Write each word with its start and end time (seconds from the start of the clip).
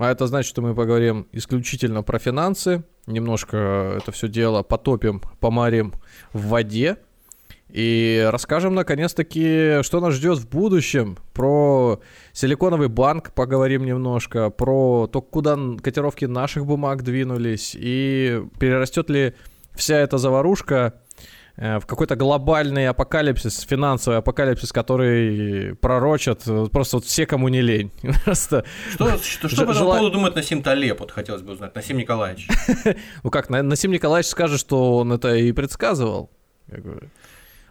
а 0.00 0.10
это 0.10 0.26
значит, 0.26 0.48
что 0.48 0.62
мы 0.62 0.74
поговорим 0.74 1.26
исключительно 1.30 2.02
про 2.02 2.18
финансы, 2.18 2.84
немножко 3.06 3.96
это 3.98 4.12
все 4.12 4.28
дело 4.28 4.62
потопим, 4.62 5.20
помарим 5.40 5.92
в 6.32 6.46
воде 6.46 6.96
и 7.68 8.26
расскажем 8.32 8.74
наконец-таки, 8.74 9.82
что 9.82 10.00
нас 10.00 10.14
ждет 10.14 10.38
в 10.38 10.48
будущем. 10.48 11.18
Про 11.34 12.00
силиконовый 12.32 12.88
банк 12.88 13.32
поговорим 13.34 13.84
немножко, 13.84 14.48
про 14.48 15.06
то, 15.06 15.20
куда 15.20 15.58
котировки 15.82 16.24
наших 16.24 16.64
бумаг 16.64 17.02
двинулись 17.02 17.76
и 17.78 18.42
перерастет 18.58 19.10
ли 19.10 19.34
вся 19.74 19.98
эта 19.98 20.16
заварушка 20.16 20.94
в 21.60 21.82
какой-то 21.86 22.16
глобальный 22.16 22.88
апокалипсис, 22.88 23.60
финансовый 23.60 24.16
апокалипсис, 24.16 24.72
который 24.72 25.76
пророчат 25.76 26.44
просто 26.72 26.96
вот 26.96 27.04
все, 27.04 27.26
кому 27.26 27.48
не 27.48 27.60
лень. 27.60 27.92
Просто 28.24 28.64
что, 28.92 29.18
что, 29.18 29.48
что 29.48 29.66
по 29.66 29.72
этому 29.72 29.90
поводу 29.90 30.10
думает 30.10 30.34
Насим 30.36 30.62
Талеб, 30.62 31.00
вот 31.00 31.10
хотелось 31.10 31.42
бы 31.42 31.52
узнать, 31.52 31.74
Насим 31.74 31.98
Николаевич? 31.98 32.48
Ну 33.22 33.30
как, 33.30 33.50
Насим 33.50 33.90
Николаевич 33.90 34.30
скажет, 34.30 34.58
что 34.58 34.96
он 34.96 35.12
это 35.12 35.34
и 35.34 35.52
предсказывал. 35.52 36.30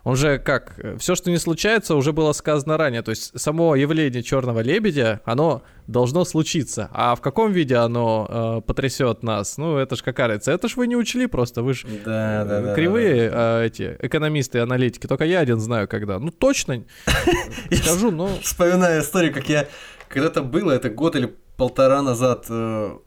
Он 0.04 0.16
же 0.16 0.40
как, 0.40 0.80
все, 0.98 1.16
что 1.16 1.30
не 1.30 1.38
случается, 1.38 1.96
уже 1.96 2.14
было 2.14 2.32
сказано 2.34 2.78
ранее. 2.78 3.02
То 3.02 3.12
есть 3.12 3.40
само 3.40 3.76
явление 3.76 4.24
черного 4.24 4.62
лебедя, 4.62 5.22
оно 5.26 5.64
должно 5.88 6.26
случиться. 6.26 6.90
А 6.94 7.16
в 7.16 7.22
каком 7.22 7.52
виде 7.52 7.76
оно 7.76 8.60
э, 8.60 8.62
потрясет 8.66 9.24
нас? 9.24 9.58
Ну, 9.58 9.78
это 9.78 9.96
ж 9.96 10.04
какая 10.04 10.28
разница. 10.28 10.52
Это 10.52 10.68
ж 10.68 10.76
вы 10.78 10.88
не 10.88 10.96
учли 10.96 11.28
просто. 11.28 11.64
Вы 11.64 11.74
ж 11.74 11.86
да, 12.06 12.46
да, 12.46 12.62
да, 12.62 12.76
кривые 12.76 13.30
да, 13.30 13.36
да. 13.36 13.64
Э, 13.64 13.68
эти 13.68 13.98
экономисты 14.00 14.60
и 14.60 14.62
аналитики. 14.62 15.08
Только 15.08 15.26
я 15.26 15.40
один 15.40 15.60
знаю, 15.60 15.88
когда. 15.88 16.20
Ну, 16.20 16.32
точно 16.32 16.84
скажу, 17.72 18.12
но... 18.12 18.30
Вспоминаю 18.42 19.02
историю, 19.02 19.34
как 19.34 19.50
я 19.50 19.68
когда-то 20.08 20.42
было, 20.42 20.72
это 20.72 20.90
год 20.90 21.16
или 21.16 21.36
полтора 21.58 22.02
назад, 22.02 22.46
э, 22.50 22.98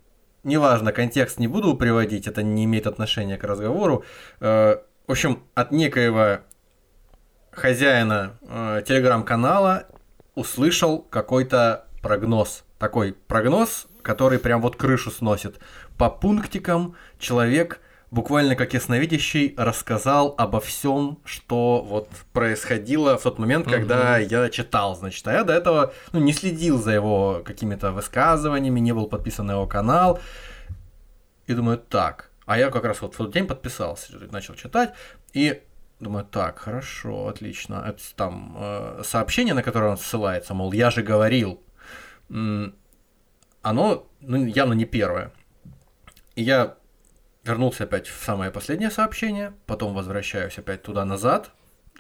неважно, 0.44 0.92
контекст 0.92 1.38
не 1.38 1.48
буду 1.48 1.74
приводить, 1.74 2.26
это 2.26 2.42
не 2.42 2.64
имеет 2.64 2.86
отношения 2.86 3.36
к 3.36 3.44
разговору. 3.44 4.04
Э, 4.40 4.76
в 5.06 5.10
общем, 5.10 5.42
от 5.54 5.72
некоего 5.72 6.40
хозяина 7.52 8.38
э, 8.42 8.82
телеграм-канала 8.86 9.86
услышал 10.34 11.00
какой-то 11.00 11.86
прогноз. 12.02 12.64
Такой 12.78 13.12
прогноз, 13.12 13.86
который 14.02 14.38
прям 14.38 14.60
вот 14.60 14.76
крышу 14.76 15.10
сносит. 15.10 15.58
По 15.96 16.10
пунктикам 16.10 16.96
человек 17.18 17.80
буквально 18.10 18.56
как 18.56 18.74
ясновидящий 18.74 19.54
рассказал 19.56 20.34
обо 20.36 20.60
всем, 20.60 21.18
что 21.24 21.82
вот 21.82 22.08
происходило 22.32 23.16
в 23.16 23.22
тот 23.22 23.38
момент, 23.38 23.66
угу. 23.66 23.74
когда 23.74 24.18
я 24.18 24.50
читал, 24.50 24.94
значит, 24.94 25.26
а 25.26 25.32
я 25.32 25.44
до 25.44 25.54
этого 25.54 25.94
ну, 26.12 26.20
не 26.20 26.32
следил 26.32 26.80
за 26.80 26.92
его 26.92 27.42
какими-то 27.44 27.92
высказываниями, 27.92 28.80
не 28.80 28.92
был 28.92 29.06
подписан 29.06 29.46
на 29.46 29.52
его 29.52 29.66
канал. 29.66 30.20
И 31.46 31.54
думаю, 31.54 31.78
так, 31.78 32.30
а 32.44 32.58
я 32.58 32.70
как 32.70 32.84
раз 32.84 33.00
вот 33.00 33.14
в 33.14 33.16
тот 33.16 33.32
день 33.32 33.46
подписался, 33.46 34.12
начал 34.30 34.54
читать, 34.54 34.92
и 35.32 35.62
Думаю, 36.02 36.24
так, 36.24 36.58
хорошо, 36.58 37.28
отлично. 37.28 37.84
Это 37.86 38.02
там 38.16 38.56
э, 38.58 39.02
сообщение, 39.04 39.54
на 39.54 39.62
которое 39.62 39.92
он 39.92 39.96
ссылается, 39.96 40.52
мол, 40.52 40.72
я 40.72 40.90
же 40.90 41.00
говорил, 41.00 41.62
оно 42.28 44.08
ну, 44.20 44.44
явно 44.46 44.72
не 44.72 44.84
первое. 44.84 45.30
И 46.34 46.42
я 46.42 46.76
вернулся 47.44 47.84
опять 47.84 48.08
в 48.08 48.24
самое 48.24 48.50
последнее 48.50 48.90
сообщение, 48.90 49.52
потом 49.66 49.94
возвращаюсь 49.94 50.58
опять 50.58 50.82
туда-назад, 50.82 51.52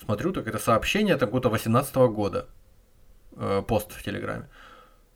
смотрю, 0.04 0.32
так 0.32 0.48
это 0.48 0.58
сообщение 0.58 1.16
там 1.16 1.28
какого-то 1.28 1.50
18 1.50 1.94
года, 1.94 2.48
э, 3.36 3.62
пост 3.68 3.92
в 3.92 4.02
Телеграме. 4.02 4.48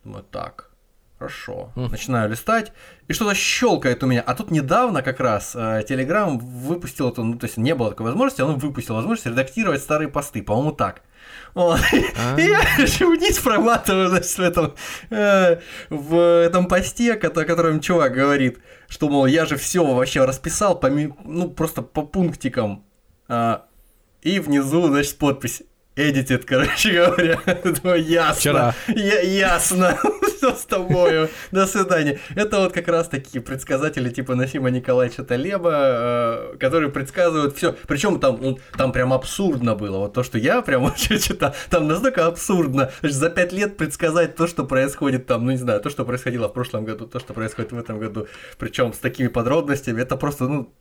Думаю, 0.05 0.23
так, 0.23 0.71
Хорошо. 1.19 1.72
Начинаю 1.77 2.31
листать, 2.31 2.72
и 3.09 3.15
что-то 3.15 3.34
щелкает 3.34 4.03
у 4.03 4.06
меня. 4.06 4.21
А 4.21 4.34
тут 4.34 4.50
недавно 4.50 5.00
как 5.00 5.19
раз 5.19 5.56
э, 5.56 5.82
Telegram 5.88 6.38
выпустил 6.38 7.09
эту, 7.09 7.25
ну, 7.25 7.38
то 7.38 7.47
есть 7.47 7.56
не 7.56 7.75
было 7.75 7.91
такой 7.91 8.06
возможности, 8.06 8.43
он 8.43 8.59
выпустил 8.59 8.94
возможность 8.94 9.27
редактировать 9.27 9.81
старые 9.81 10.09
посты, 10.09 10.43
по-моему, 10.43 10.72
так. 10.72 11.03
Вот. 11.54 11.81
И 11.93 12.43
я 12.43 12.60
вниз 12.77 13.38
проматываю, 13.38 14.09
значит, 14.10 14.37
в 14.37 14.41
этом, 14.41 14.75
э, 15.09 15.59
в 15.88 16.43
этом 16.44 16.69
посте, 16.69 17.15
о 17.15 17.16
котором 17.16 17.81
чувак 17.81 18.12
говорит, 18.12 18.59
что, 18.87 19.09
мол, 19.09 19.25
я 19.25 19.47
же 19.47 19.56
все 19.56 19.83
вообще 19.84 20.22
расписал, 20.22 20.78
по, 20.78 20.91
ну, 20.91 21.48
просто 21.48 21.81
по 21.81 22.03
пунктикам. 22.03 22.84
А, 23.27 23.65
и 24.21 24.38
внизу, 24.38 24.87
значит, 24.88 25.16
подпись 25.16 25.62
Эдитит, 25.99 26.45
короче 26.45 26.93
говоря. 26.93 27.41
Думаю, 27.65 28.05
ясно. 28.05 28.34
Вчера. 28.34 28.75
Я, 28.89 29.21
ясно. 29.21 29.99
Все 30.37 30.55
с 30.55 30.67
тобою. 30.67 31.31
До 31.53 31.67
свидания. 31.67 32.21
Это 32.34 32.59
вот 32.61 32.75
как 32.75 32.89
раз 32.89 33.09
такие 33.09 33.43
предсказатели 33.43 34.11
типа 34.11 34.34
Насима 34.34 34.69
Николаевича 34.69 35.25
Талеба, 35.25 35.73
э, 35.73 36.57
которые 36.61 36.91
предсказывают 36.91 37.57
все. 37.57 37.75
Причем 37.89 38.21
там, 38.21 38.39
ну, 38.43 38.59
там 38.77 38.93
прям 38.93 39.15
абсурдно 39.15 39.75
было. 39.75 39.97
Вот 39.97 40.12
то, 40.12 40.23
что 40.23 40.37
я 40.37 40.61
прям 40.61 40.83
вообще 40.84 41.19
читал, 41.19 41.55
там 41.71 41.89
настолько 41.89 42.27
абсурдно. 42.27 42.91
За 43.03 43.31
пять 43.31 43.53
лет 43.53 43.78
предсказать 43.78 44.37
то, 44.37 44.47
что 44.47 44.65
происходит 44.65 45.25
там, 45.25 45.47
ну 45.47 45.53
не 45.53 45.57
знаю, 45.57 45.81
то, 45.81 45.89
что 45.89 46.05
происходило 46.05 46.51
в 46.51 46.53
прошлом 46.53 46.84
году, 46.84 47.07
то, 47.07 47.19
что 47.21 47.33
происходит 47.33 47.73
в 47.73 47.78
этом 47.78 47.99
году. 47.99 48.28
Причем 48.59 48.93
с 48.93 48.99
такими 48.99 49.28
подробностями. 49.28 50.03
Это 50.03 50.17
просто, 50.17 50.45
ну, 50.45 50.75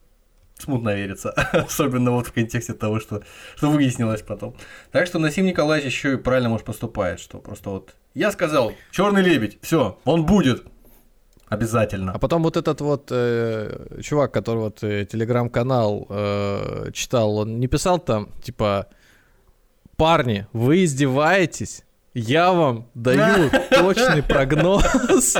смутно 0.58 0.96
верится, 0.96 1.32
особенно 1.54 2.12
вот 2.12 2.28
в 2.28 2.32
контексте 2.34 2.74
того, 2.74 3.00
что, 3.00 3.24
что 3.56 3.70
выяснилось 3.70 4.22
потом. 4.22 4.56
Так 4.92 5.08
что 5.08 5.20
Насим 5.20 5.46
Николаевич 5.46 5.92
еще 5.92 6.14
и 6.14 6.18
правильно, 6.18 6.50
может, 6.50 6.66
поступает, 6.66 7.20
что 7.20 7.40
просто 7.40 7.70
вот 7.70 7.96
я 8.16 8.32
сказал, 8.32 8.72
черный 8.92 9.22
лебедь, 9.22 9.60
все, 9.62 10.00
он 10.06 10.26
будет. 10.26 10.64
Обязательно. 11.48 12.14
А 12.14 12.18
потом 12.18 12.42
вот 12.42 12.58
этот 12.58 12.82
вот 12.82 13.10
э, 13.12 14.00
чувак, 14.02 14.32
который 14.32 14.60
вот 14.60 14.84
э, 14.84 15.06
телеграм-канал 15.06 16.08
э, 16.10 16.92
читал, 16.92 17.38
он 17.38 17.60
не 17.60 17.68
писал 17.68 18.00
там, 18.00 18.30
типа, 18.42 18.88
парни, 19.96 20.48
вы 20.54 20.86
издеваетесь? 20.86 21.84
Я 22.16 22.54
вам 22.54 22.90
даю 22.94 23.52
точный 23.70 24.24
прогноз. 24.24 25.34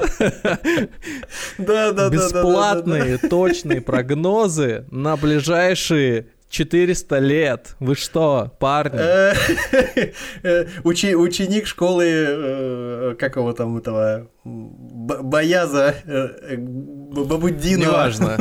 Да, 1.58 1.92
да, 1.94 2.10
Бесплатные 2.10 3.18
точные 3.18 3.80
прогнозы 3.80 4.86
на 4.92 5.16
ближайшие 5.16 6.28
400 6.50 7.20
лет. 7.20 7.76
Вы 7.80 7.96
что, 7.96 8.52
парни? 8.60 9.00
Учи, 10.84 11.16
ученик 11.16 11.66
школы, 11.66 12.06
э, 12.06 13.16
как 13.20 13.38
его 13.38 13.54
там, 13.54 13.78
этого, 13.78 14.28
Бояза 14.44 15.96
э, 16.06 16.58
Бабуддина. 16.58 17.84
Неважно, 17.84 18.38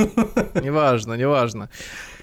неважно, 0.60 1.14
неважно. 1.14 1.70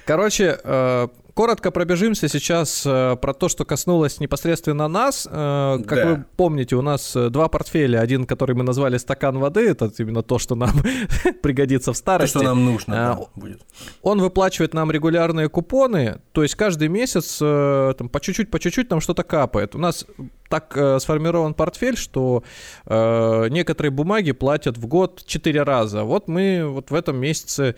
Короче, 0.05 0.59
э, 0.61 1.07
коротко 1.33 1.71
пробежимся 1.71 2.27
сейчас 2.27 2.83
э, 2.85 3.15
про 3.21 3.33
то, 3.33 3.49
что 3.49 3.65
коснулось 3.65 4.19
непосредственно 4.19 4.87
нас. 4.87 5.27
Э, 5.29 5.79
как 5.85 5.97
да. 5.97 6.05
вы 6.07 6.25
помните, 6.35 6.75
у 6.75 6.81
нас 6.81 7.15
э, 7.15 7.29
два 7.29 7.47
портфеля. 7.47 7.99
Один, 7.99 8.25
который 8.25 8.55
мы 8.55 8.63
назвали 8.63 8.97
стакан 8.97 9.37
воды, 9.37 9.69
это 9.69 9.91
именно 9.97 10.23
то, 10.23 10.39
что 10.39 10.55
нам 10.55 10.71
пригодится 11.41 11.93
в 11.93 11.97
старости. 11.97 12.33
То, 12.33 12.39
что 12.39 12.47
нам 12.47 12.65
нужно 12.65 13.11
а, 13.11 13.15
да, 13.15 13.25
будет. 13.35 13.61
Он 14.01 14.19
выплачивает 14.19 14.73
нам 14.73 14.91
регулярные 14.91 15.49
купоны, 15.49 16.21
то 16.31 16.43
есть 16.43 16.55
каждый 16.55 16.87
месяц 16.87 17.37
там, 17.37 18.09
по 18.09 18.19
чуть-чуть, 18.19 18.51
по 18.51 18.59
чуть-чуть 18.59 18.89
нам 18.89 19.01
что-то 19.01 19.23
капает. 19.23 19.75
У 19.75 19.77
нас 19.77 20.05
так 20.51 20.73
э, 20.75 20.99
сформирован 20.99 21.53
портфель, 21.53 21.97
что 21.97 22.43
э, 22.85 23.47
некоторые 23.49 23.89
бумаги 23.89 24.33
платят 24.33 24.77
в 24.77 24.85
год 24.85 25.23
четыре 25.25 25.63
раза. 25.63 26.03
Вот 26.03 26.27
мы 26.27 26.65
вот 26.67 26.91
в 26.91 26.93
этом 26.93 27.17
месяце 27.17 27.75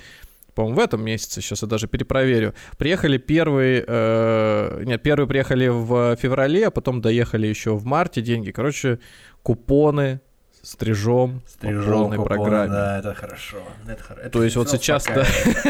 по-моему, 0.55 0.77
в 0.77 0.83
этом 0.83 1.03
месяце, 1.03 1.41
сейчас 1.41 1.61
я 1.61 1.67
даже 1.67 1.87
перепроверю. 1.87 2.53
Приехали 2.77 3.17
первые, 3.17 3.83
э, 3.87 4.83
нет, 4.85 5.01
первые 5.01 5.27
приехали 5.27 5.67
в 5.67 6.15
феврале, 6.17 6.67
а 6.67 6.71
потом 6.71 7.01
доехали 7.01 7.47
еще 7.47 7.75
в 7.75 7.85
марте 7.85 8.21
деньги. 8.21 8.51
Короче, 8.51 8.99
купоны 9.41 10.21
стрижом, 10.63 11.41
стрижом 11.45 11.83
по 11.83 11.91
полной 11.91 12.17
купоны, 12.17 12.35
программе. 12.35 12.71
Да, 12.71 12.99
это 12.99 13.13
хорошо. 13.13 13.57
Это, 13.85 14.01
это 14.13 14.29
То 14.29 14.43
есть 14.43 14.55
вот 14.55 14.69
сейчас 14.69 15.05
да, 15.05 15.25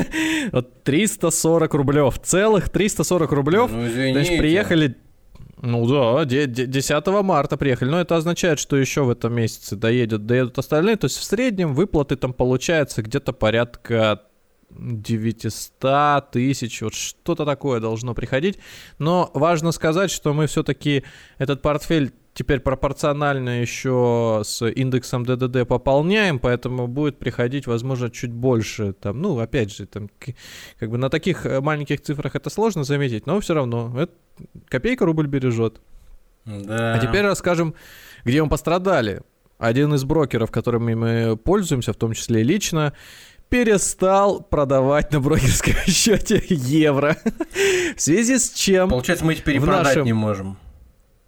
вот 0.51 0.83
340 0.83 1.73
рублев, 1.73 2.19
целых 2.19 2.69
340 2.69 3.31
рублев. 3.31 3.71
Ну, 3.71 3.87
извините. 3.87 4.19
Есть 4.19 4.37
приехали 4.37 4.95
Ну 5.61 5.87
да, 5.87 6.25
10 6.25 7.07
марта 7.23 7.57
приехали. 7.57 7.89
Но 7.89 7.99
это 7.99 8.15
означает, 8.15 8.59
что 8.59 8.77
еще 8.77 9.03
в 9.03 9.09
этом 9.09 9.33
месяце 9.33 9.75
доедут, 9.75 10.25
доедут 10.25 10.59
остальные. 10.59 10.97
То 10.97 11.05
есть 11.05 11.17
в 11.17 11.23
среднем 11.23 11.73
выплаты 11.73 12.15
там 12.15 12.33
получается 12.33 13.01
где-то 13.01 13.33
порядка 13.33 14.21
900 14.77 16.31
тысяч, 16.31 16.81
вот 16.81 16.93
что-то 16.93 17.45
такое 17.45 17.79
должно 17.79 18.13
приходить. 18.13 18.59
Но 18.99 19.31
важно 19.33 19.71
сказать, 19.71 20.11
что 20.11 20.33
мы 20.33 20.47
все-таки 20.47 21.03
этот 21.37 21.61
портфель 21.61 22.13
теперь 22.33 22.59
пропорционально 22.59 23.61
еще 23.61 24.41
с 24.43 24.67
индексом 24.67 25.25
ДДД 25.25 25.67
пополняем, 25.67 26.39
поэтому 26.39 26.87
будет 26.87 27.19
приходить, 27.19 27.67
возможно, 27.67 28.09
чуть 28.09 28.31
больше. 28.31 28.93
Там, 28.93 29.21
ну, 29.21 29.39
опять 29.39 29.75
же, 29.75 29.85
там, 29.85 30.09
как 30.79 30.89
бы 30.89 30.97
на 30.97 31.09
таких 31.09 31.45
э, 31.45 31.61
маленьких 31.61 32.01
цифрах 32.01 32.35
это 32.35 32.49
сложно 32.49 32.83
заметить, 32.83 33.25
но 33.27 33.39
все 33.39 33.53
равно 33.53 33.93
это, 33.97 34.13
копейка 34.67 35.05
рубль 35.05 35.27
бережет. 35.27 35.79
Да. 36.45 36.95
А 36.95 36.99
теперь 36.99 37.21
расскажем, 37.21 37.75
где 38.25 38.43
мы 38.43 38.49
пострадали. 38.49 39.21
Один 39.59 39.93
из 39.93 40.03
брокеров, 40.03 40.51
которыми 40.51 40.93
мы 40.93 41.37
пользуемся, 41.37 41.93
в 41.93 41.95
том 41.95 42.13
числе 42.13 42.43
лично, 42.43 42.93
перестал 43.53 44.41
продавать 44.41 45.11
на 45.11 45.19
брокерском 45.19 45.75
счете 45.85 46.43
евро. 46.49 47.15
В 47.95 48.01
связи 48.01 48.39
с 48.39 48.49
чем... 48.49 48.89
Получается, 48.89 49.23
мы 49.23 49.35
теперь 49.35 49.61
продать 49.61 49.83
нашем... 49.83 50.05
не 50.05 50.13
можем. 50.13 50.57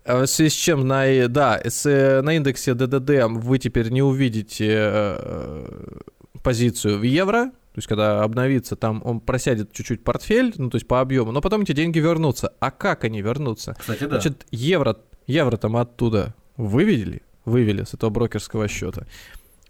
А 0.06 0.24
в 0.24 0.26
связи 0.26 0.50
с 0.50 0.54
чем 0.54 0.88
на, 0.88 1.28
да, 1.28 1.62
с, 1.64 1.86
на 2.24 2.34
индексе 2.34 2.74
ДДД 2.74 3.26
вы 3.30 3.60
теперь 3.60 3.90
не 3.90 4.02
увидите 4.02 4.68
э, 4.72 6.00
позицию 6.42 6.98
в 6.98 7.04
евро, 7.04 7.46
то 7.46 7.78
есть, 7.78 7.88
когда 7.88 8.24
обновится, 8.24 8.76
там 8.76 9.04
он 9.06 9.20
просядет 9.20 9.72
чуть-чуть 9.72 10.04
портфель, 10.04 10.52
ну, 10.58 10.72
то 10.72 10.78
есть 10.78 10.88
по 10.88 11.02
объему, 11.02 11.32
но 11.32 11.42
потом 11.42 11.62
эти 11.62 11.74
деньги 11.74 12.00
вернутся. 12.00 12.54
А 12.60 12.72
как 12.72 13.04
они 13.04 13.22
вернутся? 13.22 13.76
Кстати, 13.78 14.06
да. 14.06 14.20
Значит, 14.20 14.48
евро, 14.50 14.98
евро 15.28 15.58
там 15.58 15.78
оттуда 15.78 16.34
вывели, 16.58 17.22
вывели 17.44 17.84
с 17.84 17.94
этого 17.94 18.10
брокерского 18.10 18.68
счета. 18.68 19.06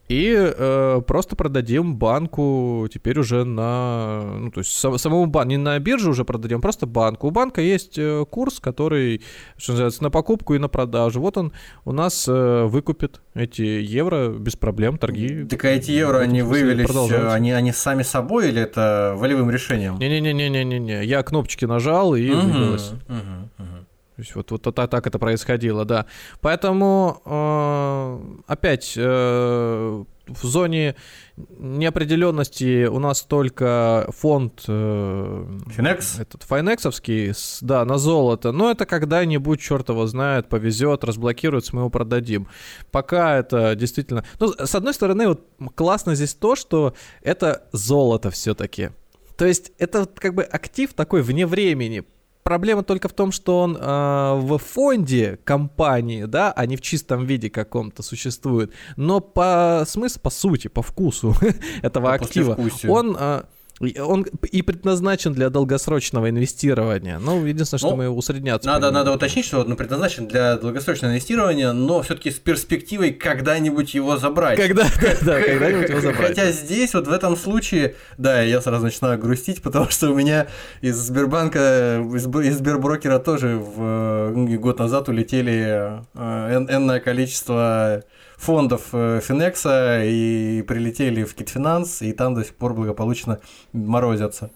И 0.07 0.35
э, 0.37 1.01
просто 1.07 1.35
продадим 1.35 1.95
банку 1.95 2.87
теперь 2.93 3.19
уже 3.19 3.43
на... 3.43 4.21
Ну, 4.39 4.51
то 4.51 4.59
есть 4.59 4.71
самому 4.71 5.25
банку, 5.25 5.49
не 5.49 5.57
на 5.57 5.79
бирже 5.79 6.11
уже 6.11 6.25
продадим, 6.25 6.61
просто 6.61 6.85
банку. 6.85 7.27
У 7.27 7.31
банка 7.31 7.61
есть 7.61 7.97
э, 7.97 8.23
курс, 8.29 8.59
который, 8.59 9.21
что 9.57 9.71
называется, 9.71 10.03
на 10.03 10.11
покупку 10.11 10.53
и 10.53 10.59
на 10.59 10.67
продажу. 10.67 11.21
Вот 11.21 11.37
он 11.37 11.53
у 11.85 11.91
нас 11.91 12.27
э, 12.27 12.65
выкупит 12.65 13.21
эти 13.33 13.63
евро 13.63 14.29
без 14.29 14.55
проблем, 14.55 14.99
торги. 14.99 15.43
Так 15.45 15.65
а 15.65 15.69
эти 15.69 15.91
евро, 15.91 16.19
они 16.19 16.43
вывелись, 16.43 16.87
они, 17.11 17.51
они 17.51 17.71
сами 17.71 18.03
собой 18.03 18.49
или 18.49 18.61
это 18.61 19.15
волевым 19.17 19.49
решением? 19.49 19.97
Не-не-не-не-не-не, 19.97 21.03
я 21.03 21.23
кнопочки 21.23 21.65
нажал 21.65 22.13
и 22.15 22.29
угу, 22.29 22.41
вывелось. 22.41 22.91
Угу, 23.09 23.63
угу. 23.63 23.85
То 24.15 24.21
есть 24.21 24.33
вот, 24.33 24.49
вот 24.49 24.61
так, 24.61 24.89
так 24.89 25.07
это 25.07 25.19
происходило, 25.19 25.83
да. 25.83 26.05
Поэтому 26.39 27.21
э, 27.25 28.41
опять 28.47 28.93
э, 28.95 30.03
в 30.27 30.45
зоне 30.45 30.95
неопределенности 31.35 32.85
у 32.85 32.99
нас 32.99 33.23
только 33.23 34.07
фонд 34.17 34.63
э, 34.69 35.45
Finex? 35.67 36.21
этот 36.21 36.43
файнексовский, 36.43 37.33
да, 37.59 37.83
на 37.83 37.97
золото. 37.97 38.53
Но 38.53 38.71
это 38.71 38.85
когда-нибудь, 38.85 39.59
черт 39.59 39.89
его 39.89 40.07
знает, 40.07 40.47
повезет, 40.47 41.03
разблокируется, 41.03 41.75
мы 41.75 41.81
его 41.81 41.89
продадим. 41.89 42.47
Пока 42.91 43.37
это 43.37 43.75
действительно... 43.75 44.23
Ну, 44.39 44.53
с 44.53 44.75
одной 44.75 44.93
стороны, 44.93 45.27
вот 45.27 45.45
классно 45.75 46.15
здесь 46.15 46.35
то, 46.35 46.55
что 46.55 46.93
это 47.21 47.67
золото 47.73 48.31
все-таки. 48.31 48.91
То 49.35 49.45
есть 49.45 49.73
это 49.77 50.05
как 50.05 50.33
бы 50.33 50.43
актив 50.43 50.93
такой 50.93 51.21
вне 51.21 51.45
времени 51.45 52.05
проблема 52.45 52.83
только 52.83 53.09
в 53.09 53.13
том, 53.13 53.31
что 53.31 53.59
он 53.59 53.75
э, 53.75 53.79
в 53.81 54.57
фонде 54.59 55.39
компании, 55.43 56.25
да, 56.25 56.53
а 56.55 56.65
не 56.67 56.77
в 56.77 56.81
чистом 56.81 57.25
виде 57.25 57.49
каком-то 57.49 58.03
существует. 58.03 58.71
Но 58.95 59.19
по 59.19 59.83
смыслу, 59.87 60.21
по 60.21 60.29
сути, 60.29 60.67
по 60.69 60.81
вкусу 60.81 61.35
этого 61.81 62.13
актива, 62.13 62.57
он... 62.87 63.17
Э, 63.19 63.43
он 63.79 64.23
и 64.23 64.61
предназначен 64.61 65.33
для 65.33 65.49
долгосрочного 65.49 66.29
инвестирования. 66.29 67.19
Ну, 67.19 67.45
единственное, 67.45 67.79
что 67.79 67.89
ну, 67.89 67.95
мы 67.97 68.09
усредняться. 68.09 68.69
Надо, 68.69 68.89
надо 68.91 69.11
уточнить, 69.11 69.45
что 69.45 69.59
он 69.59 69.75
предназначен 69.75 70.27
для 70.27 70.55
долгосрочного 70.57 71.11
инвестирования, 71.11 71.73
но 71.73 72.01
все-таки 72.01 72.31
с 72.31 72.39
перспективой 72.39 73.11
когда-нибудь 73.11 73.93
его 73.93 74.17
забрать. 74.17 74.57
Когда, 74.57 74.83
да, 75.01 75.13
да, 75.21 75.41
когда-нибудь 75.41 75.89
его 75.89 75.99
забрать. 75.99 76.27
Хотя 76.29 76.51
здесь, 76.51 76.93
вот 76.93 77.07
в 77.07 77.11
этом 77.11 77.35
случае, 77.35 77.95
да, 78.17 78.41
я 78.41 78.61
сразу 78.61 78.85
начинаю 78.85 79.19
грустить, 79.19 79.61
потому 79.61 79.89
что 79.89 80.09
у 80.09 80.15
меня 80.15 80.47
из 80.81 80.95
Сбербанка, 80.95 82.01
из, 82.13 82.27
из 82.27 82.57
Сберброкера 82.57 83.19
тоже 83.19 83.57
в, 83.57 84.31
ну, 84.33 84.59
год 84.59 84.79
назад 84.79 85.09
улетели 85.09 86.01
э, 86.13 86.65
энное 86.69 87.01
количество 87.01 88.03
фондов 88.37 88.89
э, 88.93 89.19
Финекса 89.21 90.03
и 90.03 90.61
прилетели 90.63 91.23
в 91.23 91.35
Китфинанс, 91.35 92.01
и 92.01 92.13
там 92.13 92.35
до 92.35 92.43
сих 92.43 92.55
пор 92.55 92.73
благополучно 92.73 93.39
морозятся. 93.73 94.51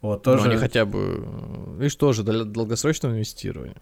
Вот, 0.00 0.26
ну, 0.26 0.32
тоже... 0.32 0.44
Но 0.44 0.50
они 0.50 0.58
хотя 0.58 0.84
бы, 0.84 1.26
видишь, 1.78 1.96
тоже 1.96 2.22
для 2.24 2.44
долгосрочного 2.44 3.14
инвестирования. 3.14 3.76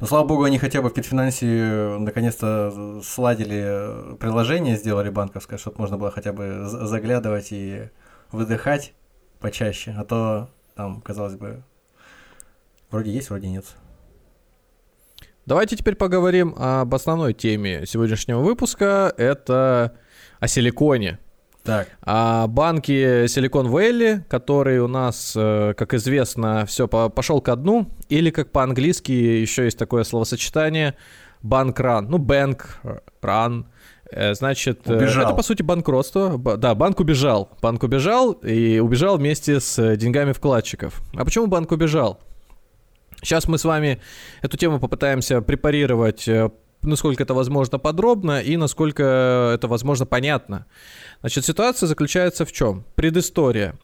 Но, 0.00 0.06
слава 0.06 0.26
богу, 0.26 0.44
они 0.44 0.58
хотя 0.58 0.80
бы 0.80 0.88
в 0.88 0.94
Китфинансе 0.94 1.46
э, 1.46 1.98
наконец-то 1.98 3.02
сладили 3.04 3.62
э, 3.62 4.16
приложение, 4.18 4.76
сделали 4.76 5.10
банковское, 5.10 5.58
чтобы 5.58 5.76
можно 5.78 5.98
было 5.98 6.10
хотя 6.10 6.32
бы 6.32 6.64
заглядывать 6.64 7.48
и 7.50 7.90
выдыхать 8.32 8.94
почаще, 9.38 9.94
а 9.98 10.04
то 10.04 10.48
там, 10.74 11.02
казалось 11.02 11.34
бы, 11.34 11.62
вроде 12.90 13.10
есть, 13.10 13.28
вроде 13.28 13.48
нет. 13.48 13.66
Давайте 15.46 15.76
теперь 15.76 15.94
поговорим 15.94 16.56
об 16.58 16.92
основной 16.92 17.32
теме 17.32 17.86
сегодняшнего 17.86 18.40
выпуска. 18.40 19.14
Это 19.16 19.96
о 20.40 20.48
силиконе. 20.48 21.20
Так. 21.62 21.86
О 22.00 22.48
банке 22.48 23.26
Silicon 23.26 23.66
Valley, 23.66 24.22
который 24.28 24.80
у 24.80 24.88
нас, 24.88 25.34
э, 25.36 25.74
как 25.76 25.94
известно, 25.94 26.66
все 26.66 26.88
пошел 26.88 27.40
ко 27.40 27.54
дну, 27.54 27.86
или 28.08 28.30
как 28.30 28.50
по-английски 28.50 29.12
еще 29.12 29.64
есть 29.64 29.78
такое 29.78 30.02
словосочетание 30.02 30.96
банк 31.42 31.78
ран, 31.78 32.08
ну 32.08 32.18
банк 32.18 32.80
ран, 33.22 33.66
э, 34.10 34.34
значит, 34.34 34.80
э, 34.88 34.96
убежал. 34.96 35.26
это 35.26 35.34
по 35.34 35.42
сути 35.42 35.62
банкротство. 35.62 36.38
Да, 36.56 36.74
банк 36.74 36.98
убежал. 36.98 37.50
Банк 37.62 37.84
убежал 37.84 38.32
и 38.32 38.80
убежал 38.80 39.16
вместе 39.16 39.60
с 39.60 39.96
деньгами 39.96 40.32
вкладчиков. 40.32 41.02
А 41.14 41.24
почему 41.24 41.46
банк 41.46 41.70
убежал? 41.70 42.20
Сейчас 43.22 43.48
мы 43.48 43.58
с 43.58 43.64
вами 43.64 44.00
эту 44.42 44.56
тему 44.56 44.78
попытаемся 44.78 45.40
препарировать 45.40 46.28
э, 46.28 46.50
насколько 46.82 47.22
это 47.22 47.34
возможно 47.34 47.78
подробно 47.78 48.40
и 48.40 48.56
насколько 48.56 49.52
это 49.54 49.68
возможно 49.68 50.06
понятно. 50.06 50.66
Значит, 51.20 51.44
ситуация 51.44 51.86
заключается 51.86 52.44
в 52.44 52.52
чем? 52.52 52.84
Предыстория. 52.94 53.74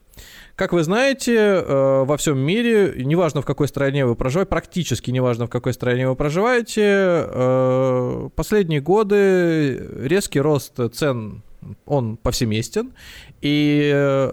Как 0.55 0.71
вы 0.71 0.83
знаете, 0.83 1.35
э, 1.35 2.03
во 2.03 2.17
всем 2.17 2.37
мире, 2.37 2.93
неважно 2.97 3.41
в 3.41 3.45
какой 3.45 3.67
стране 3.67 4.05
вы 4.05 4.15
проживаете, 4.15 4.49
практически 4.49 5.11
неважно 5.11 5.47
в 5.47 5.49
какой 5.49 5.73
стране 5.73 6.07
вы 6.07 6.15
проживаете, 6.15 6.83
э, 6.83 8.29
последние 8.35 8.81
годы 8.81 9.89
резкий 10.03 10.39
рост 10.39 10.79
цен 10.93 11.43
он 11.85 12.17
повсеместен, 12.17 12.93
и 13.41 13.91
э, 13.93 14.31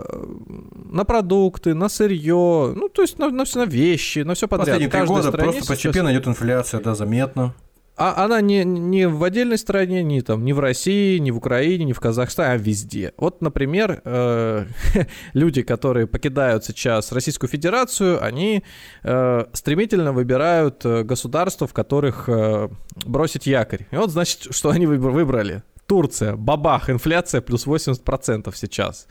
на 0.91 1.05
продукты, 1.05 1.75
на 1.75 1.89
сырье, 1.89 2.73
ну, 2.77 2.89
то 2.89 3.03
есть 3.03 3.19
на, 3.19 3.31
на, 3.31 3.45
все, 3.45 3.61
на 3.61 3.65
вещи, 3.65 4.21
на 4.21 4.35
все 4.35 4.49
подряд. 4.49 4.79
Последние 4.79 4.91
три 4.91 5.07
года 5.07 5.33
просто 5.33 5.67
постепенно 5.67 6.11
сейчас... 6.11 6.13
идет 6.13 6.29
инфляция, 6.29 6.81
да, 6.81 6.95
заметно. 6.95 7.55
А 8.03 8.25
она 8.25 8.41
не, 8.41 8.65
не 8.65 9.07
в 9.07 9.23
отдельной 9.23 9.59
стране, 9.59 10.03
не 10.03 10.23
там, 10.23 10.43
ни 10.43 10.53
в 10.53 10.59
России, 10.59 11.19
ни 11.19 11.31
в 11.31 11.37
Украине, 11.37 11.85
ни 11.85 11.93
в 11.93 12.01
Казахстане, 12.01 12.55
а 12.55 12.57
везде. 12.57 13.13
Вот, 13.19 13.43
например, 13.43 14.01
э, 14.03 14.65
люди, 15.35 15.61
которые 15.61 16.07
покидают 16.07 16.65
сейчас 16.65 17.13
Российскую 17.13 17.51
Федерацию, 17.51 18.25
они 18.25 18.65
э, 19.03 19.45
стремительно 19.53 20.15
выбирают 20.15 20.83
э, 20.87 21.03
государства, 21.03 21.67
в 21.67 21.75
которых 21.75 22.27
э, 22.31 22.71
бросить 23.05 23.47
якорь. 23.47 23.87
И 23.91 23.97
вот, 23.97 24.11
значит, 24.11 24.47
что 24.51 24.71
они 24.71 24.87
выбрали. 24.87 25.63
Турция, 25.91 26.37
бабах, 26.37 26.89
инфляция 26.89 27.41
плюс 27.41 27.67
80% 27.67 28.55
сейчас. 28.55 29.09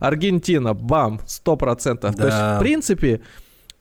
Аргентина, 0.00 0.74
бам, 0.74 1.20
100%. 1.24 2.00
Да. 2.00 2.12
То 2.12 2.26
есть, 2.26 2.36
в 2.36 2.58
принципе, 2.58 3.20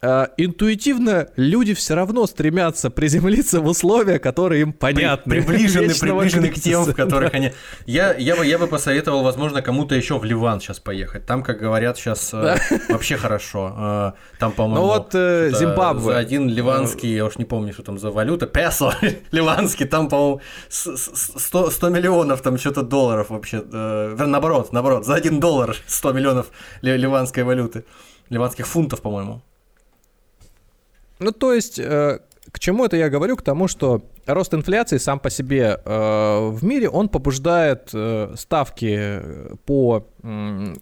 интуитивно 0.02 1.30
люди 1.36 1.74
все 1.74 1.96
равно 1.96 2.28
стремятся 2.28 2.90
приземлиться 2.90 3.62
в 3.62 3.66
условия, 3.66 4.20
которые 4.20 4.62
им 4.62 4.74
понятны. 4.74 5.36
При, 5.36 5.42
приближены, 5.42 5.94
приближены 5.94 6.50
к 6.50 6.56
тем, 6.56 6.84
в 6.84 6.94
которых 6.94 7.32
да. 7.32 7.38
они... 7.38 7.52
Я, 7.86 8.14
я, 8.14 8.36
бы, 8.36 8.46
я 8.46 8.58
бы 8.58 8.68
посоветовал, 8.68 9.24
возможно, 9.24 9.62
кому-то 9.62 9.96
еще 9.96 10.20
в 10.20 10.24
Ливан 10.24 10.60
сейчас 10.60 10.80
поехать. 10.80 11.26
Там, 11.26 11.44
как 11.44 11.60
говорят, 11.60 11.98
сейчас 11.98 12.34
э, 12.34 12.42
да. 12.42 12.80
вообще 12.90 13.18
хорошо. 13.18 13.74
Э, 13.78 14.12
там, 14.40 14.52
по-моему... 14.52 14.82
Ну 14.82 14.88
вот 14.88 15.16
э, 15.16 15.52
Зимбабве. 15.52 16.04
За 16.04 16.18
один 16.18 16.50
ливанский, 16.50 17.16
я 17.16 17.26
уж 17.26 17.38
не 17.38 17.46
помню, 17.46 17.74
что 17.74 17.84
там 17.84 17.98
за 17.98 18.12
валюта, 18.12 18.46
песо 18.48 18.94
ливанский, 19.32 19.86
там, 19.86 20.10
по-моему, 20.10 20.42
100, 20.70 21.72
100 21.72 21.90
миллионов, 21.90 22.42
там 22.42 22.58
что-то 22.58 22.84
долларов 22.84 23.30
вообще. 23.30 23.62
Наоборот, 23.62 24.72
наоборот, 24.72 25.06
за 25.06 25.16
один 25.16 25.40
доллар 25.40 25.76
100 25.88 26.14
миллионов 26.14 26.48
ливанской 26.82 27.44
валюты. 27.44 27.86
Ливанских 28.30 28.68
фунтов, 28.68 29.02
по-моему. 29.02 29.42
Ну, 31.20 31.32
то 31.32 31.54
есть, 31.54 31.80
к 32.56 32.60
чему 32.60 32.86
это 32.86 32.98
я 32.98 33.10
говорю? 33.10 33.36
К 33.36 33.42
тому, 33.42 33.68
что 33.68 34.02
рост 34.26 34.54
инфляции 34.54 34.98
сам 34.98 35.20
по 35.20 35.30
себе 35.30 35.80
э, 35.84 36.50
в 36.50 36.64
мире, 36.64 36.90
он 36.90 37.10
побуждает 37.10 37.90
э, 37.94 38.34
ставки 38.38 39.22
по 39.66 40.08
э, 40.24 40.76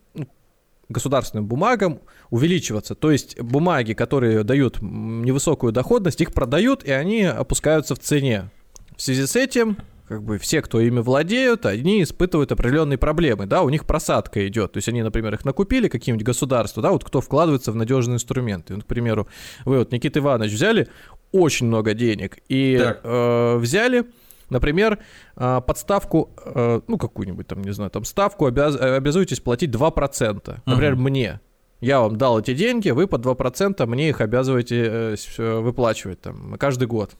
государственным 0.89 1.47
бумагам 1.47 1.99
увеличиваться. 2.29 2.95
То 2.95 3.11
есть 3.11 3.39
бумаги, 3.41 3.93
которые 3.93 4.43
дают 4.43 4.81
невысокую 4.81 5.73
доходность, 5.73 6.21
их 6.21 6.33
продают, 6.33 6.83
и 6.83 6.91
они 6.91 7.23
опускаются 7.23 7.95
в 7.95 7.99
цене. 7.99 8.49
В 8.95 9.01
связи 9.01 9.25
с 9.25 9.35
этим 9.35 9.77
как 10.13 10.23
бы 10.23 10.37
все, 10.37 10.61
кто 10.61 10.79
ими 10.79 10.99
владеют, 10.99 11.65
они 11.65 12.03
испытывают 12.03 12.51
определенные 12.51 12.99
проблемы, 12.99 13.47
да, 13.47 13.63
у 13.63 13.69
них 13.69 13.85
просадка 13.85 14.47
идет, 14.47 14.73
то 14.73 14.77
есть 14.77 14.87
они, 14.87 15.01
например, 15.01 15.33
их 15.33 15.43
накупили 15.43 15.87
какие-нибудь 15.87 16.25
государства, 16.25 16.83
да, 16.83 16.91
вот 16.91 17.03
кто 17.03 17.19
вкладывается 17.19 17.71
в 17.71 17.75
надежные 17.75 18.15
инструменты, 18.15 18.79
к 18.79 18.85
примеру, 18.85 19.27
вы 19.65 19.79
вот, 19.79 19.91
Никита 19.91 20.19
Иванович, 20.19 20.51
взяли 20.51 20.87
очень 21.31 21.65
много 21.65 21.95
денег 21.95 22.37
и 22.47 22.79
э, 22.79 23.57
взяли, 23.57 24.05
например, 24.51 24.99
э, 25.35 25.61
подставку, 25.65 26.29
э, 26.45 26.81
ну, 26.87 26.97
какую-нибудь 26.99 27.47
там, 27.47 27.63
не 27.63 27.73
знаю, 27.73 27.89
там, 27.89 28.05
ставку 28.05 28.45
обяз... 28.45 28.75
обязуетесь 28.75 29.39
платить 29.39 29.71
2%, 29.71 30.57
например, 30.67 30.93
угу. 30.93 31.01
мне, 31.01 31.39
я 31.81 32.01
вам 32.01 32.17
дал 32.17 32.39
эти 32.39 32.53
деньги, 32.53 32.91
вы 32.91 33.07
по 33.07 33.15
2% 33.15 33.83
мне 33.87 34.09
их 34.09 34.21
обязываете 34.21 35.15
э, 35.39 35.59
выплачивать 35.59 36.21
там 36.21 36.55
каждый 36.59 36.87
год. 36.87 37.15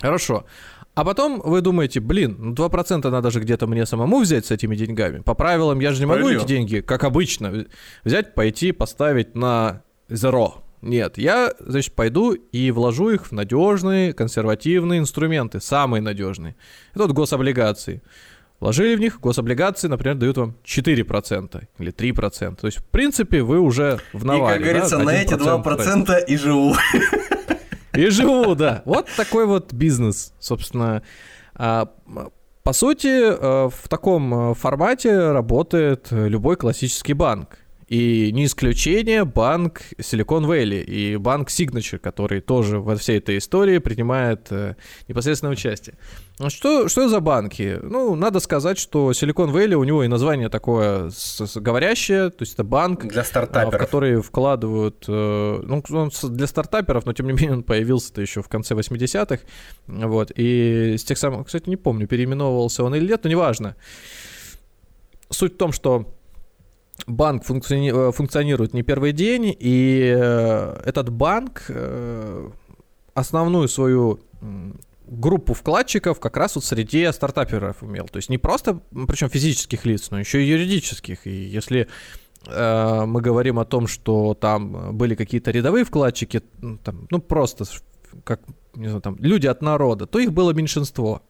Хорошо. 0.00 0.44
А 0.98 1.04
потом 1.04 1.40
вы 1.44 1.60
думаете, 1.60 2.00
блин, 2.00 2.34
ну 2.40 2.54
2% 2.54 3.08
надо 3.08 3.30
же 3.30 3.38
где-то 3.38 3.68
мне 3.68 3.86
самому 3.86 4.18
взять 4.18 4.46
с 4.46 4.50
этими 4.50 4.74
деньгами. 4.74 5.20
По 5.20 5.34
правилам 5.34 5.78
я 5.78 5.92
же 5.92 6.00
не 6.00 6.06
могу 6.06 6.28
эти 6.28 6.44
деньги, 6.44 6.80
как 6.80 7.04
обычно, 7.04 7.66
взять, 8.02 8.34
пойти, 8.34 8.72
поставить 8.72 9.36
на 9.36 9.82
zero. 10.08 10.54
Нет, 10.82 11.16
я, 11.16 11.54
значит, 11.60 11.94
пойду 11.94 12.32
и 12.32 12.72
вложу 12.72 13.10
их 13.10 13.26
в 13.26 13.32
надежные 13.32 14.12
консервативные 14.12 14.98
инструменты, 14.98 15.60
самые 15.60 16.02
надежные. 16.02 16.56
Это 16.94 17.04
вот 17.04 17.12
гособлигации. 17.12 18.02
Вложили 18.58 18.96
в 18.96 19.00
них, 19.00 19.20
гособлигации, 19.20 19.86
например, 19.86 20.16
дают 20.16 20.36
вам 20.36 20.56
4% 20.64 21.62
или 21.78 21.92
3%. 21.92 22.56
То 22.60 22.66
есть, 22.66 22.78
в 22.78 22.84
принципе, 22.84 23.42
вы 23.42 23.60
уже 23.60 24.00
в 24.12 24.24
навале. 24.24 24.56
И, 24.56 24.58
как 24.58 24.62
говорится, 24.64 24.98
да, 24.98 25.04
на 25.04 25.10
эти 25.10 25.34
2% 25.34 25.62
тратите. 25.62 26.32
и 26.32 26.36
живу. 26.36 26.74
И 27.98 28.10
живу, 28.10 28.54
да. 28.56 28.82
Вот 28.84 29.08
такой 29.16 29.46
вот 29.46 29.72
бизнес, 29.72 30.32
собственно. 30.38 31.02
А, 31.54 31.90
по 32.62 32.72
сути, 32.72 33.08
э, 33.08 33.68
в 33.68 33.88
таком 33.88 34.52
э, 34.52 34.54
формате 34.54 35.32
работает 35.32 36.08
любой 36.10 36.56
классический 36.56 37.14
банк. 37.14 37.58
И 37.88 38.30
не 38.32 38.44
исключение 38.44 39.24
банк 39.24 39.80
Silicon 39.98 40.44
Valley 40.44 40.82
и 40.82 41.16
банк 41.16 41.48
Signature, 41.48 41.98
который 41.98 42.42
тоже 42.42 42.80
во 42.80 42.96
всей 42.96 43.16
этой 43.16 43.38
истории 43.38 43.78
принимает 43.78 44.48
э, 44.50 44.74
непосредственное 45.08 45.54
участие. 45.54 45.96
Что, 46.48 46.88
что 46.88 47.08
за 47.08 47.20
банки? 47.20 47.78
Ну, 47.82 48.14
надо 48.14 48.40
сказать, 48.40 48.78
что 48.78 49.12
Silicon 49.12 49.50
Valley, 49.52 49.72
у 49.72 49.84
него 49.84 50.04
и 50.04 50.08
название 50.08 50.50
такое 50.50 51.08
с, 51.08 51.46
с, 51.46 51.56
говорящее, 51.58 52.28
то 52.28 52.42
есть 52.42 52.54
это 52.54 52.62
банк, 52.62 53.06
для 53.06 53.24
стартаперов. 53.24 53.74
в 53.74 53.78
который 53.78 54.20
вкладывают, 54.20 55.06
э, 55.08 55.60
ну, 55.62 55.82
он 55.90 56.10
для 56.24 56.46
стартаперов, 56.46 57.06
но 57.06 57.14
тем 57.14 57.26
не 57.26 57.32
менее 57.32 57.52
он 57.52 57.62
появился-то 57.62 58.20
еще 58.20 58.42
в 58.42 58.48
конце 58.48 58.74
80-х, 58.74 59.42
вот, 59.86 60.30
и 60.36 60.96
с 60.98 61.04
тех 61.04 61.16
самых, 61.16 61.46
кстати, 61.46 61.70
не 61.70 61.76
помню, 61.76 62.06
переименовывался 62.06 62.84
он 62.84 62.94
или 62.94 63.08
нет, 63.08 63.24
но 63.24 63.30
неважно. 63.30 63.76
Суть 65.30 65.54
в 65.54 65.56
том, 65.56 65.72
что 65.72 66.17
банк 67.06 67.44
функциони... 67.44 67.92
Э, 67.92 68.12
функционирует 68.12 68.74
не 68.74 68.82
первый 68.82 69.12
день, 69.12 69.54
и 69.58 70.14
э, 70.16 70.80
этот 70.84 71.10
банк 71.10 71.64
э, 71.68 72.50
основную 73.14 73.68
свою 73.68 74.20
группу 75.06 75.54
вкладчиков 75.54 76.20
как 76.20 76.36
раз 76.36 76.54
вот 76.54 76.64
среди 76.64 77.10
стартаперов 77.12 77.82
имел. 77.82 78.06
То 78.08 78.18
есть 78.18 78.28
не 78.28 78.38
просто, 78.38 78.80
причем 79.06 79.28
физических 79.30 79.84
лиц, 79.86 80.10
но 80.10 80.18
еще 80.18 80.42
и 80.42 80.46
юридических. 80.46 81.26
И 81.26 81.30
если 81.30 81.88
э, 82.46 83.04
мы 83.06 83.20
говорим 83.20 83.58
о 83.58 83.64
том, 83.64 83.86
что 83.86 84.34
там 84.34 84.96
были 84.96 85.14
какие-то 85.14 85.50
рядовые 85.50 85.84
вкладчики, 85.84 86.42
там, 86.84 87.06
ну 87.10 87.20
просто 87.20 87.64
как 88.24 88.40
не 88.74 88.88
знаю, 88.88 89.02
там, 89.02 89.16
люди 89.18 89.46
от 89.46 89.62
народа, 89.62 90.06
то 90.06 90.18
их 90.18 90.32
было 90.32 90.52
меньшинство. 90.52 91.22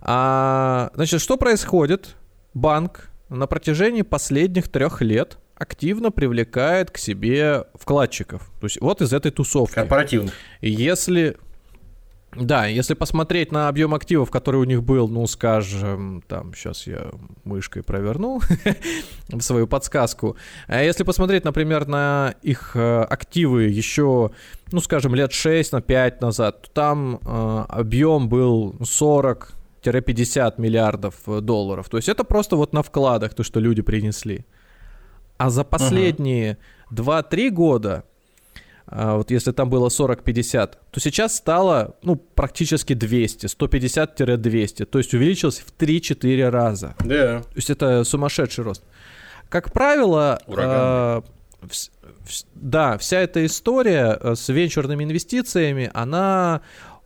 А, 0.00 0.90
значит, 0.94 1.20
что 1.20 1.36
происходит? 1.36 2.16
Банк 2.54 3.11
на 3.32 3.46
протяжении 3.46 4.02
последних 4.02 4.68
трех 4.68 5.00
лет 5.00 5.38
активно 5.54 6.10
привлекает 6.10 6.90
к 6.90 6.98
себе 6.98 7.64
вкладчиков. 7.74 8.50
То 8.60 8.66
есть 8.66 8.80
вот 8.80 9.00
из 9.00 9.12
этой 9.12 9.30
тусовки. 9.30 9.74
Корпоративных. 9.74 10.34
Если... 10.60 11.36
Да, 12.34 12.66
если 12.66 12.94
посмотреть 12.94 13.52
на 13.52 13.68
объем 13.68 13.92
активов, 13.94 14.30
который 14.30 14.56
у 14.56 14.64
них 14.64 14.82
был, 14.82 15.06
ну, 15.06 15.26
скажем, 15.26 16.24
там, 16.26 16.54
сейчас 16.54 16.86
я 16.86 17.10
мышкой 17.44 17.82
проверну 17.82 18.40
свою 19.40 19.66
подсказку. 19.66 20.36
А 20.66 20.82
если 20.82 21.04
посмотреть, 21.04 21.44
например, 21.44 21.86
на 21.86 22.34
их 22.40 22.74
э, 22.74 23.02
активы 23.02 23.64
еще, 23.64 24.30
ну, 24.70 24.80
скажем, 24.80 25.14
лет 25.14 25.34
6 25.34 25.72
на 25.72 25.82
5 25.82 26.22
назад, 26.22 26.62
то 26.62 26.70
там 26.70 27.20
э, 27.22 27.64
объем 27.68 28.30
был 28.30 28.76
40 28.82 29.52
50 29.82 30.58
миллиардов 30.58 31.14
э, 31.26 31.40
долларов. 31.40 31.88
То 31.88 31.96
есть 31.96 32.08
это 32.08 32.24
просто 32.24 32.56
вот 32.56 32.72
на 32.72 32.82
вкладах 32.82 33.34
то, 33.34 33.42
что 33.42 33.60
люди 33.60 33.82
принесли. 33.82 34.44
А 35.38 35.50
за 35.50 35.64
последние 35.64 36.58
uh-huh. 36.90 37.28
2-3 37.30 37.50
года, 37.50 38.04
а, 38.86 39.16
вот 39.16 39.30
если 39.30 39.52
там 39.52 39.70
было 39.70 39.88
40-50, 39.88 40.74
то 40.90 41.00
сейчас 41.00 41.34
стало 41.36 41.96
ну, 42.02 42.16
практически 42.16 42.92
200, 42.94 43.46
150-200. 43.46 44.84
То 44.84 44.98
есть 44.98 45.14
увеличилось 45.14 45.60
в 45.60 45.72
3-4 45.76 46.48
раза. 46.50 46.94
Yeah. 46.98 47.42
То 47.42 47.56
есть 47.56 47.70
это 47.70 48.04
сумасшедший 48.04 48.64
рост. 48.64 48.82
Как 49.48 49.72
правило, 49.72 50.40
э, 50.46 50.52
в, 50.52 51.70
в, 51.70 52.44
да, 52.54 52.98
вся 52.98 53.20
эта 53.20 53.44
история 53.44 54.18
э, 54.20 54.34
с 54.34 54.48
венчурными 54.48 55.04
инвестициями, 55.04 55.90
она 55.94 56.62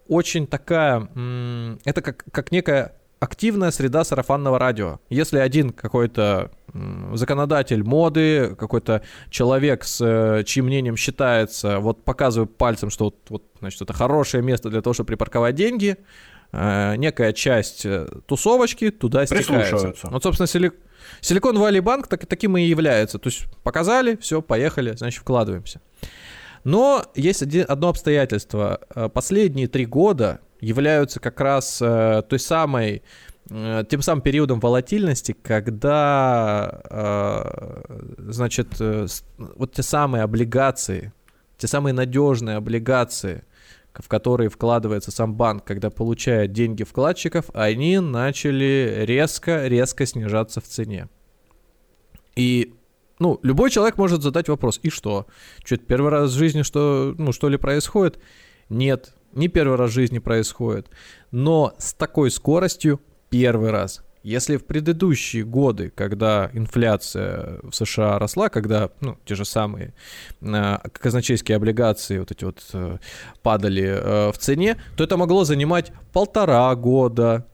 очень 0.08 0.46
такая, 0.46 1.08
это 1.84 2.02
как, 2.02 2.24
как 2.30 2.52
некая 2.52 2.96
активная 3.18 3.70
среда 3.70 4.04
сарафанного 4.04 4.58
радио. 4.58 5.00
Если 5.08 5.38
один 5.38 5.70
какой-то 5.70 6.50
законодатель 7.14 7.82
моды, 7.82 8.54
какой-то 8.58 9.02
человек, 9.30 9.84
с 9.84 10.00
э, 10.04 10.44
чьим 10.44 10.66
мнением 10.66 10.96
считается, 10.96 11.78
вот 11.80 12.04
показывает 12.04 12.56
пальцем, 12.56 12.90
что 12.90 13.06
вот, 13.06 13.16
вот 13.30 13.42
значит, 13.60 13.80
это 13.80 13.94
хорошее 13.94 14.42
место 14.42 14.68
для 14.68 14.82
того, 14.82 14.92
чтобы 14.92 15.08
припарковать 15.08 15.54
деньги, 15.54 15.96
э, 16.52 16.96
некая 16.96 17.32
часть 17.32 17.86
э, 17.86 18.06
тусовочки 18.26 18.90
туда 18.90 19.24
стекается. 19.24 19.94
Вот, 20.04 20.22
собственно, 20.22 20.46
сили... 20.46 20.72
Силикон 21.20 21.58
Валли 21.58 21.80
Банк 21.80 22.08
так, 22.08 22.26
таким 22.26 22.58
и 22.58 22.62
является. 22.62 23.18
То 23.18 23.28
есть 23.28 23.46
показали, 23.62 24.16
все, 24.16 24.42
поехали, 24.42 24.94
значит, 24.96 25.20
вкладываемся. 25.20 25.80
Но 26.66 27.04
есть 27.14 27.42
один, 27.42 27.64
одно 27.68 27.90
обстоятельство. 27.90 28.80
Э, 28.92 29.08
последние 29.08 29.68
три 29.68 29.86
года 29.86 30.40
являются 30.60 31.20
как 31.20 31.40
раз 31.40 31.80
э, 31.80 32.24
той 32.28 32.40
самой 32.40 33.04
э, 33.48 33.84
тем 33.88 34.02
самым 34.02 34.20
периодом 34.20 34.58
волатильности, 34.58 35.30
когда, 35.30 36.82
значит, 38.18 38.80
вот 38.80 39.74
те 39.74 39.82
самые 39.84 40.24
облигации, 40.24 41.12
те 41.56 41.68
самые 41.68 41.92
надежные 41.94 42.56
облигации, 42.56 43.44
в 43.94 44.08
которые 44.08 44.50
вкладывается 44.50 45.12
сам 45.12 45.36
банк, 45.36 45.62
когда 45.62 45.90
получает 45.90 46.50
деньги 46.50 46.82
вкладчиков, 46.82 47.44
они 47.54 48.00
начали 48.00 49.04
резко-резко 49.06 50.04
снижаться 50.04 50.60
в 50.60 50.64
цене. 50.64 51.08
И 52.34 52.74
ну, 53.18 53.40
любой 53.42 53.70
человек 53.70 53.96
может 53.96 54.22
задать 54.22 54.48
вопрос, 54.48 54.78
и 54.82 54.90
что? 54.90 55.26
Что, 55.64 55.74
это 55.76 55.84
первый 55.84 56.10
раз 56.10 56.30
в 56.30 56.36
жизни 56.36 56.62
что, 56.62 57.14
ну, 57.16 57.32
что 57.32 57.48
ли 57.48 57.56
происходит? 57.56 58.18
Нет, 58.68 59.14
не 59.32 59.48
первый 59.48 59.76
раз 59.76 59.90
в 59.90 59.94
жизни 59.94 60.18
происходит. 60.18 60.88
Но 61.30 61.74
с 61.78 61.94
такой 61.94 62.30
скоростью 62.30 63.00
первый 63.30 63.70
раз. 63.70 64.02
Если 64.22 64.56
в 64.56 64.64
предыдущие 64.64 65.44
годы, 65.44 65.90
когда 65.94 66.50
инфляция 66.52 67.60
в 67.62 67.72
США 67.72 68.18
росла, 68.18 68.48
когда 68.48 68.90
ну, 69.00 69.16
те 69.24 69.36
же 69.36 69.44
самые 69.44 69.94
э, 70.40 70.78
казначейские 70.92 71.54
облигации 71.54 72.18
вот 72.18 72.32
эти 72.32 72.44
вот 72.44 72.60
э, 72.72 72.98
падали 73.42 73.84
э, 73.84 74.32
в 74.32 74.38
цене, 74.38 74.78
то 74.96 75.04
это 75.04 75.16
могло 75.16 75.44
занимать 75.44 75.92
полтора 76.12 76.74
года, 76.74 77.46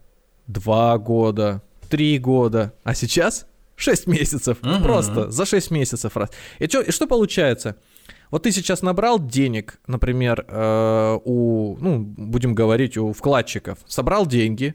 два 0.46 0.96
года, 0.96 1.62
три 1.90 2.18
года. 2.18 2.72
А 2.84 2.94
сейчас 2.94 3.46
6 3.76 4.06
месяцев. 4.06 4.58
Угу. 4.62 4.82
Просто 4.82 5.30
за 5.30 5.44
6 5.44 5.70
месяцев 5.70 6.16
раз. 6.16 6.30
И, 6.58 6.66
чё, 6.68 6.80
и 6.80 6.90
что 6.90 7.06
получается? 7.06 7.76
Вот 8.30 8.44
ты 8.44 8.52
сейчас 8.52 8.82
набрал 8.82 9.18
денег, 9.18 9.78
например, 9.86 10.46
э, 10.48 11.18
у, 11.24 11.76
ну, 11.78 11.98
будем 11.98 12.54
говорить, 12.54 12.96
у 12.96 13.12
вкладчиков, 13.12 13.78
собрал 13.86 14.26
деньги, 14.26 14.74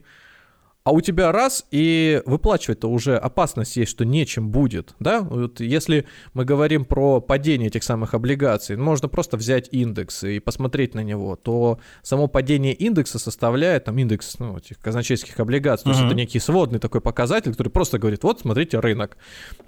а 0.88 0.92
у 0.92 1.02
тебя 1.02 1.34
раз, 1.34 1.66
и 1.70 2.22
выплачивать-то 2.26 2.90
уже 2.90 3.18
опасность 3.18 3.76
есть, 3.76 3.92
что 3.92 4.06
нечем 4.06 4.52
будет, 4.52 4.96
да? 5.02 5.20
Вот 5.20 5.60
если 5.60 6.06
мы 6.34 6.46
говорим 6.46 6.86
про 6.86 7.20
падение 7.20 7.68
этих 7.68 7.84
самых 7.84 8.14
облигаций, 8.14 8.78
можно 8.78 9.10
просто 9.10 9.36
взять 9.36 9.68
индекс 9.74 10.24
и 10.24 10.40
посмотреть 10.40 10.96
на 10.96 11.02
него, 11.02 11.36
то 11.36 11.80
само 12.04 12.30
падение 12.30 12.74
индекса 12.74 13.20
составляет, 13.20 13.84
там, 13.84 13.98
индекс, 13.98 14.40
ну, 14.40 14.60
этих 14.60 14.80
казначейских 14.80 15.38
облигаций, 15.42 15.84
то 15.84 15.90
есть 15.90 16.06
это 16.06 16.16
некий 16.16 16.40
сводный 16.40 16.80
такой 16.80 17.02
показатель, 17.02 17.52
который 17.52 17.68
просто 17.68 18.00
говорит, 18.00 18.24
вот, 18.24 18.40
смотрите, 18.40 18.80
рынок 18.80 19.18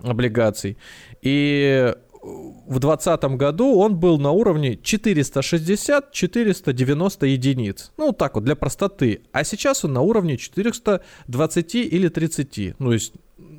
облигаций. 0.02 0.78
И 1.22 1.96
в 2.22 2.80
2020 2.80 3.24
году 3.38 3.80
он 3.80 3.96
был 3.96 4.20
на 4.20 4.32
уровне 4.32 4.76
460-490 4.76 7.28
единиц. 7.28 7.92
Ну, 7.98 8.12
так 8.12 8.36
вот, 8.36 8.44
для 8.44 8.56
простоты. 8.56 9.22
А 9.32 9.44
сейчас 9.44 9.86
он 9.86 9.94
на 9.94 10.02
уровне 10.02 10.38
420 10.38 11.76
или 11.76 12.10
30. 12.10 12.80
Ну, 12.80 12.88
то 12.88 12.94
есть 12.94 13.14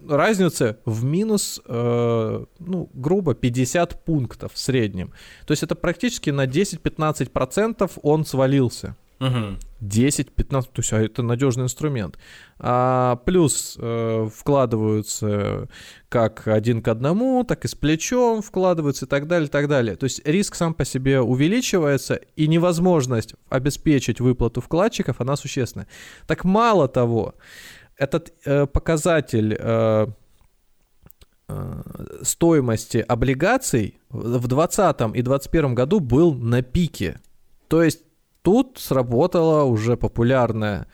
разница 0.09 0.79
в 0.85 1.05
минус, 1.05 1.61
э, 1.64 2.45
ну, 2.59 2.90
грубо, 2.95 3.35
50 3.35 4.05
пунктов 4.05 4.52
в 4.55 4.59
среднем. 4.59 5.12
То 5.47 5.52
есть 5.52 5.62
это 5.62 5.75
практически 5.75 6.31
на 6.31 6.47
10-15% 6.47 7.90
он 8.02 8.25
свалился. 8.25 8.97
Угу. 9.20 9.58
10-15, 9.82 10.62
то 10.62 10.68
есть 10.76 10.92
а 10.94 10.98
это 11.00 11.22
надежный 11.22 11.64
инструмент. 11.64 12.18
А, 12.58 13.16
плюс 13.26 13.76
э, 13.78 14.28
вкладываются 14.34 15.68
как 16.08 16.48
один 16.48 16.82
к 16.82 16.88
одному, 16.88 17.44
так 17.44 17.66
и 17.66 17.68
с 17.68 17.74
плечом 17.74 18.40
вкладываются 18.40 19.04
и 19.04 19.08
так 19.08 19.26
далее, 19.26 19.46
и 19.46 19.50
так 19.50 19.68
далее. 19.68 19.96
То 19.96 20.04
есть 20.04 20.26
риск 20.26 20.54
сам 20.54 20.72
по 20.72 20.86
себе 20.86 21.20
увеличивается, 21.20 22.14
и 22.34 22.48
невозможность 22.48 23.34
обеспечить 23.50 24.20
выплату 24.20 24.62
вкладчиков, 24.62 25.20
она 25.20 25.36
существенная. 25.36 25.86
Так 26.26 26.44
мало 26.44 26.88
того, 26.88 27.34
этот 27.98 28.32
э, 28.46 28.66
показатель 28.66 29.54
э, 29.58 30.06
э, 31.48 31.82
стоимости 32.22 33.04
облигаций 33.06 34.00
в 34.08 34.48
2020 34.48 35.00
и 35.14 35.22
2021 35.22 35.74
году 35.74 36.00
был 36.00 36.32
на 36.34 36.62
пике. 36.62 37.20
То 37.68 37.82
есть 37.82 38.00
тут 38.42 38.78
сработала 38.78 39.64
уже 39.64 39.97
популярная 39.97 40.87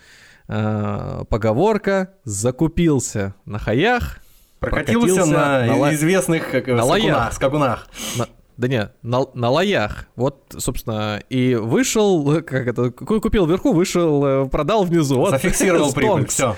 э, 0.49 1.25
поговорка 1.29 2.15
«закупился 2.25 3.35
на 3.45 3.59
хаях». 3.59 4.21
Прокатился, 4.59 5.27
на, 5.27 5.67
на 5.67 5.95
известных 5.95 6.51
как, 6.51 6.67
на 6.67 6.83
скакунах. 6.83 7.33
скакунах. 7.35 7.89
На, 8.17 8.27
да 8.57 8.69
не, 8.69 8.91
на, 9.03 9.27
на 9.35 9.51
лоях. 9.51 10.07
Вот, 10.17 10.55
собственно, 10.57 11.23
и 11.29 11.55
вышел, 11.55 12.43
как 12.43 12.67
это, 12.67 12.91
купил 12.91 13.47
вверху, 13.47 13.73
вышел, 13.73 14.25
э, 14.25 14.49
продал 14.49 14.85
внизу. 14.85 15.17
Вот. 15.17 15.31
Зафиксировал 15.31 15.93
прибыль, 15.95 16.27
все. 16.27 16.57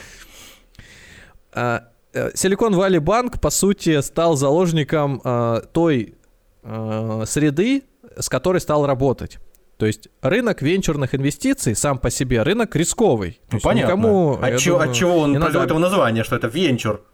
Силикон 2.35 2.75
Валли 2.75 2.99
Банк, 2.99 3.41
по 3.41 3.51
сути, 3.51 4.01
стал 4.01 4.37
заложником 4.37 5.21
а, 5.25 5.61
той 5.61 6.15
а, 6.63 7.25
среды, 7.27 7.85
с 8.19 8.29
которой 8.29 8.61
стал 8.61 8.87
работать. 8.87 9.39
То 9.79 9.87
есть 9.87 10.09
рынок 10.23 10.61
венчурных 10.61 11.15
инвестиций 11.15 11.77
сам 11.77 11.99
по 11.99 12.11
себе 12.11 12.43
рынок 12.43 12.75
рисковый. 12.75 13.41
Ну, 13.53 13.61
понятно. 13.61 13.93
Никому, 13.93 14.33
от, 14.33 14.59
чего, 14.59 14.79
думаю, 14.79 14.91
от 14.91 14.97
чего 14.97 15.19
он 15.19 15.41
произвел 15.41 15.63
этого 15.63 15.79
названия, 15.79 16.25
что 16.25 16.35
это 16.35 16.49
венчур? 16.49 17.05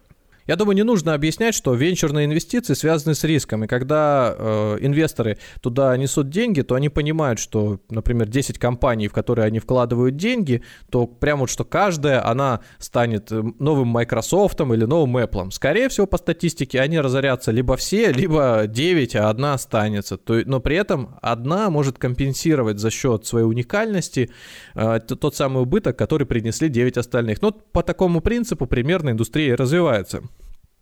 Я 0.47 0.57
думаю, 0.57 0.77
не 0.77 0.83
нужно 0.83 1.15
объяснять, 1.15 1.55
что 1.55 1.73
венчурные 1.75 2.27
инвестиции 2.27 2.75
связаны 2.75 3.15
с 3.15 3.25
риском. 3.25 3.65
И 3.65 3.67
когда 3.67 4.35
э, 4.37 4.77
инвесторы 4.81 5.39
туда 5.63 5.97
несут 5.97 6.29
деньги, 6.29 6.61
то 6.61 6.75
они 6.75 6.91
понимают, 6.91 7.39
что, 7.39 7.81
например, 7.89 8.29
10 8.29 8.59
компаний, 8.59 9.09
в 9.09 9.13
которые 9.13 9.47
они 9.47 9.59
вкладывают 9.59 10.17
деньги, 10.17 10.63
то 10.91 11.07
прямо 11.07 11.43
вот 11.43 11.51
что 11.51 11.65
каждая, 11.65 12.27
она 12.27 12.61
станет 12.79 13.33
э, 13.33 13.43
новым 13.59 13.89
Microsoft 13.89 14.61
или 14.61 14.85
новым 14.85 15.17
Apple. 15.17 15.51
Скорее 15.51 15.89
всего, 15.89 16.07
по 16.07 16.19
статистике, 16.19 16.81
они 16.81 17.01
разорятся 17.01 17.51
либо 17.51 17.77
все, 17.77 18.13
либо 18.13 18.65
9, 18.67 19.17
а 19.17 19.31
одна 19.31 19.55
останется. 19.55 20.19
То, 20.19 20.43
но 20.45 20.61
при 20.61 20.77
этом 20.77 21.17
одна 21.23 21.71
может 21.71 21.99
компенсировать 21.99 22.79
за 22.79 22.91
счет 22.91 23.25
своей 23.25 23.47
уникальности 23.47 24.31
э, 24.75 25.01
тот 25.01 25.35
самый 25.35 25.63
убыток, 25.63 25.97
который 25.97 26.27
принесли 26.27 26.69
9 26.69 26.99
остальных. 26.99 27.41
Но 27.41 27.51
по 27.51 27.83
такому 27.83 28.21
принципу 28.21 28.67
примерно 28.67 29.11
индустрия 29.11 29.57
развивается 29.57 30.23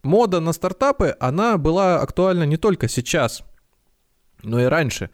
мода 0.03 0.41
на 0.41 0.53
стартапы, 0.53 1.17
она 1.21 1.59
была 1.59 2.01
актуальна 2.01 2.45
не 2.45 2.57
только 2.57 2.89
сейчас, 2.89 3.43
но 4.43 4.61
и 4.61 4.65
раньше. 4.65 5.11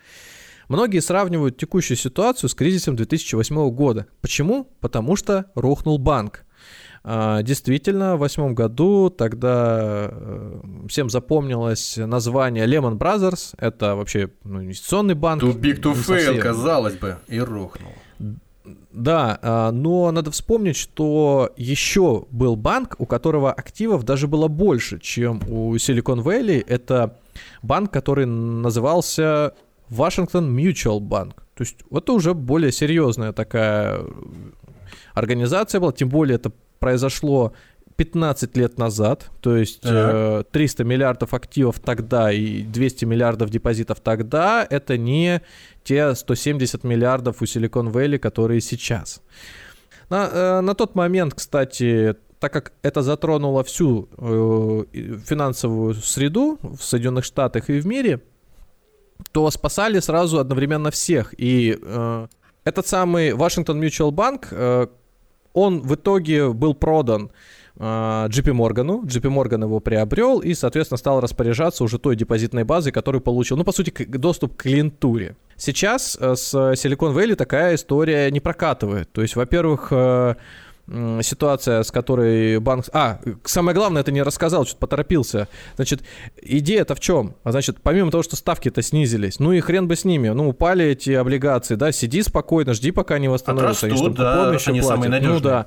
Многие 0.69 1.01
сравнивают 1.01 1.57
текущую 1.57 1.97
ситуацию 1.97 2.51
с 2.51 2.55
кризисом 2.55 2.95
2008 2.95 3.71
года. 3.71 4.07
Почему? 4.21 4.65
Потому 4.81 5.17
что 5.17 5.47
рухнул 5.55 5.99
банк. 5.99 6.45
А, 7.05 7.43
действительно, 7.43 8.17
в 8.17 8.19
восьмом 8.19 8.55
году 8.55 9.09
тогда 9.09 10.09
э, 10.11 10.61
всем 10.89 11.09
запомнилось 11.09 11.97
название 11.97 12.67
Lehman 12.67 12.99
Brothers. 12.99 13.55
Это 13.57 13.95
вообще 13.95 14.31
ну, 14.45 14.63
инвестиционный 14.63 15.15
банк. 15.15 15.43
Too 15.43 15.59
big 15.59 15.81
to 15.81 15.95
fail, 15.95 16.39
казалось 16.39 16.97
бы, 16.97 17.17
и 17.29 17.41
рухнул. 17.41 17.93
Да, 18.93 19.39
а, 19.43 19.73
но 19.73 20.11
надо 20.11 20.31
вспомнить, 20.31 20.77
что 20.77 21.53
еще 21.57 22.27
был 22.31 22.57
банк, 22.57 22.97
у 22.99 23.07
которого 23.07 23.53
активов 23.53 24.05
даже 24.05 24.27
было 24.27 24.49
больше, 24.49 24.99
чем 24.99 25.41
у 25.49 25.75
Silicon 25.77 26.23
Valley. 26.23 26.65
Это 26.67 27.19
банк, 27.63 27.93
который 27.93 28.27
назывался 28.27 29.55
Washington 29.91 30.55
Mutual 30.55 31.01
Bank. 31.01 31.35
То 31.55 31.65
есть 31.65 31.77
это 31.91 32.13
уже 32.13 32.35
более 32.35 32.73
серьезная 32.73 33.33
такая 33.33 34.01
организация 35.15 35.81
была, 35.81 35.93
тем 35.93 36.09
более 36.09 36.37
это 36.37 36.53
произошло 36.79 37.53
15 37.99 38.57
лет 38.57 38.79
назад, 38.79 39.29
то 39.41 39.57
есть 39.57 39.81
э, 39.83 40.45
300 40.53 40.85
миллиардов 40.85 41.35
активов 41.35 41.81
тогда 41.81 42.33
и 42.33 42.63
200 42.63 43.05
миллиардов 43.07 43.51
депозитов 43.51 43.99
тогда, 43.99 44.65
это 44.71 44.97
не 44.97 45.43
те 45.83 46.15
170 46.15 46.85
миллиардов 46.85 47.43
у 47.43 47.45
Silicon 47.45 47.93
Valley, 47.93 48.19
которые 48.19 48.61
сейчас. 48.61 49.21
На, 50.11 50.29
э, 50.33 50.61
на 50.61 50.75
тот 50.77 50.95
момент, 50.95 51.35
кстати, 51.35 52.15
так 52.39 52.53
как 52.53 52.73
это 52.83 53.03
затронуло 53.03 53.65
всю 53.65 54.09
э, 54.17 54.85
финансовую 55.27 55.95
среду 55.95 56.61
в 56.63 56.81
Соединенных 56.81 57.25
Штатах 57.25 57.69
и 57.69 57.81
в 57.81 57.87
мире, 57.87 58.21
то 59.33 59.51
спасали 59.51 59.99
сразу 59.99 60.39
одновременно 60.39 60.93
всех. 60.93 61.35
И 61.37 61.77
э, 61.83 62.27
этот 62.63 62.87
самый 62.87 63.31
Washington 63.31 63.81
Mutual 63.81 64.13
Bank, 64.13 64.47
э, 64.53 64.87
он 65.53 65.81
в 65.81 65.97
итоге 65.97 66.53
был 66.53 66.75
продан 66.75 67.33
JP 67.79 68.53
Моргану. 68.53 69.05
JP 69.05 69.29
Морган 69.29 69.63
его 69.63 69.81
приобрел 69.81 70.41
и, 70.41 70.55
соответственно, 70.55 70.99
стал 70.99 71.21
распоряжаться 71.21 71.85
уже 71.85 71.99
той 71.99 72.17
депозитной 72.17 72.65
базой, 72.65 72.93
которую 72.93 73.23
получил, 73.23 73.57
ну, 73.57 73.65
по 73.65 73.73
сути, 73.73 73.93
доступ 74.05 74.57
к 74.57 74.63
клиентуре. 74.63 75.37
Сейчас 75.57 76.17
э, 76.21 76.35
с 76.35 76.55
Silicon 76.55 77.15
Valley 77.15 77.35
такая 77.35 77.75
история 77.75 78.31
не 78.31 78.41
прокатывает. 78.41 79.11
То 79.13 79.23
есть, 79.23 79.37
во-первых, 79.37 79.89
э, 79.91 80.35
ситуация, 81.23 81.83
с 81.83 81.91
которой 81.91 82.59
банк... 82.61 82.87
А, 82.93 83.21
самое 83.45 83.75
главное, 83.75 84.03
это 84.03 84.11
не 84.11 84.23
рассказал, 84.23 84.65
что-то 84.65 84.81
поторопился. 84.81 85.49
Значит, 85.77 86.03
идея-то 86.41 86.95
в 86.95 87.01
чем? 87.01 87.35
А 87.45 87.53
значит, 87.53 87.79
помимо 87.83 88.11
того, 88.11 88.23
что 88.23 88.37
ставки-то 88.37 88.83
снизились, 88.83 89.39
ну 89.39 89.53
и 89.53 89.61
хрен 89.61 89.87
бы 89.87 89.97
с 89.97 90.05
ними, 90.05 90.29
ну 90.31 90.49
упали 90.49 90.87
эти 90.87 91.11
облигации, 91.11 91.75
да, 91.75 91.93
сиди 91.93 92.23
спокойно, 92.23 92.73
жди, 92.73 92.91
пока 92.91 93.17
они 93.17 93.29
восстановятся. 93.29 93.87
Отрастут, 93.87 94.07
они, 94.07 94.17
да, 94.17 94.51
они 94.67 94.83
самые 94.83 95.11
надежные. 95.11 95.35
Ну 95.35 95.41
да. 95.41 95.67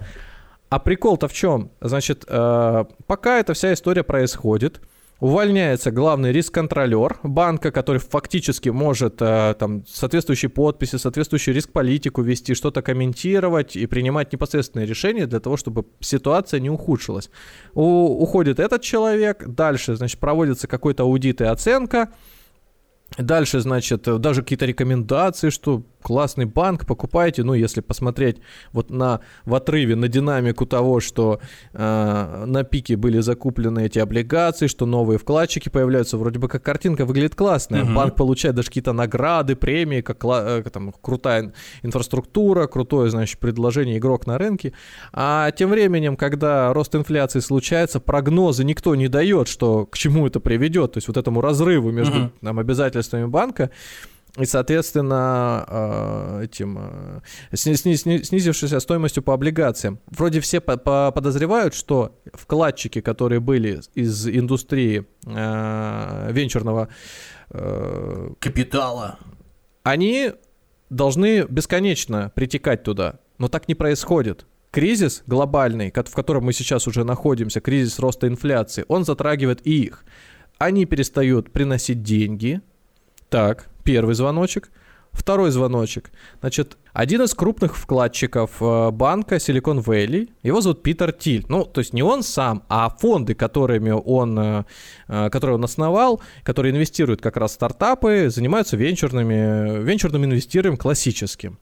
А 0.72 0.80
прикол-то 0.80 1.28
в 1.28 1.34
чем? 1.34 1.70
Значит, 1.82 2.24
э, 2.30 2.86
пока 3.06 3.40
эта 3.40 3.54
вся 3.54 3.74
история 3.74 4.04
происходит, 4.04 4.80
увольняется 5.20 5.92
главный 5.92 6.32
риск-контролер 6.32 7.18
банка, 7.24 7.72
который 7.72 7.98
фактически 7.98 8.70
может 8.70 9.18
э, 9.22 9.54
там 9.60 9.86
соответствующие 9.86 10.48
подписи, 10.48 10.96
соответствующую 10.96 11.56
риск-политику 11.56 12.22
вести, 12.22 12.54
что-то 12.54 12.82
комментировать 12.82 13.76
и 13.76 13.86
принимать 13.86 14.32
непосредственные 14.32 14.88
решения 14.88 15.28
для 15.28 15.42
того, 15.42 15.58
чтобы 15.58 15.88
ситуация 16.00 16.62
не 16.62 16.70
ухудшилась. 16.70 17.30
У, 17.74 17.84
уходит 18.24 18.62
этот 18.62 18.82
человек, 18.82 19.46
дальше, 19.46 19.98
значит, 19.98 20.22
проводится 20.22 20.70
какой-то 20.70 21.04
аудит 21.04 21.42
и 21.42 21.44
оценка, 21.44 22.14
Дальше, 23.18 23.60
значит, 23.60 24.04
даже 24.04 24.42
какие-то 24.42 24.66
рекомендации, 24.66 25.50
что 25.50 25.84
классный 26.02 26.46
банк, 26.46 26.86
покупайте. 26.86 27.44
Ну, 27.44 27.54
если 27.54 27.82
посмотреть 27.82 28.38
вот 28.74 28.90
на, 28.90 29.22
в 29.46 29.56
отрыве 29.56 29.96
на 29.96 30.08
динамику 30.08 30.66
того, 30.66 31.00
что 31.00 31.40
э, 31.74 32.44
на 32.46 32.64
пике 32.64 32.96
были 32.96 33.20
закуплены 33.20 33.86
эти 33.86 34.00
облигации, 34.00 34.68
что 34.68 34.86
новые 34.86 35.18
вкладчики 35.18 35.70
появляются, 35.70 36.18
вроде 36.18 36.40
бы 36.40 36.48
как 36.48 36.64
картинка 36.64 37.06
выглядит 37.06 37.36
классная. 37.36 37.84
Угу. 37.84 37.94
Банк 37.94 38.16
получает 38.16 38.56
даже 38.56 38.68
какие-то 38.68 38.94
награды, 38.94 39.56
премии, 39.56 40.02
как 40.02 40.24
э, 40.26 40.64
там, 40.72 40.94
крутая 41.02 41.54
инфраструктура, 41.84 42.68
крутое, 42.68 43.10
значит, 43.10 43.40
предложение 43.40 43.98
игрок 43.98 44.28
на 44.28 44.38
рынке. 44.38 44.74
А 45.14 45.52
тем 45.52 45.70
временем, 45.70 46.16
когда 46.16 46.74
рост 46.74 46.96
инфляции 46.96 47.40
случается, 47.40 48.00
прогнозы 48.00 48.64
никто 48.64 48.96
не 48.96 49.08
дает, 49.08 49.48
что 49.48 49.86
к 49.86 49.98
чему 49.98 50.28
это 50.28 50.40
приведет, 50.40 50.94
то 50.94 50.98
есть 50.98 51.08
вот 51.08 51.18
этому 51.18 51.42
разрыву 51.42 51.92
между 51.92 52.26
угу. 52.26 52.32
там, 52.42 52.60
обязательствами 52.60 53.26
банка, 53.26 53.72
и, 54.38 54.46
соответственно, 54.46 55.66
э, 55.68 56.46
этим 56.46 56.80
э, 56.80 57.56
снизившейся 57.56 58.80
стоимостью 58.80 59.24
по 59.24 59.34
облигациям. 59.34 60.00
Вроде 60.08 60.40
все 60.40 60.62
подозревают, 60.62 61.74
что 61.74 62.18
вкладчики, 62.34 63.02
которые 63.02 63.42
были 63.42 63.82
из 63.94 64.28
индустрии 64.28 65.06
э, 65.26 66.32
венчурного 66.32 66.88
капитала, 68.40 69.20
они 69.84 70.32
должны 70.90 71.44
бесконечно 71.50 72.32
притекать 72.34 72.84
туда, 72.84 73.20
но 73.38 73.50
так 73.50 73.68
не 73.68 73.76
происходит. 73.76 74.46
Кризис 74.72 75.24
глобальный, 75.28 75.92
в 75.92 76.14
котором 76.14 76.46
мы 76.46 76.54
сейчас 76.54 76.88
уже 76.88 77.04
находимся, 77.04 77.60
кризис 77.60 78.00
роста 78.00 78.30
инфляции, 78.30 78.86
он 78.88 79.04
затрагивает 79.04 79.68
и 79.68 79.84
их. 79.84 80.06
Они 80.60 80.86
перестают 80.86 81.52
приносить 81.52 82.04
деньги. 82.04 82.62
Так, 83.28 83.71
Первый 83.84 84.16
звоночек. 84.16 84.72
Второй 85.12 85.52
звоночек. 85.52 86.10
Значит, 86.40 86.78
один 86.94 87.22
из 87.22 87.34
крупных 87.34 87.76
вкладчиков 87.76 88.62
э, 88.62 88.92
банка 88.92 89.36
Silicon 89.36 89.84
Valley, 89.84 90.30
его 90.42 90.62
зовут 90.62 90.84
Питер 90.84 91.12
Тиль. 91.12 91.46
Ну, 91.50 91.66
то 91.66 91.80
есть 91.80 91.92
не 91.94 92.02
он 92.02 92.24
сам, 92.24 92.64
а 92.70 92.90
фонды, 92.90 93.34
которыми 93.34 93.92
он, 93.92 94.40
э, 94.40 94.64
э, 95.10 95.30
которые 95.30 95.56
он 95.56 95.66
основал, 95.66 96.22
которые 96.44 96.72
инвестируют 96.74 97.22
как 97.22 97.36
раз 97.36 97.52
в 97.52 97.54
стартапы, 97.56 98.30
занимаются 98.30 98.78
венчурными, 98.78 99.84
венчурным 99.84 100.24
инвестированием 100.24 100.78
классическим. 100.78 101.60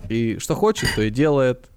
и 0.08 0.38
что 0.40 0.56
хочет, 0.56 0.88
то 0.96 1.02
и 1.02 1.10
делает, 1.10 1.70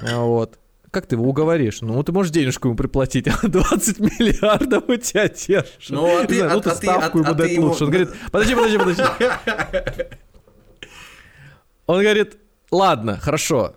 а 0.00 0.20
вот. 0.20 0.58
Как 0.90 1.04
ты 1.04 1.16
его 1.16 1.28
уговоришь? 1.28 1.82
Ну, 1.82 2.02
ты 2.02 2.10
можешь 2.10 2.32
денежку 2.32 2.68
ему 2.68 2.76
приплатить, 2.76 3.28
а 3.42 3.46
20 3.46 4.00
миллиардов 4.00 4.84
у 4.88 4.96
тебя 4.96 5.28
держишь. 5.28 5.90
Ну, 5.90 6.06
а 6.06 6.24
ты, 6.24 6.38
знаю, 6.38 6.52
ну, 6.54 6.60
ты 6.62 6.70
а, 6.70 6.74
ставку 6.74 7.18
ему 7.18 7.32
а 7.32 7.34
дать 7.34 7.58
лучше. 7.58 7.84
Он 7.84 7.90
говорит, 7.90 8.08
подожди, 8.32 8.54
подожди, 8.54 8.78
подожди. 8.78 9.02
Он 11.86 12.00
говорит, 12.00 12.38
ладно, 12.70 13.18
хорошо, 13.18 13.76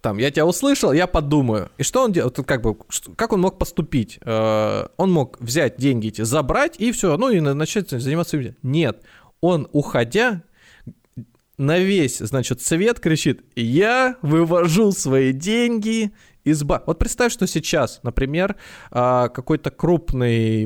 там, 0.00 0.18
я 0.18 0.30
тебя 0.30 0.46
услышал, 0.46 0.92
я 0.92 1.06
подумаю. 1.06 1.70
И 1.76 1.82
что 1.82 2.04
он 2.04 2.12
делал? 2.12 2.30
Как 2.30 2.62
бы, 2.62 2.76
как 3.16 3.32
он 3.32 3.40
мог 3.40 3.58
поступить? 3.58 4.18
Э, 4.22 4.86
он 4.96 5.10
мог 5.10 5.40
взять 5.40 5.76
деньги 5.76 6.08
эти, 6.08 6.22
забрать 6.22 6.76
и 6.78 6.92
все, 6.92 7.16
ну 7.16 7.30
и 7.30 7.40
начать 7.40 7.90
заниматься. 7.90 8.38
Нет, 8.62 9.02
он, 9.40 9.68
уходя, 9.72 10.42
на 11.58 11.78
весь, 11.78 12.18
значит, 12.18 12.62
свет 12.62 13.00
кричит, 13.00 13.42
я 13.56 14.16
вывожу 14.22 14.92
свои 14.92 15.32
деньги 15.32 16.12
из 16.44 16.62
банка. 16.62 16.84
Вот 16.86 16.98
представь, 16.98 17.32
что 17.32 17.46
сейчас, 17.46 18.00
например, 18.04 18.56
а, 18.90 19.28
какой-то 19.28 19.70
крупный 19.70 20.64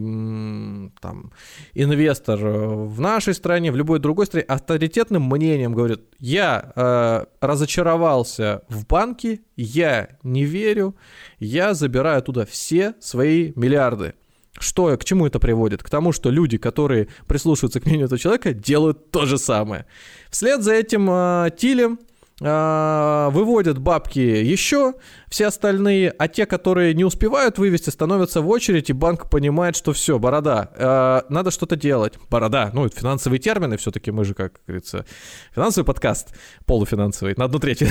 там, 1.01 1.33
инвестор 1.73 2.39
в 2.39 3.01
нашей 3.01 3.35
стране, 3.35 3.73
в 3.73 3.77
любой 3.77 3.99
другой 3.99 4.27
стране, 4.27 4.45
авторитетным 4.45 5.23
мнением 5.23 5.73
говорит, 5.73 6.03
я 6.19 6.73
э, 6.77 7.25
разочаровался 7.41 8.63
в 8.69 8.87
банке, 8.87 9.41
я 9.57 10.11
не 10.23 10.45
верю, 10.45 10.95
я 11.39 11.75
забираю 11.75 12.23
туда 12.23 12.45
все 12.45 12.95
свои 13.01 13.53
миллиарды. 13.57 14.15
Что, 14.59 14.97
к 14.97 15.05
чему 15.05 15.27
это 15.27 15.39
приводит? 15.39 15.83
К 15.83 15.89
тому, 15.89 16.13
что 16.13 16.31
люди, 16.31 16.59
которые 16.59 17.09
прислушиваются 17.27 17.81
к 17.81 17.87
мнению 17.87 18.07
этого 18.07 18.19
человека, 18.19 18.53
делают 18.53 19.11
то 19.11 19.25
же 19.25 19.39
самое. 19.39 19.87
Вслед 20.31 20.63
за 20.63 20.75
этим 20.75 21.09
э, 21.11 21.51
Тилем 21.57 21.99
э, 22.39 23.29
выводят 23.33 23.79
бабки 23.79 24.19
еще 24.19 24.93
все 25.29 25.47
остальные, 25.47 26.11
а 26.11 26.29
те, 26.29 26.45
которые 26.45 26.93
не 26.93 27.03
успевают 27.05 27.57
вывести, 27.57 27.89
становятся 27.89 28.43
в 28.43 28.49
очередь, 28.49 28.91
и 28.91 28.93
банк 28.93 29.31
понимает, 29.31 29.75
что 29.75 29.95
все, 29.95 30.19
борода, 30.19 30.71
э, 30.75 31.23
надо 31.33 31.51
что-то 31.51 31.77
делать. 31.77 32.19
Борода, 32.29 32.71
ну, 32.75 32.85
это 32.85 33.01
финансовые 33.01 33.41
термины, 33.41 33.79
все-таки 33.79 34.11
мы 34.11 34.27
же, 34.27 34.35
как 34.35 34.61
говорится, 34.67 35.07
финансовый 35.55 35.87
подкаст, 35.87 36.35
полуфинансовый, 36.67 37.35
на 37.39 37.47
одну 37.47 37.59
треть. 37.59 37.85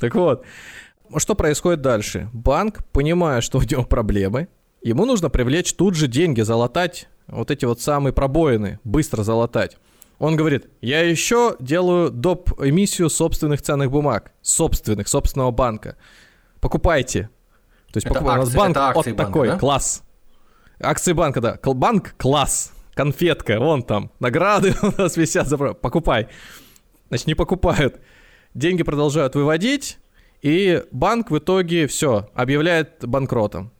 Так 0.00 0.14
вот, 0.14 0.44
что 1.16 1.34
происходит 1.34 1.80
дальше? 1.80 2.28
Банк, 2.34 2.84
понимая, 2.92 3.40
что 3.40 3.58
у 3.58 3.62
него 3.62 3.84
проблемы, 3.84 4.48
Ему 4.82 5.04
нужно 5.04 5.30
привлечь 5.30 5.74
тут 5.74 5.94
же 5.94 6.06
деньги, 6.06 6.42
залатать 6.42 7.08
вот 7.26 7.50
эти 7.50 7.64
вот 7.64 7.80
самые 7.80 8.12
пробоины, 8.12 8.78
быстро 8.84 9.22
залатать. 9.22 9.78
Он 10.18 10.36
говорит, 10.36 10.68
я 10.80 11.02
еще 11.02 11.56
делаю 11.60 12.10
доп. 12.10 12.52
эмиссию 12.60 13.10
собственных 13.10 13.60
ценных 13.62 13.90
бумаг, 13.90 14.32
собственных, 14.40 15.08
собственного 15.08 15.50
банка. 15.50 15.96
Покупайте. 16.60 17.28
То 17.92 17.98
есть 17.98 18.08
покупайте. 18.08 18.40
у 18.40 18.44
нас 18.44 18.54
банк 18.54 18.76
это 18.76 18.92
вот 18.94 19.06
банка, 19.06 19.24
такой, 19.24 19.48
да? 19.48 19.58
класс. 19.58 20.02
Акции 20.80 21.12
банка, 21.12 21.40
да. 21.40 21.58
Банк 21.62 22.14
класс. 22.16 22.72
Конфетка, 22.94 23.58
вон 23.60 23.82
там. 23.82 24.10
Награды 24.20 24.74
у 24.82 25.02
нас 25.02 25.16
висят. 25.16 25.48
Покупай. 25.80 26.28
Значит, 27.08 27.26
не 27.26 27.34
покупают. 27.34 28.00
Деньги 28.54 28.82
продолжают 28.82 29.34
выводить, 29.34 29.98
и 30.40 30.82
банк 30.90 31.30
в 31.30 31.36
итоге 31.38 31.86
все, 31.86 32.30
объявляет 32.34 33.06
банкротом. 33.06 33.70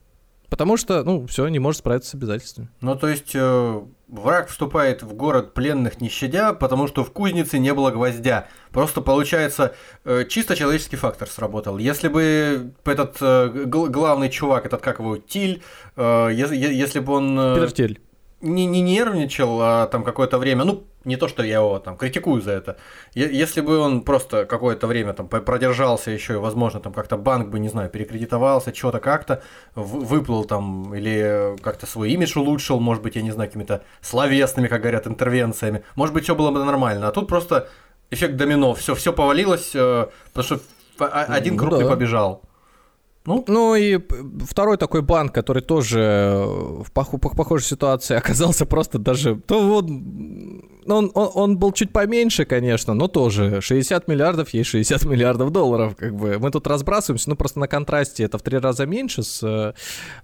Потому 0.49 0.77
что, 0.77 1.03
ну, 1.05 1.27
все, 1.27 1.47
не 1.49 1.59
может 1.59 1.81
справиться 1.81 2.11
с 2.11 2.15
обязательствами. 2.15 2.69
Ну, 2.81 2.97
то 2.97 3.09
есть, 3.09 3.33
э, 3.35 3.81
враг 4.09 4.49
вступает 4.49 5.03
в 5.03 5.15
город 5.15 5.55
пленных 5.55 6.01
не 6.01 6.09
щадя, 6.09 6.53
потому 6.53 6.87
что 6.87 7.05
в 7.05 7.13
кузнице 7.13 7.59
не 7.59 7.75
было 7.75 7.91
гвоздя. 7.91 8.49
Просто, 8.71 9.01
получается, 9.01 9.75
э, 10.05 10.25
чисто 10.29 10.55
человеческий 10.55 10.97
фактор 10.97 11.29
сработал. 11.29 11.79
Если 11.79 12.09
бы 12.09 12.73
этот 12.85 13.17
э, 13.21 13.65
главный 13.67 14.31
чувак, 14.31 14.67
этот 14.67 14.81
как 14.81 15.01
его, 15.01 15.17
Тиль, 15.17 15.63
э, 15.97 16.31
если, 16.33 16.57
если 16.57 17.01
бы 17.01 17.13
он... 17.15 17.39
Э, 17.39 17.55
Питер 17.55 17.73
Тиль 17.73 18.01
не, 18.41 18.67
не 18.67 18.81
нервничал 18.81 19.59
а, 19.61 19.87
там 19.87 20.05
какое-то 20.05 20.39
время, 20.39 20.65
ну, 20.65 20.85
не 21.07 21.17
то, 21.17 21.29
что 21.29 21.43
я 21.43 21.57
его 21.57 21.79
там 21.79 21.97
критикую 21.97 22.43
за 22.43 22.53
это. 22.53 22.77
Если 23.15 23.61
бы 23.61 23.79
он 23.79 24.03
просто 24.03 24.45
какое-то 24.45 24.87
время 24.87 25.13
там 25.13 25.29
продержался 25.29 26.11
еще 26.11 26.35
и, 26.35 26.37
возможно, 26.37 26.81
там 26.81 26.93
как-то 26.93 27.17
банк 27.17 27.49
бы, 27.49 27.59
не 27.59 27.69
знаю, 27.69 27.89
перекредитовался, 27.89 28.75
что-то 28.75 28.99
как-то, 28.99 29.43
выплыл 29.75 30.45
там 30.45 30.95
или 30.95 31.57
как-то 31.63 31.87
свой 31.87 32.11
имидж 32.11 32.39
улучшил, 32.39 32.81
может 32.81 33.03
быть, 33.03 33.17
я 33.17 33.23
не 33.23 33.31
знаю, 33.31 33.49
какими-то 33.49 33.83
словесными, 34.01 34.67
как 34.67 34.83
говорят, 34.83 35.07
интервенциями, 35.07 35.83
может 35.95 36.15
быть, 36.15 36.25
все 36.25 36.35
было 36.35 36.51
бы 36.51 36.65
нормально. 36.65 37.09
А 37.09 37.13
тут 37.13 37.29
просто 37.29 37.69
эффект 38.11 38.37
домино, 38.37 38.75
все, 38.75 38.95
все 38.95 39.13
повалилось, 39.13 39.71
э, 39.75 40.07
потому 40.33 40.45
что 40.45 40.61
один 41.07 41.55
ну 41.55 41.61
крупный 41.61 41.85
да. 41.85 41.91
побежал. 41.91 42.43
Ну? 43.27 43.45
ну 43.49 43.75
и 43.75 43.99
второй 44.45 44.77
такой 44.77 45.03
банк, 45.03 45.35
который 45.35 45.63
тоже 45.63 46.45
в 46.47 46.93
пох- 46.93 47.19
похожей 47.19 47.67
ситуации 47.67 48.17
оказался 48.19 48.67
просто 48.67 48.99
даже... 48.99 49.37
То 49.37 49.67
вот 49.67 49.87
он, 50.89 51.11
он, 51.15 51.31
он 51.35 51.59
был 51.59 51.73
чуть 51.73 51.93
поменьше, 51.93 52.45
конечно, 52.45 52.95
но 52.95 53.09
тоже 53.09 53.61
60 53.61 54.09
миллиардов 54.09 54.51
есть 54.51 54.71
60 54.71 55.05
миллиардов 55.05 55.51
долларов, 55.51 55.97
как 55.97 56.15
бы. 56.15 56.39
Мы 56.39 56.51
тут 56.51 56.67
разбрасываемся, 56.67 57.31
ну, 57.31 57.37
просто 57.37 57.59
на 57.61 57.69
контрасте 57.69 58.25
это 58.25 58.39
в 58.39 58.43
три 58.43 58.59
раза 58.59 58.87
меньше 58.87 59.23
с 59.23 59.43
э, 59.43 59.73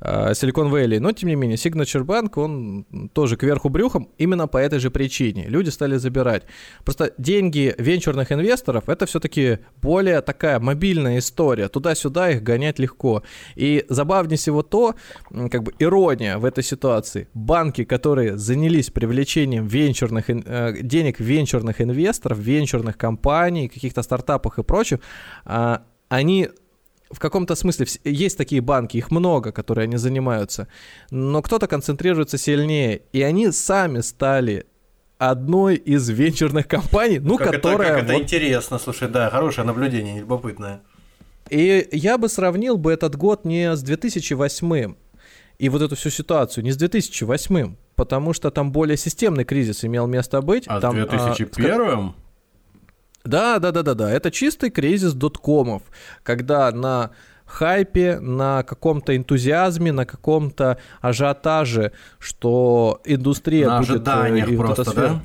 Silicon 0.01 0.70
Valley, 0.70 1.01
но, 1.01 1.12
тем 1.12 1.29
не 1.29 1.37
менее, 1.37 1.57
Signature 1.57 2.05
Bank, 2.05 2.33
он 2.37 2.85
тоже 3.12 3.37
кверху 3.37 3.68
брюхом 3.68 4.09
именно 4.18 4.46
по 4.46 4.59
этой 4.59 4.79
же 4.79 4.90
причине. 4.90 5.46
Люди 5.48 5.70
стали 5.70 5.96
забирать. 5.96 6.42
Просто 6.85 7.12
деньги 7.18 7.75
венчурных 7.79 8.33
инвесторов, 8.33 8.88
это 8.88 9.07
все-таки 9.07 9.59
более 9.81 10.20
такая 10.20 10.61
мобильная 10.61 11.18
история. 11.18 11.68
Туда-сюда 11.68 12.31
их 12.31 12.42
гонять 12.42 12.79
легко. 12.79 13.22
И 13.57 13.85
забавнее 13.88 14.37
всего 14.37 14.62
то, 14.62 14.94
как 15.51 15.62
бы 15.62 15.72
ирония 15.79 16.38
в 16.38 16.44
этой 16.44 16.64
ситуации. 16.64 17.29
Банки, 17.35 17.85
которые 17.85 18.37
занялись 18.37 18.90
привлечением 18.90 19.66
венчурных, 19.66 20.31
э, 20.31 20.42
денег 20.82 21.20
венчурных 21.20 21.80
инвесторов, 21.80 22.38
венчурных 22.38 22.96
компаний, 22.96 23.68
каких-то 23.68 24.02
стартапах 24.02 24.58
и 24.58 24.62
прочих, 24.62 25.00
э, 25.44 25.78
они 26.08 26.48
в 27.10 27.18
каком-то 27.18 27.54
смысле 27.54 27.86
есть 28.04 28.38
такие 28.38 28.60
банки, 28.60 28.96
их 28.96 29.10
много, 29.10 29.52
которые 29.52 29.84
они 29.84 29.98
занимаются, 29.98 30.66
но 31.10 31.42
кто-то 31.42 31.66
концентрируется 31.66 32.38
сильнее, 32.38 33.02
и 33.12 33.22
они 33.22 33.52
сами 33.52 34.00
стали 34.00 34.66
одной 35.18 35.76
из 35.76 36.08
венчурных 36.08 36.66
компаний, 36.66 37.18
ну, 37.18 37.38
как 37.38 37.52
которая... 37.52 37.88
Это, 37.88 38.00
как 38.00 38.08
вот... 38.08 38.14
это 38.14 38.22
интересно, 38.22 38.78
слушай, 38.78 39.08
да, 39.08 39.30
хорошее 39.30 39.66
наблюдение, 39.66 40.20
любопытное. 40.20 40.80
И 41.50 41.86
я 41.92 42.18
бы 42.18 42.28
сравнил 42.28 42.76
бы 42.76 42.92
этот 42.92 43.14
год 43.16 43.44
не 43.44 43.76
с 43.76 43.82
2008 43.82 44.94
и 45.62 45.68
вот 45.68 45.81
эту 45.81 45.94
всю 45.94 46.11
ситуацию, 46.11 46.64
не 46.64 46.72
с 46.72 46.77
2008 46.77 47.77
потому 47.94 48.33
что 48.33 48.51
там 48.51 48.72
более 48.72 48.96
системный 48.96 49.44
кризис 49.44 49.85
имел 49.85 50.09
место 50.09 50.40
быть. 50.40 50.64
А 50.66 50.81
там, 50.81 50.92
с 50.92 51.07
2001 51.07 51.81
а, 51.81 52.14
да, 53.25 53.59
да, 53.61 53.70
да, 53.70 53.83
да, 53.83 53.94
да. 53.94 54.11
Это 54.11 54.33
чистый 54.33 54.70
кризис 54.70 55.12
доткомов, 55.12 55.83
когда 56.25 56.72
на 56.72 57.11
хайпе, 57.44 58.18
на 58.18 58.64
каком-то 58.64 59.16
энтузиазме, 59.16 59.92
на 59.92 60.05
каком-то 60.05 60.79
ажиотаже, 61.01 61.92
что 62.18 63.01
индустрия 63.05 63.68
на 63.68 63.79
будет... 63.79 64.05
На 64.05 64.25
ожиданиях 64.25 64.57
просто, 64.57 64.94
да? 64.94 65.22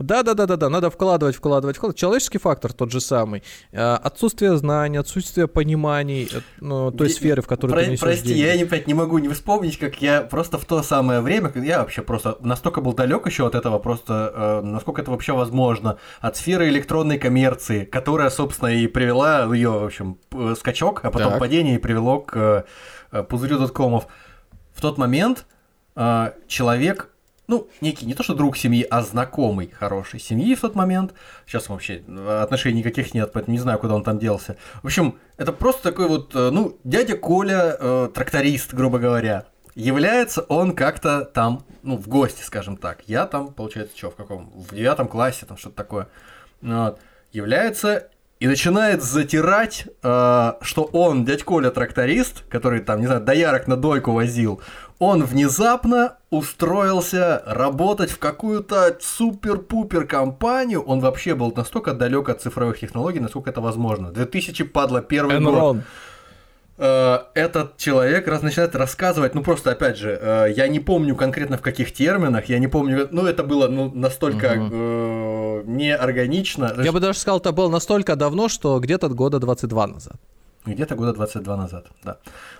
Да, 0.00 0.22
да, 0.22 0.34
да, 0.34 0.46
да, 0.46 0.56
да, 0.56 0.68
надо 0.70 0.90
вкладывать, 0.90 1.36
вкладывать, 1.36 1.76
вкладывать. 1.76 1.98
Человеческий 1.98 2.38
фактор 2.38 2.72
тот 2.72 2.90
же 2.90 3.00
самый. 3.00 3.42
Э, 3.70 3.94
отсутствие 3.94 4.56
знаний, 4.56 4.96
отсутствие 4.96 5.46
пониманий 5.46 6.28
э, 6.32 6.40
ну, 6.60 6.90
той 6.90 7.10
сферы, 7.10 7.42
в 7.42 7.46
которой 7.46 7.72
Про- 7.72 7.82
ты 7.82 7.90
несешь 7.90 8.00
Прости, 8.00 8.28
деньги. 8.28 8.40
я 8.40 8.56
не, 8.56 8.62
опять 8.62 8.86
не 8.86 8.94
могу 8.94 9.18
не 9.18 9.28
вспомнить, 9.28 9.78
как 9.78 10.00
я 10.00 10.22
просто 10.22 10.56
в 10.56 10.64
то 10.64 10.82
самое 10.82 11.20
время, 11.20 11.52
я 11.54 11.80
вообще 11.80 12.00
просто 12.00 12.38
настолько 12.40 12.80
был 12.80 12.94
далек 12.94 13.26
еще 13.26 13.46
от 13.46 13.54
этого, 13.54 13.78
просто 13.78 14.32
э, 14.34 14.66
насколько 14.66 15.02
это 15.02 15.10
вообще 15.10 15.32
возможно, 15.32 15.98
от 16.20 16.36
сферы 16.36 16.68
электронной 16.70 17.18
коммерции, 17.18 17.84
которая, 17.84 18.30
собственно, 18.30 18.68
и 18.68 18.86
привела 18.86 19.54
ее, 19.54 19.70
в 19.70 19.84
общем, 19.84 20.18
скачок, 20.56 21.04
а 21.04 21.10
потом 21.10 21.32
так. 21.32 21.40
падение 21.40 21.74
и 21.74 21.78
привело 21.78 22.20
к 22.20 22.64
э, 23.12 23.22
пузырю 23.24 23.58
доткомов. 23.58 24.06
В 24.72 24.80
тот 24.80 24.96
момент 24.96 25.44
э, 25.94 26.32
человек 26.48 27.10
ну, 27.50 27.68
некий 27.80 28.06
не 28.06 28.14
то 28.14 28.22
что 28.22 28.34
друг 28.34 28.56
семьи, 28.56 28.86
а 28.88 29.02
знакомый 29.02 29.68
хорошей 29.68 30.20
семьи 30.20 30.54
в 30.54 30.60
тот 30.60 30.76
момент. 30.76 31.12
Сейчас 31.46 31.68
вообще 31.68 32.02
отношений 32.42 32.78
никаких 32.78 33.12
нет, 33.12 33.32
поэтому 33.32 33.52
не 33.52 33.60
знаю, 33.60 33.78
куда 33.80 33.96
он 33.96 34.04
там 34.04 34.20
делся. 34.20 34.56
В 34.82 34.86
общем, 34.86 35.18
это 35.36 35.52
просто 35.52 35.82
такой 35.82 36.06
вот, 36.06 36.34
э, 36.34 36.50
ну, 36.50 36.78
дядя 36.84 37.16
Коля, 37.16 37.76
э, 37.78 38.08
тракторист, 38.14 38.72
грубо 38.72 38.98
говоря. 39.00 39.46
Является 39.74 40.42
он 40.42 40.76
как-то 40.76 41.24
там, 41.24 41.64
ну, 41.82 41.96
в 41.96 42.06
гости, 42.06 42.42
скажем 42.42 42.76
так. 42.76 43.00
Я 43.06 43.26
там, 43.26 43.52
получается, 43.52 43.98
что, 43.98 44.10
в 44.10 44.14
каком? 44.14 44.50
В 44.54 44.72
девятом 44.72 45.08
классе, 45.08 45.44
там 45.44 45.56
что-то 45.56 45.74
такое. 45.74 46.06
Вот. 46.62 47.00
Является 47.32 48.10
и 48.38 48.46
начинает 48.46 49.02
затирать, 49.02 49.86
э, 50.02 50.52
что 50.62 50.84
он, 50.92 51.24
дядь 51.24 51.42
Коля 51.42 51.70
тракторист, 51.70 52.44
который 52.48 52.80
там, 52.80 53.00
не 53.00 53.06
знаю, 53.06 53.20
доярок 53.20 53.66
на 53.66 53.76
дойку 53.76 54.12
возил, 54.12 54.62
он 55.00 55.24
внезапно 55.24 56.18
устроился 56.28 57.42
работать 57.46 58.10
в 58.10 58.18
какую-то 58.18 58.98
супер-пупер 59.00 60.06
компанию. 60.06 60.82
Он 60.82 61.00
вообще 61.00 61.34
был 61.34 61.52
настолько 61.56 61.94
далек 61.94 62.28
от 62.28 62.42
цифровых 62.42 62.78
технологий, 62.78 63.18
насколько 63.18 63.48
это 63.48 63.62
возможно. 63.62 64.12
2000, 64.12 64.62
падла, 64.64 65.00
первый 65.00 65.38
Enron. 65.38 65.60
год. 65.60 65.76
Э, 66.76 67.20
этот 67.34 67.78
человек 67.78 68.28
раз 68.28 68.42
начинает 68.42 68.76
рассказывать, 68.76 69.34
ну 69.34 69.42
просто 69.42 69.70
опять 69.70 69.96
же, 69.96 70.18
э, 70.20 70.52
я 70.54 70.68
не 70.68 70.80
помню 70.80 71.16
конкретно 71.16 71.56
в 71.56 71.62
каких 71.62 71.92
терминах, 71.94 72.50
я 72.50 72.58
не 72.58 72.68
помню, 72.68 73.08
ну 73.10 73.26
это 73.26 73.42
было 73.42 73.68
ну, 73.68 73.90
настолько 73.94 74.52
угу. 74.52 74.70
э, 74.70 75.62
неорганично. 75.64 76.74
Я 76.82 76.92
бы 76.92 77.00
даже 77.00 77.18
сказал, 77.18 77.38
это 77.38 77.52
было 77.52 77.70
настолько 77.70 78.16
давно, 78.16 78.48
что 78.48 78.78
где-то 78.78 79.08
года 79.08 79.38
22 79.38 79.86
назад. 79.86 80.16
Где-то 80.66 80.94
года 80.94 81.14
22 81.14 81.56
назад, 81.56 81.86
да. 82.04 82.18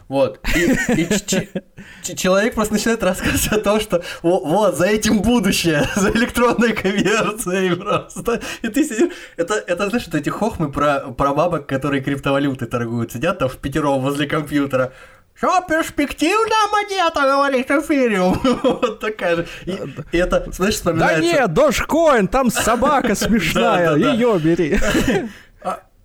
Вот. 0.08 0.40
И, 0.56 0.72
и 0.96 2.16
человек 2.16 2.54
просто 2.54 2.72
начинает 2.74 3.02
рассказывать 3.02 3.48
о 3.52 3.60
том, 3.60 3.78
что 3.78 4.02
вот, 4.22 4.76
за 4.76 4.86
этим 4.86 5.20
будущее, 5.20 5.86
за 5.96 6.10
электронной 6.10 6.72
коммерцией 6.72 7.76
просто. 7.76 8.40
И 8.62 8.68
ты 8.68 8.84
сидишь... 8.84 9.12
Это, 9.36 9.54
это 9.54 9.90
знаешь, 9.90 10.06
вот 10.06 10.14
эти 10.14 10.30
хохмы 10.30 10.72
про, 10.72 11.10
про 11.12 11.34
бабок, 11.34 11.66
которые 11.66 12.02
криптовалюты 12.02 12.64
торгуют, 12.64 13.12
сидят 13.12 13.38
там 13.38 13.50
в 13.50 13.58
пятером 13.58 14.00
возле 14.00 14.26
компьютера. 14.26 14.92
Что, 15.34 15.62
перспективная 15.68 16.68
монета, 16.72 17.20
говорит 17.22 17.70
эфириум? 17.70 18.40
вот 18.62 19.00
такая 19.00 19.36
же. 19.36 19.46
И, 19.66 19.78
и 20.12 20.18
это, 20.18 20.46
знаешь, 20.52 20.74
вспоминается... 20.74 21.20
Да 21.20 21.40
нет, 21.40 21.52
Дошкоин, 21.52 22.28
там 22.28 22.50
собака 22.50 23.14
смешная, 23.14 23.94
ее 23.96 24.38
бери. 24.38 24.78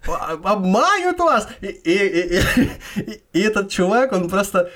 Обманют 0.07 1.19
вас. 1.19 1.47
И, 1.61 1.67
и, 1.67 2.37
и, 2.37 2.41
и, 2.95 3.21
и 3.33 3.41
этот 3.41 3.69
чувак, 3.69 4.13
он 4.13 4.29
просто... 4.29 4.69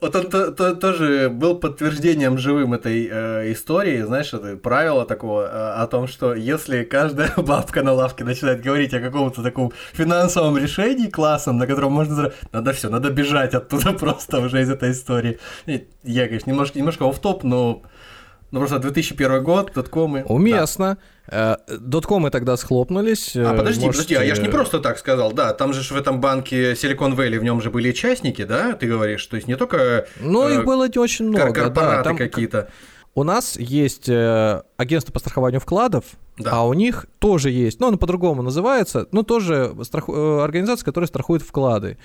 Вот 0.00 0.14
он 0.14 0.30
то, 0.30 0.52
то, 0.52 0.76
тоже 0.76 1.28
был 1.28 1.58
подтверждением 1.58 2.38
живым 2.38 2.72
этой 2.72 3.08
э, 3.10 3.52
истории, 3.52 4.00
знаешь, 4.02 4.32
это 4.32 4.56
правило 4.56 5.04
такого 5.04 5.42
э, 5.42 5.82
о 5.82 5.88
том, 5.88 6.06
что 6.06 6.34
если 6.34 6.84
каждая 6.84 7.32
бабка 7.36 7.82
на 7.82 7.94
лавке 7.94 8.22
начинает 8.22 8.62
говорить 8.62 8.94
о 8.94 9.00
каком-то 9.00 9.42
таком 9.42 9.72
финансовом 9.92 10.56
решении 10.56 11.08
классом, 11.08 11.58
на 11.58 11.66
котором 11.66 11.92
можно... 11.94 12.32
Надо 12.52 12.72
все, 12.74 12.90
надо 12.90 13.10
бежать 13.10 13.54
оттуда 13.54 13.92
просто 13.98 14.38
уже 14.38 14.62
из 14.62 14.70
этой 14.70 14.92
истории. 14.92 15.40
И 15.66 15.88
я, 16.04 16.28
конечно, 16.28 16.48
немножко, 16.50 16.78
немножко 16.78 17.10
в 17.10 17.18
топ 17.18 17.42
но 17.42 17.82
ну, 18.50 18.60
просто 18.60 18.78
2001 18.78 19.42
год, 19.42 19.72
доткомы. 19.74 20.24
Уместно. 20.26 20.98
Да. 21.30 21.58
Э, 21.68 21.76
доткомы 21.78 22.30
тогда 22.30 22.56
схлопнулись. 22.56 23.36
А, 23.36 23.54
подожди, 23.54 23.84
Можете... 23.84 24.04
подожди, 24.04 24.14
а 24.14 24.24
я 24.24 24.34
же 24.34 24.42
не 24.42 24.48
просто 24.48 24.78
так 24.78 24.98
сказал, 24.98 25.32
да, 25.32 25.52
там 25.52 25.74
же 25.74 25.82
в 25.82 25.96
этом 25.96 26.20
банке 26.20 26.72
Silicon 26.72 27.14
Valley, 27.14 27.38
в 27.38 27.44
нем 27.44 27.60
же 27.60 27.70
были 27.70 27.92
частники, 27.92 28.44
да, 28.44 28.72
ты 28.72 28.86
говоришь, 28.86 29.24
то 29.26 29.36
есть 29.36 29.48
не 29.48 29.56
только... 29.56 30.06
Ну, 30.20 30.48
их 30.48 30.60
э, 30.60 30.62
было 30.62 30.88
не 30.88 30.98
очень 30.98 31.26
много, 31.26 31.52
корпораты 31.52 31.96
да. 31.96 32.02
Там... 32.02 32.16
какие-то. 32.16 32.70
У 33.14 33.22
нас 33.24 33.58
есть 33.58 34.08
э, 34.08 34.62
агентство 34.76 35.12
по 35.12 35.18
страхованию 35.18 35.60
вкладов, 35.60 36.04
да. 36.38 36.50
а 36.52 36.66
у 36.66 36.72
них 36.72 37.06
тоже 37.18 37.50
есть, 37.50 37.80
ну, 37.80 37.88
оно 37.88 37.98
по-другому 37.98 38.42
называется, 38.42 39.08
но 39.12 39.22
тоже 39.22 39.74
страх... 39.82 40.08
организация, 40.08 40.84
которая 40.84 41.08
страхует 41.08 41.42
вклады 41.42 41.98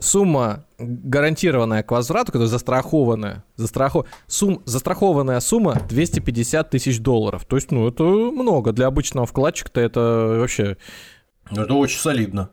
сумма 0.00 0.64
гарантированная 0.78 1.82
к 1.82 1.90
возврату, 1.90 2.26
которая 2.26 2.48
застрахованная, 2.48 3.44
застрахо... 3.56 4.04
сум... 4.26 4.62
застрахованная 4.64 5.40
сумма 5.40 5.80
250 5.88 6.70
тысяч 6.70 7.00
долларов. 7.00 7.44
То 7.44 7.56
есть, 7.56 7.70
ну, 7.70 7.88
это 7.88 8.04
много. 8.04 8.72
Для 8.72 8.86
обычного 8.86 9.26
вкладчика-то 9.26 9.80
это 9.80 10.36
вообще... 10.38 10.76
Это 11.50 11.74
очень 11.74 11.98
солидно. 11.98 12.50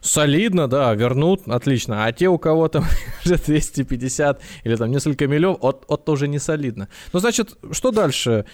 Солидно, 0.00 0.68
да, 0.68 0.92
вернут, 0.94 1.48
отлично. 1.48 2.04
А 2.04 2.12
те, 2.12 2.28
у 2.28 2.38
кого 2.38 2.68
там 2.68 2.84
уже 3.24 3.36
250 3.36 4.40
или 4.64 4.76
там 4.76 4.90
несколько 4.90 5.26
миллионов, 5.26 5.62
от, 5.62 5.84
от 5.88 6.04
тоже 6.04 6.28
не 6.28 6.38
солидно. 6.38 6.88
Ну, 7.12 7.20
значит, 7.20 7.56
что 7.72 7.90
дальше? 7.90 8.44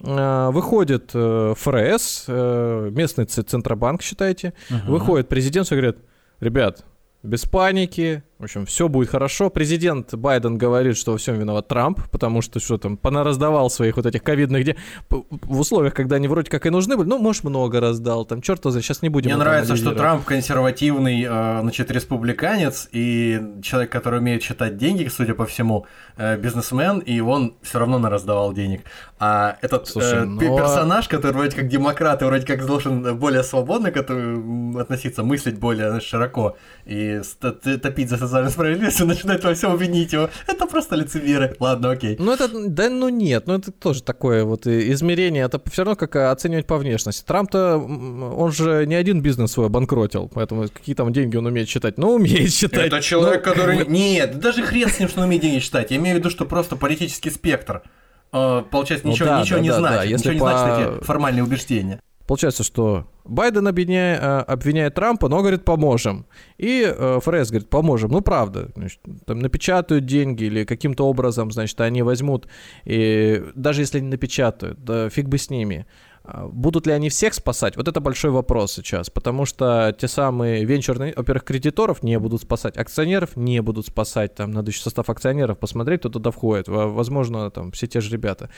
Э, 0.00 0.50
выходит 0.50 1.10
э, 1.14 1.54
ФРС, 1.56 2.24
э, 2.26 2.90
местный 2.92 3.24
Центробанк, 3.24 4.02
считайте, 4.02 4.52
угу. 4.68 4.92
выходит 4.92 5.28
президент 5.28 5.70
и 5.70 5.74
говорит, 5.74 5.98
ребят, 6.40 6.84
без 7.26 7.44
паники, 7.44 8.22
в 8.38 8.44
общем, 8.44 8.66
все 8.66 8.88
будет 8.88 9.08
хорошо. 9.08 9.48
Президент 9.48 10.14
Байден 10.14 10.58
говорит, 10.58 10.98
что 10.98 11.12
во 11.12 11.18
всем 11.18 11.38
виноват 11.38 11.68
Трамп, 11.68 12.00
потому 12.10 12.42
что 12.42 12.60
что 12.60 12.76
там, 12.76 12.98
понараздавал 12.98 13.70
своих 13.70 13.96
вот 13.96 14.04
этих 14.04 14.22
ковидных, 14.22 14.62
где 14.62 14.76
в 15.08 15.58
условиях, 15.58 15.94
когда 15.94 16.16
они 16.16 16.28
вроде 16.28 16.50
как 16.50 16.66
и 16.66 16.70
нужны 16.70 16.98
были, 16.98 17.08
ну, 17.08 17.18
может, 17.18 17.44
много 17.44 17.80
раздал, 17.80 18.26
там, 18.26 18.42
черт 18.42 18.62
его 18.64 18.78
сейчас 18.78 19.00
не 19.00 19.08
будем. 19.08 19.30
Мне 19.30 19.38
нравится, 19.38 19.74
что 19.76 19.92
Трамп 19.92 20.24
консервативный, 20.24 21.24
э, 21.26 21.60
значит, 21.62 21.90
республиканец 21.90 22.88
и 22.92 23.40
человек, 23.62 23.90
который 23.90 24.18
умеет 24.18 24.42
считать 24.42 24.76
деньги, 24.76 25.08
судя 25.08 25.34
по 25.34 25.46
всему, 25.46 25.86
э, 26.18 26.36
бизнесмен, 26.36 26.98
и 26.98 27.20
он 27.20 27.54
все 27.62 27.78
равно 27.78 27.98
нараздавал 27.98 28.52
денег. 28.52 28.82
А 29.18 29.56
этот 29.62 29.88
Слушай, 29.88 30.20
э, 30.20 30.24
но... 30.24 30.40
Персонаж, 30.40 31.08
который 31.08 31.32
вроде 31.32 31.56
как 31.56 31.68
демократ 31.68 32.20
и 32.20 32.26
вроде 32.26 32.46
как 32.46 32.66
должен 32.66 33.16
более 33.16 33.42
свободно 33.42 33.90
к 33.90 33.96
этому 33.96 34.78
относиться, 34.78 35.22
мыслить 35.22 35.58
более 35.58 36.00
широко 36.00 36.56
и 36.84 37.22
топить 37.40 38.10
за 38.10 38.25
социальной 38.26 38.50
справедливости, 38.50 39.02
начинают 39.02 39.44
во 39.44 39.54
всем 39.54 39.76
винить 39.76 40.12
его. 40.12 40.30
Это 40.46 40.66
просто 40.66 40.96
лицемеры. 40.96 41.56
Ладно, 41.60 41.90
окей. 41.90 42.16
Ну 42.18 42.32
это, 42.32 42.48
да, 42.48 42.90
ну 42.90 43.08
нет, 43.08 43.46
ну 43.46 43.54
это 43.54 43.72
тоже 43.72 44.02
такое 44.02 44.44
вот 44.44 44.66
измерение, 44.66 45.44
это 45.44 45.60
все 45.70 45.84
равно 45.84 45.96
как 45.96 46.16
оценивать 46.16 46.66
по 46.66 46.76
внешности. 46.76 47.24
Трамп-то, 47.24 47.76
он 47.78 48.52
же 48.52 48.86
не 48.86 48.94
один 48.94 49.22
бизнес 49.22 49.52
свой 49.52 49.66
обанкротил, 49.66 50.30
поэтому 50.32 50.68
какие 50.68 50.94
там 50.94 51.12
деньги 51.12 51.36
он 51.36 51.46
умеет 51.46 51.68
считать. 51.68 51.98
Ну, 51.98 52.14
умеет 52.14 52.52
считать. 52.52 52.86
Это 52.86 53.00
человек, 53.00 53.44
ну, 53.44 53.52
который... 53.52 53.86
Нет, 53.86 54.38
даже 54.38 54.62
хрен 54.62 54.88
с 54.88 54.98
ним, 54.98 55.08
что 55.08 55.20
он 55.20 55.26
умеет 55.26 55.42
деньги 55.42 55.60
считать. 55.60 55.90
Я 55.90 55.96
имею 55.96 56.16
в 56.16 56.18
виду, 56.20 56.30
что 56.30 56.44
просто 56.44 56.76
политический 56.76 57.30
спектр. 57.30 57.82
Э, 58.32 58.62
получается, 58.70 59.06
ничего, 59.06 59.28
ну, 59.28 59.34
да, 59.36 59.40
ничего 59.42 59.56
да, 59.56 59.62
не 59.62 59.68
да, 59.68 59.78
значит. 59.78 59.98
Да. 59.98 60.04
Если 60.04 60.28
ничего 60.30 60.46
по... 60.46 60.50
не 60.50 60.58
значит 60.58 60.96
эти 60.96 61.04
формальные 61.04 61.44
убеждения. 61.44 62.00
Получается, 62.26 62.64
что 62.64 63.06
Байден 63.24 63.68
обвиняет, 63.68 64.20
э, 64.20 64.38
обвиняет 64.40 64.94
Трампа, 64.94 65.28
но 65.28 65.40
говорит, 65.40 65.64
поможем. 65.64 66.26
И 66.58 66.82
э, 66.86 67.20
ФРС 67.22 67.50
говорит, 67.50 67.70
поможем. 67.70 68.10
Ну, 68.10 68.20
правда. 68.20 68.70
Значит, 68.74 69.00
там 69.24 69.38
напечатают 69.38 70.06
деньги 70.06 70.44
или 70.44 70.64
каким-то 70.64 71.06
образом, 71.06 71.52
значит, 71.52 71.80
они 71.80 72.02
возьмут. 72.02 72.48
И 72.84 73.44
даже 73.54 73.82
если 73.82 74.00
не 74.00 74.08
напечатают, 74.08 74.82
да 74.82 75.08
фиг 75.08 75.28
бы 75.28 75.38
с 75.38 75.50
ними. 75.50 75.86
А 76.24 76.48
будут 76.48 76.88
ли 76.88 76.92
они 76.92 77.08
всех 77.08 77.34
спасать? 77.34 77.76
Вот 77.76 77.86
это 77.86 78.00
большой 78.00 78.32
вопрос 78.32 78.72
сейчас, 78.72 79.08
потому 79.08 79.44
что 79.44 79.94
те 79.96 80.08
самые 80.08 80.64
венчурные, 80.64 81.14
во-первых, 81.16 81.44
кредиторов 81.44 82.02
не 82.02 82.18
будут 82.18 82.42
спасать, 82.42 82.76
акционеров 82.76 83.36
не 83.36 83.62
будут 83.62 83.86
спасать, 83.86 84.34
там 84.34 84.50
надо 84.50 84.72
еще 84.72 84.80
состав 84.80 85.08
акционеров 85.08 85.56
посмотреть, 85.58 86.00
кто 86.00 86.08
туда 86.08 86.32
входит, 86.32 86.66
возможно, 86.66 87.48
там 87.52 87.70
все 87.70 87.86
те 87.86 88.00
же 88.00 88.10
ребята 88.10 88.50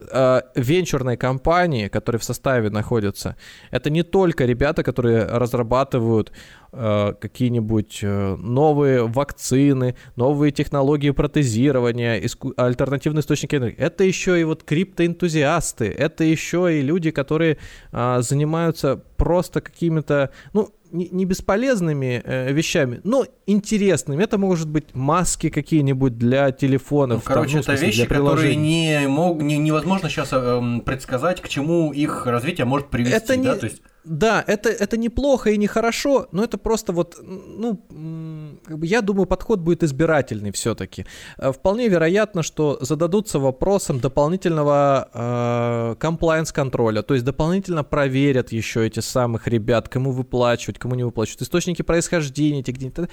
э, 0.00 0.40
венчурной 0.54 1.16
компании, 1.16 1.88
которые 1.88 2.18
в 2.18 2.24
составе 2.24 2.70
находятся, 2.70 3.36
это 3.70 3.90
не 3.90 4.02
только 4.02 4.44
ребята, 4.44 4.82
которые 4.82 5.24
разрабатывают 5.24 6.32
э, 6.72 7.14
какие-нибудь 7.20 8.00
э, 8.02 8.36
новые 8.36 9.06
вакцины, 9.06 9.96
новые 10.16 10.52
технологии 10.52 11.10
протезирования, 11.10 12.20
иску- 12.20 12.54
альтернативные 12.56 13.20
источники 13.20 13.56
энергии. 13.56 13.78
Это 13.78 14.04
еще 14.04 14.40
и 14.40 14.44
вот 14.44 14.62
криптоэнтузиасты, 14.62 15.86
это 15.86 16.24
еще 16.24 16.78
и 16.78 16.82
люди, 16.82 17.10
которые 17.10 17.58
э, 17.92 18.18
занимаются 18.22 18.96
просто 19.16 19.60
какими-то, 19.60 20.30
ну, 20.52 20.70
не, 20.92 21.08
не 21.10 21.24
бесполезными 21.24 22.22
э, 22.24 22.52
вещами, 22.52 23.00
но 23.04 23.26
интересными. 23.46 24.22
Это 24.22 24.38
может 24.38 24.68
быть 24.68 24.94
маски 24.94 25.50
какие-нибудь 25.50 26.18
для 26.18 26.50
телефонов. 26.52 27.18
Ну, 27.18 27.22
короче, 27.24 27.62
там, 27.62 27.64
ну, 27.66 27.72
это 27.72 27.84
вещи, 27.84 28.06
которые 28.06 28.56
не 28.56 29.06
мог, 29.08 29.42
не, 29.42 29.58
невозможно 29.58 30.08
сейчас 30.08 30.30
э, 30.32 30.80
предсказать, 30.84 31.40
к 31.40 31.48
чему 31.48 31.92
их 31.92 32.26
развитие 32.26 32.64
может 32.64 32.88
привести. 32.88 33.16
Это 33.16 33.28
да? 33.28 33.36
Не... 33.36 33.54
То 33.56 33.66
есть 33.66 33.82
да, 34.04 34.44
это, 34.46 34.68
это 34.68 34.96
неплохо 34.96 35.50
и 35.50 35.56
нехорошо, 35.56 36.28
но 36.32 36.44
это 36.44 36.58
просто 36.58 36.92
вот, 36.92 37.16
ну, 37.22 38.58
как 38.64 38.78
бы 38.78 38.86
я 38.86 39.00
думаю, 39.02 39.26
подход 39.26 39.60
будет 39.60 39.82
избирательный 39.82 40.52
все-таки. 40.52 41.06
Э, 41.38 41.52
вполне 41.52 41.88
вероятно, 41.88 42.42
что 42.42 42.78
зададутся 42.80 43.38
вопросом 43.38 44.00
дополнительного 44.00 45.96
комплайенс-контроля, 46.00 47.02
то 47.02 47.14
есть 47.14 47.24
дополнительно 47.24 47.84
проверят 47.84 48.52
еще 48.52 48.86
эти 48.86 49.00
самых 49.00 49.48
ребят, 49.48 49.88
кому 49.88 50.12
выплачивать, 50.12 50.78
кому 50.78 50.94
не 50.94 51.04
выплачивать, 51.04 51.42
источники 51.42 51.82
происхождения 51.82 52.60
этих 52.60 52.76
денег. 52.76 53.10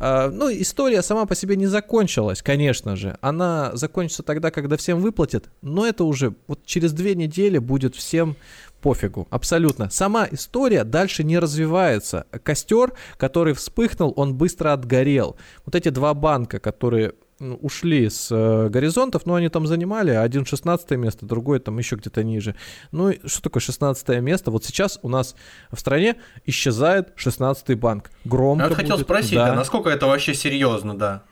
Э, 0.00 0.30
ну, 0.30 0.50
история 0.50 1.02
сама 1.02 1.26
по 1.26 1.34
себе 1.34 1.56
не 1.56 1.66
закончилась, 1.66 2.42
конечно 2.42 2.96
же. 2.96 3.16
Она 3.20 3.70
закончится 3.74 4.22
тогда, 4.22 4.50
когда 4.50 4.76
всем 4.76 5.00
выплатят, 5.00 5.50
но 5.62 5.86
это 5.86 6.04
уже 6.04 6.34
вот 6.46 6.64
через 6.64 6.92
две 6.92 7.14
недели 7.14 7.58
будет 7.58 7.94
всем 7.94 8.36
пофигу, 8.86 9.26
абсолютно. 9.30 9.90
Сама 9.90 10.28
история 10.30 10.84
дальше 10.84 11.24
не 11.24 11.40
развивается. 11.40 12.26
Костер, 12.44 12.92
который 13.16 13.52
вспыхнул, 13.52 14.12
он 14.16 14.36
быстро 14.36 14.72
отгорел. 14.72 15.36
Вот 15.64 15.74
эти 15.74 15.88
два 15.88 16.14
банка, 16.14 16.60
которые 16.60 17.14
ну, 17.40 17.56
ушли 17.56 18.08
с 18.08 18.28
э, 18.30 18.68
горизонтов, 18.68 19.26
но 19.26 19.34
они 19.34 19.48
там 19.48 19.66
занимали, 19.66 20.12
один 20.12 20.46
16 20.46 20.88
место, 20.92 21.26
другой 21.26 21.58
там 21.58 21.76
еще 21.78 21.96
где-то 21.96 22.22
ниже. 22.22 22.54
Ну, 22.92 23.12
что 23.24 23.42
такое 23.42 23.60
16 23.60 24.08
место? 24.20 24.52
Вот 24.52 24.64
сейчас 24.64 25.00
у 25.02 25.08
нас 25.08 25.34
в 25.72 25.80
стране 25.80 26.14
исчезает 26.44 27.12
16 27.16 27.76
банк. 27.76 28.12
Громко 28.24 28.68
Я 28.68 28.74
хотел 28.74 28.96
будет, 28.98 29.06
спросить, 29.06 29.34
да. 29.34 29.52
а 29.52 29.56
насколько 29.56 29.90
это 29.90 30.06
вообще 30.06 30.32
серьезно, 30.32 30.96
да? 30.96 31.22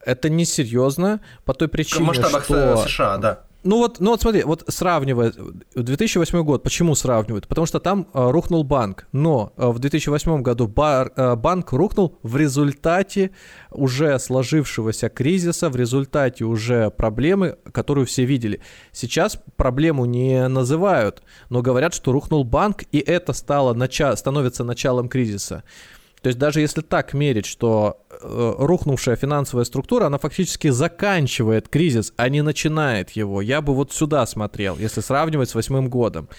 Это 0.00 0.30
не 0.30 0.46
серьезно 0.46 1.20
по 1.44 1.52
той 1.52 1.68
причине, 1.68 2.04
В 2.04 2.06
масштабах 2.06 2.44
что... 2.44 2.76
США, 2.86 3.18
да. 3.18 3.44
Ну 3.64 3.78
вот, 3.78 3.98
ну 3.98 4.10
вот 4.10 4.20
смотри, 4.20 4.42
вот 4.44 4.62
сравнивая 4.68 5.32
2008 5.74 6.42
год, 6.44 6.62
почему 6.62 6.94
сравнивают? 6.94 7.48
Потому 7.48 7.66
что 7.66 7.80
там 7.80 8.06
э, 8.12 8.30
рухнул 8.30 8.62
банк, 8.62 9.08
но 9.12 9.54
э, 9.56 9.66
в 9.68 9.78
2008 9.78 10.42
году 10.42 10.68
бар, 10.68 11.10
э, 11.16 11.34
банк 11.34 11.72
рухнул 11.72 12.18
в 12.22 12.36
результате 12.36 13.30
уже 13.70 14.18
сложившегося 14.18 15.08
кризиса, 15.08 15.70
в 15.70 15.76
результате 15.76 16.44
уже 16.44 16.90
проблемы, 16.90 17.56
которую 17.72 18.06
все 18.06 18.26
видели. 18.26 18.60
Сейчас 18.92 19.38
проблему 19.56 20.04
не 20.04 20.46
называют, 20.46 21.22
но 21.48 21.62
говорят, 21.62 21.94
что 21.94 22.12
рухнул 22.12 22.44
банк, 22.44 22.84
и 22.92 22.98
это 22.98 23.32
стало 23.32 23.72
нача- 23.72 24.14
становится 24.14 24.62
началом 24.62 25.08
кризиса. 25.08 25.64
То 26.24 26.28
есть 26.28 26.38
даже 26.38 26.62
если 26.62 26.80
так 26.80 27.12
мерить, 27.12 27.44
что 27.44 27.98
э, 28.08 28.54
рухнувшая 28.56 29.14
финансовая 29.14 29.66
структура, 29.66 30.06
она 30.06 30.16
фактически 30.16 30.68
заканчивает 30.68 31.68
кризис, 31.68 32.14
а 32.16 32.30
не 32.30 32.40
начинает 32.40 33.10
его. 33.10 33.42
Я 33.42 33.60
бы 33.60 33.74
вот 33.74 33.92
сюда 33.92 34.24
смотрел, 34.24 34.78
если 34.78 35.02
сравнивать 35.02 35.50
с 35.50 35.54
восьмым 35.54 35.90
годом. 35.90 36.30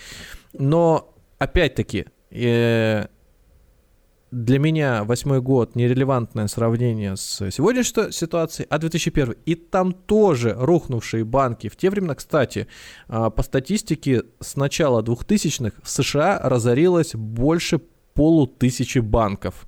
Но 0.53 1.13
опять-таки, 1.37 2.05
э, 2.31 3.05
для 4.31 4.57
меня 4.57 5.03
восьмой 5.03 5.39
год 5.39 5.75
нерелевантное 5.75 6.47
сравнение 6.47 7.15
с 7.15 7.51
сегодняшней 7.51 8.11
ситуацией, 8.11 8.65
а 8.71 8.79
2001. 8.79 9.35
И 9.45 9.53
там 9.53 9.93
тоже 9.93 10.55
рухнувшие 10.57 11.25
банки. 11.25 11.69
В 11.69 11.75
те 11.75 11.91
времена, 11.91 12.15
кстати, 12.15 12.65
э, 13.07 13.29
по 13.29 13.43
статистике 13.43 14.23
с 14.39 14.55
начала 14.55 15.03
2000-х 15.03 15.79
в 15.83 15.87
США 15.87 16.39
разорилось 16.43 17.13
больше 17.13 17.81
полутысячи 18.15 18.97
банков. 18.97 19.67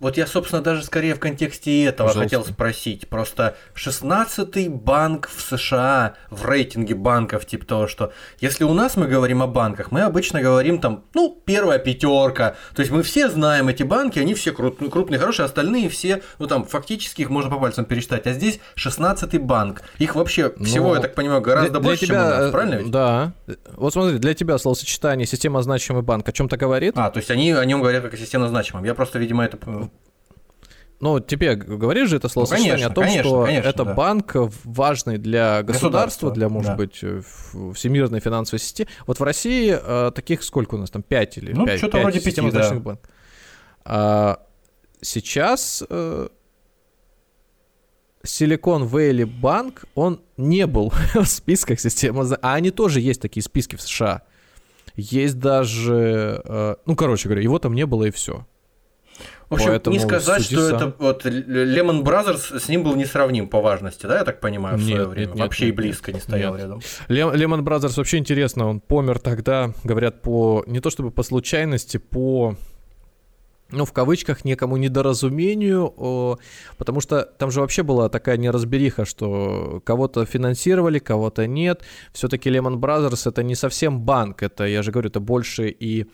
Вот 0.00 0.16
я, 0.16 0.26
собственно, 0.26 0.62
даже 0.62 0.84
скорее 0.84 1.14
в 1.14 1.20
контексте 1.20 1.84
этого 1.84 2.08
Пожалуйста. 2.08 2.36
хотел 2.36 2.52
спросить. 2.52 3.08
Просто 3.08 3.56
16-й 3.74 4.68
банк 4.68 5.28
в 5.28 5.40
США 5.40 6.14
в 6.30 6.44
рейтинге 6.46 6.94
банков, 6.94 7.46
типа 7.46 7.66
того, 7.66 7.86
что 7.86 8.12
если 8.38 8.64
у 8.64 8.72
нас 8.72 8.96
мы 8.96 9.08
говорим 9.08 9.42
о 9.42 9.46
банках, 9.46 9.90
мы 9.90 10.02
обычно 10.02 10.40
говорим 10.40 10.78
там, 10.80 11.04
ну, 11.14 11.40
первая 11.44 11.78
пятерка. 11.78 12.56
То 12.74 12.80
есть 12.80 12.92
мы 12.92 13.02
все 13.02 13.28
знаем 13.28 13.68
эти 13.68 13.82
банки, 13.82 14.18
они 14.18 14.34
все 14.34 14.52
крупные, 14.52 14.90
крупные, 14.90 15.18
хорошие, 15.18 15.46
остальные 15.46 15.88
все, 15.88 16.22
ну 16.38 16.46
там, 16.46 16.64
фактически 16.64 17.22
их 17.22 17.30
можно 17.30 17.50
по 17.50 17.58
пальцам 17.58 17.84
пересчитать. 17.84 18.26
А 18.26 18.32
здесь 18.32 18.60
16-й 18.76 19.38
банк. 19.38 19.82
Их 19.98 20.14
вообще 20.14 20.52
ну, 20.56 20.64
всего, 20.64 20.94
я 20.94 21.00
так 21.00 21.14
понимаю, 21.14 21.40
гораздо 21.40 21.80
для, 21.80 21.80
больше, 21.80 22.06
для 22.06 22.14
тебя, 22.14 22.30
чем 22.30 22.38
у 22.38 22.42
нас, 22.42 22.50
правильно 22.50 22.74
ведь? 22.76 22.90
Да. 22.90 23.32
Вот 23.76 23.92
смотри, 23.92 24.18
для 24.18 24.34
тебя 24.34 24.58
словосочетание 24.58 25.26
система 25.26 25.62
значимый 25.62 26.02
банк 26.02 26.28
о 26.28 26.32
чем-то 26.32 26.56
говорит? 26.56 26.94
А, 26.96 27.10
то 27.10 27.18
есть 27.18 27.30
они 27.30 27.52
о 27.52 27.64
нем 27.64 27.80
говорят 27.80 28.02
как 28.02 28.14
о 28.14 28.16
системно 28.16 28.48
значимом. 28.48 28.84
Я 28.84 28.94
просто, 28.94 29.18
видимо, 29.18 29.44
это 29.44 29.56
ну, 31.00 31.20
тебе 31.20 31.54
говоришь 31.54 32.08
же 32.08 32.16
это 32.16 32.28
словосочетание 32.28 32.72
ну, 32.72 32.76
конечно, 32.76 32.92
о 32.92 32.94
том, 32.94 33.04
конечно, 33.04 33.22
что 33.22 33.44
конечно, 33.44 33.68
это 33.68 33.84
да. 33.84 33.94
банк 33.94 34.36
важный 34.64 35.18
для 35.18 35.62
государства, 35.62 36.32
для, 36.32 36.48
может 36.48 36.72
да. 36.72 36.76
быть, 36.76 36.96
всемирной 36.96 38.18
финансовой 38.20 38.58
сети. 38.58 38.88
Вот 39.06 39.20
в 39.20 39.22
России 39.22 39.78
э, 39.80 40.10
таких 40.12 40.42
сколько 40.42 40.74
у 40.74 40.78
нас 40.78 40.90
там? 40.90 41.02
Пять 41.02 41.38
или 41.38 41.52
ну, 41.52 41.66
пять? 41.66 41.78
что-то 41.78 41.98
вроде 41.98 42.20
пяти, 42.20 42.40
да. 42.50 42.74
банк. 42.74 43.00
А, 43.84 44.42
сейчас 45.00 45.84
э, 45.88 46.28
Silicon 48.24 48.88
Valley 48.88 49.24
банк, 49.24 49.84
он 49.94 50.20
не 50.36 50.66
был 50.66 50.92
в 51.14 51.26
списках 51.26 51.80
системы, 51.80 52.28
а 52.42 52.54
они 52.54 52.70
тоже 52.70 53.00
есть 53.00 53.20
такие 53.20 53.42
списки 53.42 53.76
в 53.76 53.82
США. 53.82 54.22
Есть 54.96 55.38
даже, 55.38 56.42
э, 56.44 56.74
ну, 56.86 56.96
короче 56.96 57.28
говоря, 57.28 57.42
его 57.42 57.58
там 57.58 57.74
не 57.74 57.86
было 57.86 58.04
и 58.04 58.10
все. 58.10 58.46
В 59.48 59.54
общем, 59.54 59.68
Поэтому 59.68 59.96
не 59.96 60.00
сказать, 60.00 60.42
что 60.42 60.68
это 60.68 60.94
вот 60.98 61.24
Лемон 61.24 62.02
Brothers 62.02 62.58
с 62.58 62.68
ним 62.68 62.82
был 62.82 62.94
несравним 62.96 63.48
по 63.48 63.62
важности, 63.62 64.04
да, 64.04 64.18
я 64.18 64.24
так 64.24 64.40
понимаю, 64.40 64.76
в 64.76 64.82
свое 64.82 64.98
нет, 64.98 65.08
время. 65.08 65.28
Нет, 65.28 65.38
вообще 65.38 65.66
нет, 65.66 65.72
и 65.72 65.76
близко 65.76 66.12
не 66.12 66.20
стоял 66.20 66.52
нет. 66.54 66.62
рядом. 66.62 66.80
Лемон 67.08 67.66
Brothers 67.66 67.94
вообще 67.96 68.18
интересно, 68.18 68.68
он 68.68 68.80
помер 68.80 69.18
тогда, 69.18 69.72
говорят, 69.84 70.20
по 70.20 70.64
не 70.66 70.80
то 70.80 70.90
чтобы 70.90 71.10
по 71.10 71.22
случайности, 71.22 71.96
по 71.96 72.56
ну, 73.70 73.84
в 73.84 73.92
кавычках, 73.92 74.44
некому 74.44 74.76
недоразумению, 74.76 75.92
о, 75.96 76.38
потому 76.78 77.00
что 77.00 77.22
там 77.22 77.50
же 77.50 77.60
вообще 77.60 77.82
была 77.82 78.08
такая 78.08 78.38
неразбериха, 78.38 79.04
что 79.04 79.82
кого-то 79.84 80.24
финансировали, 80.24 80.98
кого-то 80.98 81.46
нет. 81.46 81.82
Все-таки 82.12 82.48
Lehman 82.48 82.76
Brothers 82.76 83.28
это 83.28 83.42
не 83.42 83.54
совсем 83.54 84.00
банк, 84.00 84.42
это, 84.42 84.64
я 84.64 84.82
же 84.82 84.90
говорю, 84.90 85.10
это 85.10 85.20
больше 85.20 85.68
и 85.68 86.06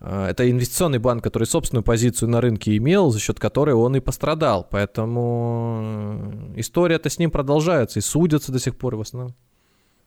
это 0.00 0.48
инвестиционный 0.48 0.98
банк, 0.98 1.24
который 1.24 1.44
собственную 1.44 1.82
позицию 1.82 2.28
на 2.28 2.40
рынке 2.40 2.76
имел, 2.76 3.10
за 3.10 3.18
счет 3.18 3.40
которой 3.40 3.74
он 3.74 3.96
и 3.96 4.00
пострадал. 4.00 4.66
Поэтому 4.70 5.80
э, 6.54 6.60
история-то 6.60 7.10
с 7.10 7.18
ним 7.18 7.30
продолжается 7.30 7.98
и 7.98 8.02
судятся 8.02 8.52
до 8.52 8.60
сих 8.60 8.76
пор 8.76 8.96
в 8.96 9.00
основном. 9.00 9.34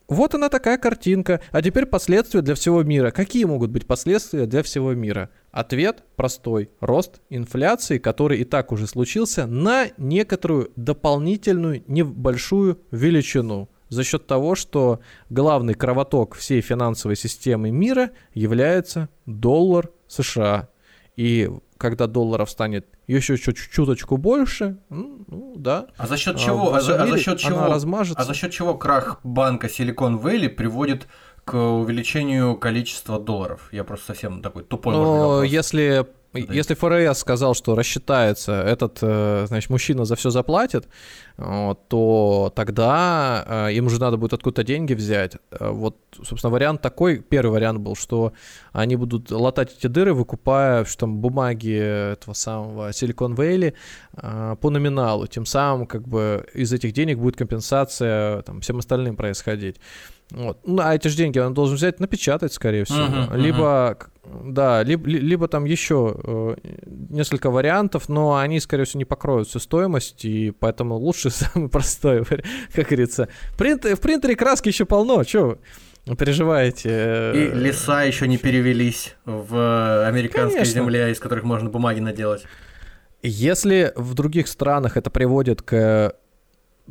вот 0.08 0.34
она 0.34 0.48
такая 0.48 0.78
картинка. 0.78 1.42
А 1.52 1.62
теперь 1.62 1.86
последствия 1.86 2.42
для 2.42 2.56
всего 2.56 2.84
мира. 2.84 3.12
Какие 3.12 3.44
могут 3.44 3.72
быть 3.72 3.86
последствия 3.86 4.46
для 4.46 4.64
всего 4.64 4.94
мира? 4.94 5.30
Ответ 5.52 6.06
простой. 6.16 6.70
Рост 6.80 7.22
инфляции, 7.30 7.98
который 7.98 8.40
и 8.40 8.46
так 8.46 8.72
уже 8.72 8.88
случился, 8.88 9.46
на 9.46 9.88
некоторую 9.98 10.72
дополнительную 10.78 11.84
небольшую 11.88 12.80
величину 12.92 13.70
за 13.92 14.06
счет 14.06 14.26
того, 14.26 14.56
что 14.56 15.02
главный 15.30 15.74
кровоток 15.74 16.36
всей 16.36 16.62
финансовой 16.62 17.18
системы 17.18 17.72
мира 17.72 18.12
является 18.34 19.10
доллар 19.26 19.92
США. 20.08 20.70
И 21.18 21.50
когда 21.78 22.08
долларов 22.08 22.50
станет 22.50 22.88
еще 23.06 23.38
чуть 23.38 23.58
чуточку 23.58 24.16
больше, 24.16 24.78
ну, 24.90 25.54
да. 25.58 25.88
А 25.98 26.08
за 26.08 26.16
счет 26.16 26.38
чего? 26.38 26.74
А, 26.74 26.78
а, 26.78 26.82
за, 26.82 27.04
а 27.04 27.08
за 27.08 27.20
счет 27.20 27.38
чего? 27.38 27.66
размажется. 27.66 28.22
А 28.22 28.26
за 28.26 28.34
счет 28.34 28.52
чего 28.52 28.76
крах 28.76 29.20
банка 29.24 29.68
Silicon 29.68 30.22
Valley 30.22 30.48
приводит 30.48 31.08
к 31.44 31.56
увеличению 31.56 32.56
количества 32.56 33.20
долларов? 33.20 33.68
Я 33.74 33.84
просто 33.84 34.08
совсем 34.08 34.42
такой 34.42 34.64
тупой. 34.64 34.94
Ну, 34.94 35.44
если 35.44 36.08
если 36.34 36.76
ФРС 36.76 37.20
сказал, 37.20 37.54
что 37.54 37.76
рассчитается, 37.76 38.54
этот, 38.54 39.00
э, 39.02 39.46
значит, 39.48 39.70
мужчина 39.70 40.06
за 40.06 40.16
все 40.16 40.30
заплатит, 40.30 40.88
то 41.38 42.54
тогда 42.56 43.44
э, 43.68 43.74
им 43.74 43.88
уже 43.88 44.00
надо 44.00 44.18
будет 44.18 44.34
откуда-то 44.34 44.64
деньги 44.64 44.94
взять. 44.94 45.36
Э, 45.52 45.70
вот, 45.72 45.98
собственно, 46.24 46.52
вариант 46.52 46.82
такой, 46.82 47.20
первый 47.20 47.52
вариант 47.52 47.80
был, 47.80 47.96
что 47.96 48.34
они 48.72 48.96
будут 48.96 49.30
латать 49.32 49.76
эти 49.78 49.88
дыры, 49.88 50.14
выкупая 50.14 50.86
что 50.86 51.02
там, 51.02 51.18
бумаги 51.18 52.14
этого 52.14 52.34
самого 52.34 52.90
Silicon 52.92 53.36
Valley 53.36 53.74
по 54.56 54.70
номиналу. 54.70 55.28
Тем 55.28 55.46
самым, 55.46 55.86
как 55.86 56.08
бы, 56.08 56.46
из 56.54 56.72
этих 56.72 56.94
денег 56.94 57.18
будет 57.18 57.36
компенсация 57.36 58.42
там, 58.44 58.62
всем 58.62 58.80
остальным 58.80 59.16
происходить. 59.16 59.78
Вот. 60.32 60.60
Ну, 60.66 60.82
а 60.82 60.96
эти 60.96 61.08
же 61.08 61.18
деньги 61.18 61.40
он 61.40 61.54
должен 61.54 61.76
взять, 61.76 62.00
напечатать, 62.00 62.54
скорее 62.54 62.86
всего. 62.86 63.00
Uh-huh, 63.00 63.38
либо, 63.38 63.98
uh-huh. 64.24 64.52
да, 64.52 64.84
либо, 64.84 65.08
либо 65.08 65.48
там 65.48 65.66
еще 65.66 66.16
э, 66.24 66.56
несколько 67.10 67.52
вариантов, 67.52 68.08
но 68.08 68.38
они, 68.38 68.60
скорее 68.60 68.86
всего, 68.86 69.00
не 69.00 69.06
покроют 69.06 69.50
всю 69.50 69.60
стоимость, 69.60 70.24
и 70.24 70.52
поэтому 70.52 70.96
лучше 70.96 71.30
самый 71.32 71.70
простой, 71.70 72.24
как 72.74 72.88
говорится. 72.88 73.28
Принт, 73.58 73.84
в 73.84 74.00
принтере 74.00 74.36
краски 74.36 74.70
еще 74.70 74.86
полно, 74.86 75.24
что 75.24 75.60
вы 76.06 76.16
переживаете? 76.16 77.34
И 77.36 77.52
леса 77.54 78.04
еще 78.04 78.28
не 78.28 78.38
перевелись 78.38 79.16
в 79.26 80.08
американской 80.08 80.62
Конечно. 80.62 80.82
земле, 80.82 81.12
из 81.12 81.20
которых 81.20 81.44
можно 81.44 81.70
бумаги 81.70 82.00
наделать. 82.00 82.44
Если 83.22 83.94
в 83.96 84.16
других 84.16 84.48
странах 84.48 84.98
это 84.98 85.12
приводит 85.12 85.62
к 85.62 86.16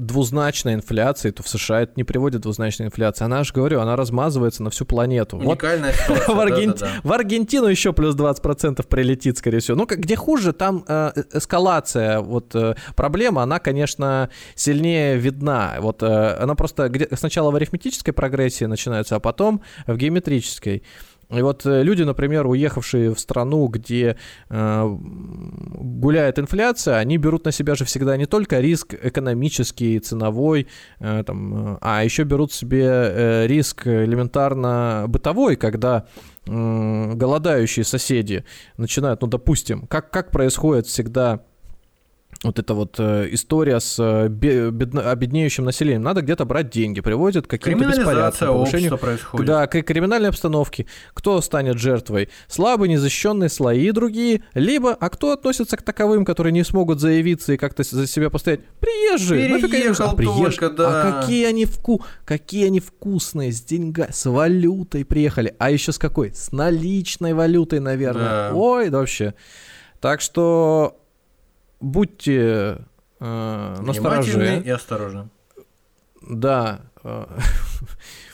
двузначной 0.01 0.75
инфляции, 0.75 1.31
то 1.31 1.43
в 1.43 1.49
США 1.49 1.83
это 1.83 1.93
не 1.97 2.05
приводит 2.05 2.41
к 2.41 2.43
двузначной 2.43 2.87
инфляции. 2.87 3.25
Она 3.25 3.45
же, 3.45 3.53
говорю, 3.53 3.81
она 3.81 3.97
размазывается 3.97 4.63
на 4.63 4.71
всю 4.71 4.85
планету. 4.85 5.37
Уникальная 5.37 5.93
вот 5.93 6.17
ситуация. 6.19 6.35
в, 6.35 6.41
Арген... 6.41 6.71
да, 6.71 6.77
да, 6.77 6.87
да. 6.87 7.01
в 7.03 7.13
Аргентину 7.13 7.67
еще 7.67 7.93
плюс 7.93 8.15
20% 8.17 8.87
прилетит, 8.87 9.39
скорее 9.39 9.61
всего. 9.61 9.77
Ну, 9.77 9.87
где 9.87 10.17
хуже, 10.17 10.53
там 10.53 10.85
э, 10.89 11.13
э, 11.15 11.23
эскалация, 11.35 12.21
вот 12.21 12.55
э, 12.55 12.75
проблема, 12.97 13.43
она, 13.43 13.59
конечно, 13.59 14.31
сильнее 14.55 15.17
видна. 15.17 15.77
Вот 15.81 16.03
э, 16.03 16.37
она 16.41 16.55
просто 16.55 16.89
где... 16.89 17.09
сначала 17.17 17.51
в 17.51 17.57
арифметической 17.57 18.15
прогрессии 18.15 18.65
начинается, 18.65 19.17
а 19.17 19.21
потом 19.21 19.63
в 19.87 19.97
геометрической. 19.97 20.83
И 21.31 21.43
вот 21.43 21.65
э, 21.65 21.83
люди, 21.83 22.03
например, 22.03 22.47
уехавшие 22.47 23.15
в 23.15 23.21
страну, 23.21 23.69
где 23.69 24.17
э, 24.49 24.85
гуляет 24.89 26.39
инфляция, 26.39 26.97
они 26.97 27.19
берут 27.19 27.45
на 27.45 27.53
себя 27.53 27.75
же 27.75 27.85
всегда 27.85 28.17
не 28.17 28.27
только 28.27 28.61
риск 28.61 28.95
экономический, 29.01 30.01
ценовой, 30.01 30.67
э, 30.99 31.23
там, 31.25 31.79
а 31.81 32.03
еще 32.03 32.25
берут 32.25 32.53
себе 32.53 32.85
э, 32.85 33.47
риск 33.47 33.87
элементарно 33.87 35.05
бытовой, 35.09 35.57
когда 35.57 36.07
э, 36.47 37.13
голодающие 37.15 37.85
соседи 37.85 38.45
начинают, 38.77 39.23
ну, 39.23 39.29
допустим, 39.29 39.87
как, 39.87 40.11
как 40.11 40.33
происходит 40.33 40.87
всегда 40.87 41.45
вот 42.43 42.59
эта 42.59 42.73
вот 42.73 42.97
э, 42.99 43.29
история 43.33 43.81
с 43.81 43.97
э, 43.99 44.29
бедно, 44.29 45.11
обеднеющим 45.11 45.65
населением. 45.65 46.03
Надо 46.03 46.23
где-то 46.23 46.47
брать 46.47 46.71
деньги, 46.71 47.01
приводит 47.01 47.47
к 47.47 47.51
каким-то 47.51 47.87
беспорядкам, 47.87 48.49
повышению 48.49 48.97
происходит. 48.97 49.47
Да, 49.47 49.67
к 49.67 49.83
криминальной 49.83 50.31
обстановке. 50.31 50.87
Кто 51.13 51.39
станет 51.43 51.79
жертвой? 51.79 52.31
Слабые, 52.49 52.91
незащищенные 52.91 53.51
слои 53.51 53.89
и 53.89 53.93
другие. 53.93 54.43
Либо, 54.55 54.95
а 54.95 55.11
кто 55.11 55.33
относится 55.33 55.77
к 55.77 55.83
таковым, 55.83 56.25
которые 56.25 56.53
не 56.53 56.65
смогут 56.65 56.99
заявиться 56.99 57.53
и 57.53 57.57
как-то 57.59 57.83
за 57.83 58.07
себя 58.07 58.31
постоять? 58.31 58.61
Приезжие. 58.81 59.61
Переехал 59.61 60.11
а, 60.13 60.15
приезжие. 60.15 60.71
да. 60.71 61.19
А 61.19 61.21
какие 61.21 61.45
они, 61.45 61.67
вку... 61.67 62.03
какие 62.25 62.67
они 62.67 62.81
вкусные, 62.81 63.53
с 63.53 63.61
деньгами, 63.61 64.13
с 64.13 64.25
валютой 64.25 65.05
приехали. 65.05 65.55
А 65.59 65.71
еще 65.71 65.93
с 65.93 65.99
какой? 65.99 66.33
С 66.35 66.53
наличной 66.53 67.35
валютой, 67.35 67.81
наверное. 67.81 68.51
Да. 68.51 68.55
Ой, 68.55 68.89
да 68.89 68.99
вообще. 68.99 69.35
Так 70.01 70.23
что 70.23 70.97
будьте 71.81 72.85
э, 73.19 73.77
настороже. 73.81 74.63
и 74.65 74.71
осторожны. 74.71 75.29
Да. 76.23 76.83
Э, 77.03 77.27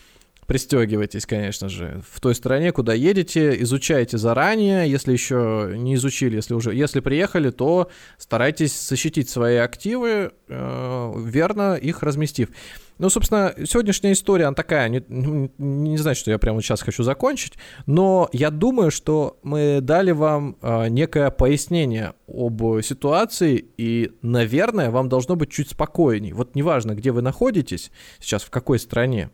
пристегивайтесь, 0.46 1.26
конечно 1.26 1.68
же, 1.68 2.02
в 2.10 2.20
той 2.20 2.34
стране, 2.34 2.72
куда 2.72 2.94
едете, 2.94 3.60
изучайте 3.62 4.18
заранее, 4.18 4.90
если 4.90 5.12
еще 5.12 5.72
не 5.76 5.94
изучили, 5.94 6.36
если 6.36 6.54
уже, 6.54 6.74
если 6.74 7.00
приехали, 7.00 7.50
то 7.50 7.90
старайтесь 8.18 8.88
защитить 8.88 9.28
свои 9.28 9.56
активы, 9.56 10.32
э, 10.48 11.12
верно 11.24 11.74
их 11.74 12.02
разместив. 12.02 12.50
Ну, 12.98 13.10
собственно, 13.10 13.54
сегодняшняя 13.64 14.12
история, 14.12 14.46
она 14.46 14.54
такая, 14.54 14.88
не, 14.88 15.04
не, 15.08 15.50
не 15.58 15.98
знаю, 15.98 16.16
что 16.16 16.30
я 16.30 16.38
прямо 16.38 16.62
сейчас 16.62 16.80
хочу 16.80 17.02
закончить, 17.02 17.54
но 17.84 18.30
я 18.32 18.50
думаю, 18.50 18.90
что 18.90 19.38
мы 19.42 19.80
дали 19.82 20.12
вам 20.12 20.56
э, 20.62 20.88
некое 20.88 21.30
пояснение 21.30 22.14
об 22.26 22.62
ситуации, 22.82 23.62
и, 23.76 24.12
наверное, 24.22 24.90
вам 24.90 25.10
должно 25.10 25.36
быть 25.36 25.50
чуть 25.50 25.70
спокойней. 25.70 26.32
Вот 26.32 26.54
неважно, 26.54 26.94
где 26.94 27.10
вы 27.10 27.20
находитесь 27.20 27.90
сейчас, 28.18 28.42
в 28.42 28.50
какой 28.50 28.78
стране, 28.78 29.30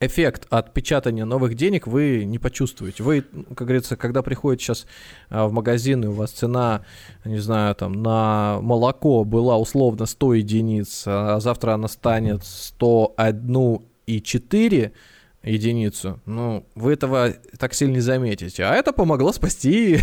эффект 0.00 0.46
от 0.50 0.74
печатания 0.74 1.24
новых 1.24 1.54
денег 1.54 1.86
вы 1.86 2.24
не 2.24 2.38
почувствуете. 2.38 3.02
Вы, 3.02 3.22
как 3.22 3.66
говорится, 3.66 3.96
когда 3.96 4.20
приходите 4.22 4.64
сейчас 4.64 4.86
а, 5.30 5.46
в 5.46 5.52
магазин, 5.52 6.04
и 6.04 6.08
у 6.08 6.12
вас 6.12 6.30
цена, 6.30 6.84
не 7.24 7.38
знаю, 7.38 7.74
там, 7.74 8.02
на 8.02 8.58
молоко 8.60 9.24
была 9.24 9.56
условно 9.58 10.04
100 10.06 10.34
единиц, 10.34 11.04
а 11.06 11.40
завтра 11.40 11.72
она 11.72 11.88
станет 11.88 12.42
101,4, 12.42 14.92
единицу, 15.44 16.20
ну, 16.26 16.66
вы 16.74 16.92
этого 16.92 17.34
так 17.58 17.74
сильно 17.74 17.94
не 17.94 18.00
заметите. 18.00 18.64
А 18.64 18.74
это 18.74 18.92
помогло 18.92 19.32
спасти 19.32 19.98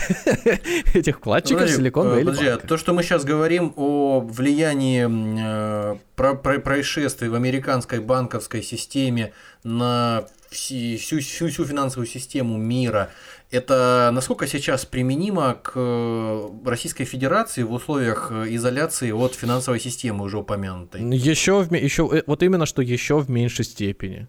этих 0.93 1.17
вкладчиков 1.17 1.61
подожди, 1.61 1.81
Silicon 1.81 1.91
Valley 1.91 2.25
Подожди, 2.25 2.47
а 2.47 2.57
то, 2.57 2.77
что 2.77 2.93
мы 2.93 3.03
сейчас 3.03 3.23
говорим 3.23 3.73
о 3.75 4.19
влиянии 4.19 5.07
э, 5.07 5.97
про, 6.15 6.35
про, 6.35 6.59
происшествий 6.59 7.29
в 7.29 7.35
американской 7.35 7.99
банковской 7.99 8.61
системе 8.61 9.33
на 9.63 10.25
всю, 10.49 11.19
всю, 11.19 11.47
всю 11.49 11.65
финансовую 11.65 12.07
систему 12.07 12.57
мира, 12.57 13.09
это 13.51 14.11
насколько 14.13 14.47
сейчас 14.47 14.85
применимо 14.85 15.55
к 15.55 15.73
э, 15.75 16.49
Российской 16.65 17.05
Федерации 17.05 17.63
в 17.63 17.73
условиях 17.73 18.31
э, 18.31 18.55
изоляции 18.55 19.11
от 19.11 19.35
финансовой 19.35 19.79
системы 19.79 20.23
уже 20.23 20.37
упомянутой? 20.37 21.01
Еще, 21.01 21.67
еще 21.71 22.09
э, 22.13 22.23
вот 22.27 22.43
именно 22.43 22.65
что 22.65 22.81
еще 22.81 23.19
в 23.19 23.29
меньшей 23.29 23.65
степени. 23.65 24.27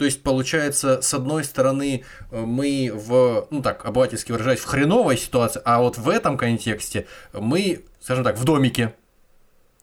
То 0.00 0.06
есть, 0.06 0.22
получается, 0.22 1.02
с 1.02 1.12
одной 1.12 1.44
стороны, 1.44 2.04
э, 2.30 2.40
мы 2.40 2.90
в, 2.90 3.46
ну 3.50 3.60
так, 3.60 3.84
обывательски 3.84 4.32
выражаясь, 4.32 4.60
в 4.60 4.64
хреновой 4.64 5.18
ситуации, 5.18 5.60
а 5.62 5.82
вот 5.82 5.98
в 5.98 6.08
этом 6.08 6.38
контексте 6.38 7.06
мы, 7.34 7.82
скажем 8.00 8.24
так, 8.24 8.38
в 8.38 8.44
домике. 8.44 8.94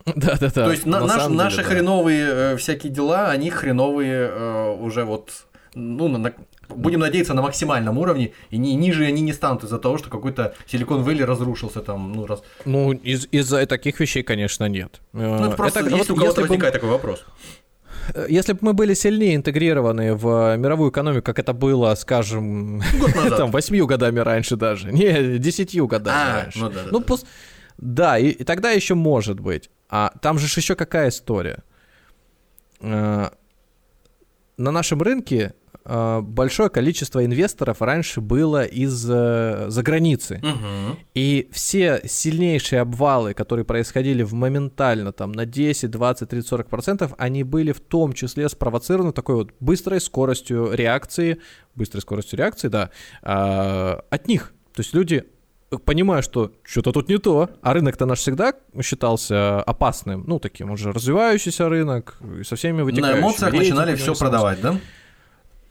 Да, 0.08 0.36
да, 0.40 0.48
да. 0.48 0.66
То 0.66 0.72
есть 0.72 0.88
на, 0.88 1.02
наш, 1.02 1.26
деле, 1.26 1.36
наши 1.36 1.58
да. 1.58 1.64
хреновые 1.64 2.26
э, 2.26 2.58
всякие 2.58 2.92
дела, 2.92 3.30
они 3.30 3.52
хреновые 3.52 4.28
э, 4.28 4.76
уже 4.80 5.04
вот, 5.04 5.46
ну, 5.76 6.08
на, 6.08 6.34
будем 6.68 7.02
надеяться 7.02 7.36
на 7.36 7.44
максимальном 7.44 8.00
уровне, 8.00 8.32
и 8.50 8.58
ни, 8.58 8.70
ниже 8.70 9.06
они 9.06 9.22
не 9.22 9.34
станут 9.34 9.66
из-за 9.66 9.78
того, 9.78 10.00
что 10.00 10.10
какой-то 10.10 10.56
Silicon 10.66 11.06
Valley 11.06 11.26
разрушился 11.26 11.82
там, 11.82 12.12
ну, 12.14 12.26
раз. 12.26 12.42
Ну, 12.66 12.92
из- 12.92 13.28
из-за 13.32 13.68
таких 13.68 14.00
вещей, 14.00 14.24
конечно, 14.24 14.66
нет. 14.66 15.00
Ну, 15.14 15.46
это 15.46 15.56
просто 15.56 15.82
это, 15.82 15.90
есть 15.90 16.10
вот, 16.10 16.18
у 16.18 16.20
кого-то 16.20 16.42
возникает 16.42 16.74
бы... 16.74 16.80
такой 16.80 16.90
вопрос. 16.90 17.24
Э, 18.14 18.26
если 18.30 18.54
бы 18.54 18.60
мы 18.62 18.74
были 18.74 18.94
сильнее 18.94 19.36
интегрированы 19.36 20.16
в 20.16 20.58
мировую 20.58 20.92
экономику, 20.92 21.26
как 21.26 21.40
это 21.40 21.54
было, 21.54 21.96
скажем, 21.96 22.82
там, 23.38 23.52
восьмью 23.52 23.88
годами 23.88 24.20
раньше 24.20 24.56
даже, 24.56 24.92
не, 24.92 25.38
десятью 25.38 25.88
годами 25.88 26.18
а, 26.18 26.44
раньше. 26.44 26.60
Ну, 26.60 26.70
да, 26.70 26.84
да, 26.84 26.90
ну, 26.92 27.00
да. 27.00 27.06
Пос... 27.06 27.26
да 27.78 28.18
и, 28.18 28.30
и 28.30 28.44
тогда 28.44 28.72
еще 28.72 28.96
может 28.96 29.40
быть. 29.40 29.70
А 29.90 30.12
там 30.22 30.38
же 30.38 30.48
еще 30.48 30.76
какая 30.76 31.10
история? 31.10 31.64
На 34.58 34.72
нашем 34.72 35.04
рынке 35.04 35.54
э, 35.86 36.22
большое 36.22 36.72
количество 36.72 37.24
инвесторов 37.24 37.80
раньше 37.84 38.22
было 38.22 38.66
из-за 38.66 39.68
э, 39.70 39.82
границы. 39.84 40.40
Мгм. 40.42 40.98
И 41.14 41.48
все 41.52 42.02
сильнейшие 42.06 42.82
обвалы, 42.82 43.36
которые 43.36 43.66
происходили 43.66 44.24
в 44.24 44.34
моментально 44.34 45.12
там 45.12 45.32
на 45.32 45.46
10, 45.46 45.92
20, 45.92 46.30
30, 46.30 46.50
40 46.50 46.70
процентов, 46.70 47.14
они 47.20 47.44
были 47.44 47.72
в 47.72 47.80
том 47.80 48.14
числе 48.14 48.50
спровоцированы 48.50 49.14
такой 49.14 49.36
вот 49.36 49.52
быстрой 49.60 50.02
скоростью 50.02 50.74
реакции, 50.74 51.40
быстрой 51.76 52.02
скоростью 52.02 52.40
реакции, 52.40 52.68
да, 52.68 52.90
а, 53.22 54.04
от 54.10 54.28
них. 54.28 54.54
То 54.74 54.82
есть 54.82 54.96
люди 54.96 55.24
понимая, 55.86 56.22
что 56.22 56.52
что-то 56.64 56.92
тут 56.92 57.10
не 57.10 57.18
то, 57.18 57.50
а 57.62 57.74
рынок-то 57.74 58.06
наш 58.06 58.20
всегда 58.20 58.54
считался 58.82 59.62
опасным, 59.62 60.24
ну, 60.28 60.40
таким 60.40 60.72
уже 60.72 60.92
развивающийся 60.92 61.68
рынок, 61.70 62.18
и 62.40 62.44
со 62.44 62.56
всеми 62.56 62.78
На 62.78 62.84
вытекающими. 62.86 63.20
эмоциях 63.20 63.52
рейтингами, 63.52 63.92
начинали 63.92 63.96
все 63.96 64.16
продавать, 64.16 64.62
да? 64.62 64.80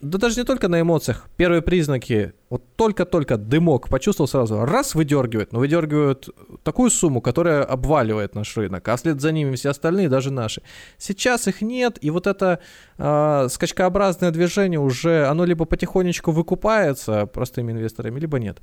да 0.01 0.19
даже 0.19 0.39
не 0.39 0.45
только 0.45 0.69
на 0.69 0.81
эмоциях. 0.81 1.27
Первые 1.37 1.63
признаки, 1.63 2.35
вот 2.51 2.63
только-только 2.77 3.39
дымок 3.39 3.89
почувствовал 3.89 4.29
сразу, 4.29 4.65
раз 4.65 4.95
выдергивает, 4.95 5.53
но 5.53 5.61
выдергивают 5.61 6.29
такую 6.63 6.91
сумму, 6.91 7.23
которая 7.23 7.63
обваливает 7.65 8.35
наш 8.35 8.55
рынок, 8.57 8.87
а 8.89 8.97
вслед 8.97 9.21
за 9.21 9.33
ними 9.33 9.57
все 9.57 9.71
остальные, 9.71 10.11
даже 10.11 10.31
наши. 10.31 10.63
Сейчас 10.99 11.49
их 11.49 11.63
нет, 11.63 11.99
и 12.03 12.11
вот 12.11 12.27
это 12.27 12.61
а, 12.99 13.49
скачкообразное 13.49 14.31
движение 14.31 14.79
уже, 14.79 15.27
оно 15.27 15.47
либо 15.47 15.65
потихонечку 15.65 16.33
выкупается 16.33 17.25
простыми 17.27 17.73
инвесторами, 17.73 18.21
либо 18.21 18.39
нет. 18.39 18.59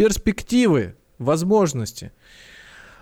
Перспективы, 0.00 0.96
возможности. 1.18 2.10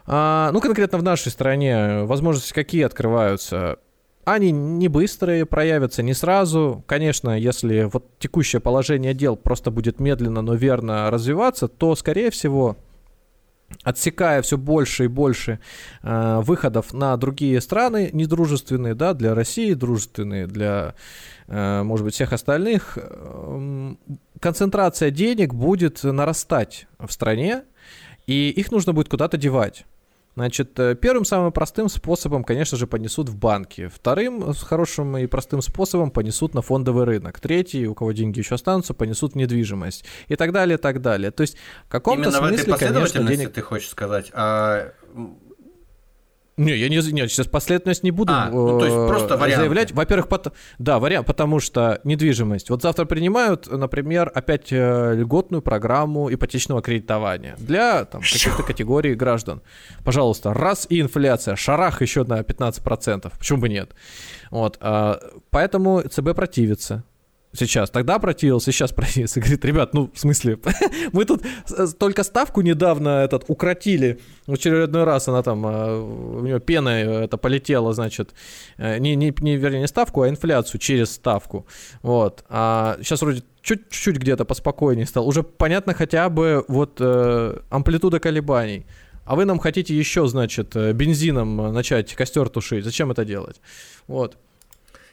А, 0.05 0.51
ну, 0.51 0.61
конкретно 0.61 0.99
в 0.99 1.05
нашей 1.05 1.31
стране 1.31 2.03
возможности 2.03 2.53
какие 2.53 2.83
открываются? 2.83 3.79
Они 4.25 4.51
не 4.51 4.89
быстрые, 4.89 5.47
проявятся 5.47 6.03
не 6.03 6.13
сразу. 6.13 6.83
Конечно, 6.89 7.39
если 7.39 7.85
вот 7.85 8.19
текущее 8.19 8.59
положение 8.59 9.15
дел 9.15 9.37
просто 9.37 9.71
будет 9.71 10.01
медленно, 10.01 10.43
но 10.43 10.55
верно 10.55 11.09
развиваться, 11.09 11.69
то, 11.69 11.95
скорее 11.95 12.33
всего, 12.33 12.77
отсекая 13.83 14.43
все 14.43 14.59
больше 14.59 15.05
и 15.05 15.09
больше 15.09 15.61
э, 16.03 16.41
выходов 16.43 16.93
на 16.93 17.17
другие 17.17 17.61
страны, 17.61 18.11
недружественные, 18.13 18.95
да, 18.95 19.15
для 19.15 19.35
России, 19.35 19.73
дружественные 19.75 20.47
для, 20.47 20.95
э, 21.47 21.83
может 21.83 22.05
быть, 22.05 22.15
всех 22.15 22.33
остальных, 22.33 22.99
эм, 23.01 23.99
концентрация 24.41 25.11
денег 25.11 25.55
будет 25.55 26.03
нарастать 26.03 26.87
в 26.99 27.11
стране, 27.11 27.65
и 28.27 28.51
их 28.51 28.71
нужно 28.71 28.93
будет 28.93 29.09
куда-то 29.09 29.37
девать. 29.37 29.85
Значит, 30.39 30.79
э, 30.79 30.95
первым 30.95 31.25
самым 31.25 31.51
простым 31.51 31.89
способом, 31.89 32.45
конечно 32.45 32.79
же, 32.79 32.87
понесут 32.87 33.29
в 33.29 33.37
банки. 33.37 33.89
Вторым 33.89 34.55
хорошим 34.55 35.17
и 35.17 35.27
простым 35.27 35.61
способом 35.63 36.13
понесут 36.13 36.55
на 36.55 36.63
фондовый 36.63 37.07
рынок. 37.07 37.41
Третий, 37.41 37.89
у 37.89 37.95
кого 37.97 38.13
деньги 38.13 38.39
еще 38.39 38.55
останутся, 38.55 38.95
понесут 38.95 39.33
в 39.33 39.35
недвижимость. 39.35 40.05
И 40.29 40.37
так 40.37 40.53
далее, 40.53 40.79
и 40.79 40.81
так 40.81 41.03
далее. 41.03 41.33
То 41.33 41.41
есть 41.41 41.57
в 41.87 41.91
каком-то 41.91 42.29
Именно 42.29 42.41
в 42.41 42.45
этой 42.45 42.59
смысле, 42.59 42.65
конечно, 42.65 42.87
последовательности 42.87 43.37
денег... 43.37 43.53
ты 43.53 43.63
хочешь 43.63 43.89
сказать. 43.89 44.31
А 44.33 44.93
Не, 46.59 46.77
я 46.77 46.89
не, 46.89 46.97
нет, 47.13 47.31
сейчас 47.31 47.47
последовательность 47.47 48.03
не 48.03 48.11
буду 48.11 48.33
А, 48.33 48.51
ну, 48.51 48.79
то 48.79 48.85
есть 48.85 48.97
э, 48.97 49.09
просто 49.09 49.37
варианты. 49.37 49.63
заявлять. 49.63 49.93
Во-первых, 49.93 50.29
пот- 50.29 50.53
да, 50.79 50.99
вариант, 50.99 51.27
потому 51.27 51.61
что 51.61 52.01
недвижимость. 52.05 52.69
Вот 52.71 52.83
завтра 52.83 53.05
принимают, 53.05 53.71
например, 53.71 54.31
опять 54.35 54.73
э, 54.73 55.15
льготную 55.15 55.63
программу 55.63 56.33
ипотечного 56.33 56.83
кредитования 56.83 57.55
для 57.59 58.05
там, 58.05 58.21
каких-то 58.21 58.63
категорий 58.63 59.15
граждан. 59.15 59.63
Пожалуйста, 60.05 60.53
раз 60.53 60.87
и 60.91 61.01
инфляция, 61.01 61.57
шарах 61.57 62.03
еще 62.03 62.25
на 62.25 62.41
15%. 62.41 63.33
Почему 63.39 63.61
бы 63.61 63.69
нет? 63.69 63.93
Вот, 64.51 64.77
а, 64.81 65.21
поэтому 65.51 66.03
ЦБ 66.03 66.35
противится. 66.35 67.05
Сейчас. 67.67 67.91
Тогда 67.91 68.19
противился, 68.19 68.73
сейчас 68.73 68.93
противится. 68.95 69.41
Говорит, 69.41 69.65
ребят, 69.65 69.95
ну, 69.95 70.11
в 70.15 70.19
смысле, 70.19 70.59
мы 71.13 71.25
тут 71.25 71.43
только 71.99 72.23
ставку 72.23 72.61
недавно 72.61 73.09
этот 73.25 73.45
укротили. 73.49 74.21
В 74.47 74.53
очередной 74.55 75.05
раз 75.05 75.29
она 75.29 75.43
там, 75.43 75.67
э, 75.67 75.99
у 76.01 76.41
нее 76.41 76.61
пена 76.61 76.89
э, 76.91 77.25
это 77.25 77.37
полетела, 77.37 77.93
значит, 77.93 78.35
э, 78.77 78.99
не, 78.99 79.17
не, 79.17 79.35
не, 79.41 79.57
вернее, 79.57 79.81
не 79.81 79.89
ставку, 79.89 80.23
а 80.23 80.29
инфляцию 80.29 80.81
через 80.81 81.13
ставку. 81.13 81.67
Вот. 82.03 82.45
А 82.49 82.97
сейчас 83.03 83.23
вроде 83.23 83.43
чуть- 83.63 83.89
чуть-чуть 83.91 84.17
где-то 84.17 84.45
поспокойнее 84.45 85.07
стал. 85.07 85.27
Уже 85.27 85.43
понятно 85.43 85.95
хотя 85.95 86.29
бы 86.29 86.65
вот 86.69 86.99
э, 87.01 87.59
амплитуда 87.71 88.21
колебаний. 88.21 88.87
А 89.25 89.37
вы 89.37 89.45
нам 89.45 89.59
хотите 89.59 89.95
еще, 89.95 90.27
значит, 90.27 90.75
бензином 90.75 91.75
начать 91.75 92.15
костер 92.15 92.49
тушить. 92.49 92.85
Зачем 92.85 93.11
это 93.11 93.27
делать? 93.27 93.61
Вот. 94.07 94.39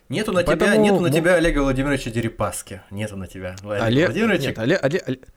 Нету 0.09 0.31
на 0.31 0.43
тебя, 0.43 0.55
Поэтому, 0.57 0.83
нету 0.83 0.99
на 0.99 1.09
ну- 1.09 1.15
тебя 1.15 1.35
Олега 1.35 1.59
Владимировича 1.59 2.11
Дерипаски. 2.11 2.81
Нету 2.91 3.17
на 3.17 3.27
тебя. 3.27 3.55
Олег, 3.63 4.09
Владимировича. 4.09 4.47
нет, 4.47 4.59
Олег, 4.59 4.83
Олег- 4.83 5.03
Олег- 5.07 5.27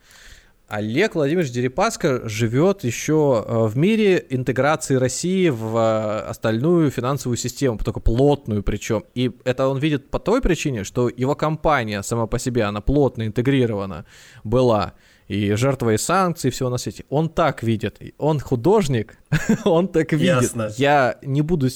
Олег 0.68 1.14
Владимирович 1.14 1.50
Дерипаска 1.50 2.28
живет 2.28 2.84
еще 2.84 3.42
э, 3.46 3.66
в 3.68 3.78
мире 3.78 4.22
интеграции 4.28 4.96
России 4.96 5.48
в 5.48 5.74
э, 5.78 6.28
остальную 6.28 6.90
финансовую 6.90 7.38
систему, 7.38 7.78
только 7.78 8.00
плотную 8.00 8.62
причем. 8.62 9.04
И 9.14 9.30
это 9.44 9.66
он 9.68 9.78
видит 9.78 10.10
по 10.10 10.18
той 10.18 10.42
причине, 10.42 10.84
что 10.84 11.08
его 11.08 11.34
компания 11.34 12.02
сама 12.02 12.26
по 12.26 12.38
себе, 12.38 12.64
она 12.64 12.82
плотно 12.82 13.26
интегрирована 13.26 14.04
была. 14.44 14.92
И 15.29 15.53
жертвой 15.53 15.99
санкций, 15.99 16.49
и 16.49 16.51
всего 16.51 16.70
на 16.70 16.79
свете. 16.79 17.05
Он 17.11 17.29
так 17.29 17.62
видит. 17.62 17.97
И 18.01 18.14
Он 18.18 18.41
художник, 18.41 19.18
он 19.64 19.89
так 19.89 20.12
видит. 20.12 20.43
Ясно. 20.43 20.70
Я 20.79 21.18
не 21.22 21.43
буду, 21.43 21.66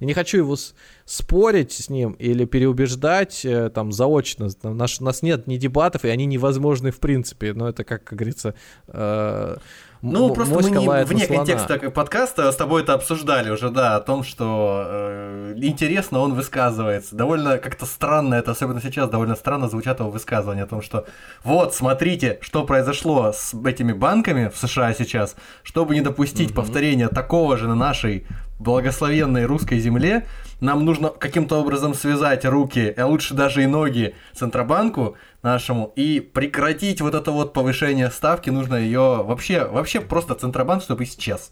я 0.00 0.06
не 0.06 0.12
хочу 0.12 0.38
его 0.38 0.56
с- 0.56 0.74
спорить 1.04 1.70
с 1.72 1.88
ним 1.88 2.12
или 2.14 2.44
переубеждать 2.46 3.44
э, 3.44 3.70
там 3.70 3.92
заочно. 3.92 4.50
Там 4.50 4.76
наш- 4.76 5.00
у 5.00 5.04
нас 5.04 5.22
нет 5.22 5.46
ни 5.46 5.56
дебатов, 5.56 6.04
и 6.04 6.08
они 6.08 6.26
невозможны 6.26 6.90
в 6.90 6.98
принципе. 6.98 7.52
Но 7.52 7.68
это, 7.68 7.84
как, 7.84 8.02
как 8.02 8.18
говорится, 8.18 8.54
э, 8.88 9.56
Ну, 10.02 10.32
просто 10.34 10.54
мы 10.54 10.70
не, 10.70 11.04
вне 11.04 11.26
слона. 11.26 11.44
контекста 11.44 11.90
подкаста 11.90 12.52
с 12.52 12.56
тобой 12.56 12.82
это 12.82 12.94
обсуждали 12.94 13.50
уже, 13.50 13.70
да, 13.70 13.96
о 13.96 14.00
том, 14.00 14.22
что 14.22 14.84
э, 14.86 15.54
интересно 15.56 16.20
он 16.20 16.34
высказывается. 16.34 17.16
Довольно 17.16 17.58
как-то 17.58 17.86
странно, 17.86 18.34
это 18.34 18.52
особенно 18.52 18.80
сейчас, 18.80 19.08
довольно 19.08 19.36
странно 19.36 19.68
звучат 19.68 20.00
его 20.00 20.10
высказывания 20.10 20.64
о 20.64 20.66
том, 20.66 20.82
что 20.82 21.06
вот, 21.44 21.74
смотрите, 21.74 22.38
что 22.40 22.64
произошло 22.64 23.32
с 23.32 23.54
этими 23.64 23.92
банками 23.92 24.48
в 24.48 24.58
США 24.58 24.92
сейчас, 24.94 25.36
чтобы 25.62 25.94
не 25.94 26.00
допустить 26.00 26.54
повторения 26.54 27.08
такого 27.08 27.56
же 27.56 27.66
на 27.66 27.74
нашей 27.74 28.26
благословенной 28.58 29.44
русской 29.44 29.78
земле, 29.78 30.26
нам 30.60 30.84
нужно 30.84 31.10
каким-то 31.10 31.56
образом 31.56 31.94
связать 31.94 32.44
руки, 32.44 32.92
а 32.96 33.06
лучше 33.06 33.34
даже 33.34 33.62
и 33.62 33.66
ноги 33.66 34.14
Центробанку 34.34 35.16
нашему 35.42 35.92
и 35.96 36.20
прекратить 36.20 37.00
вот 37.00 37.14
это 37.14 37.30
вот 37.30 37.52
повышение 37.52 38.10
ставки, 38.10 38.50
нужно 38.50 38.76
ее 38.76 39.22
вообще, 39.22 39.66
вообще 39.66 40.00
просто 40.00 40.34
Центробанк, 40.34 40.82
чтобы 40.82 41.04
исчез. 41.04 41.50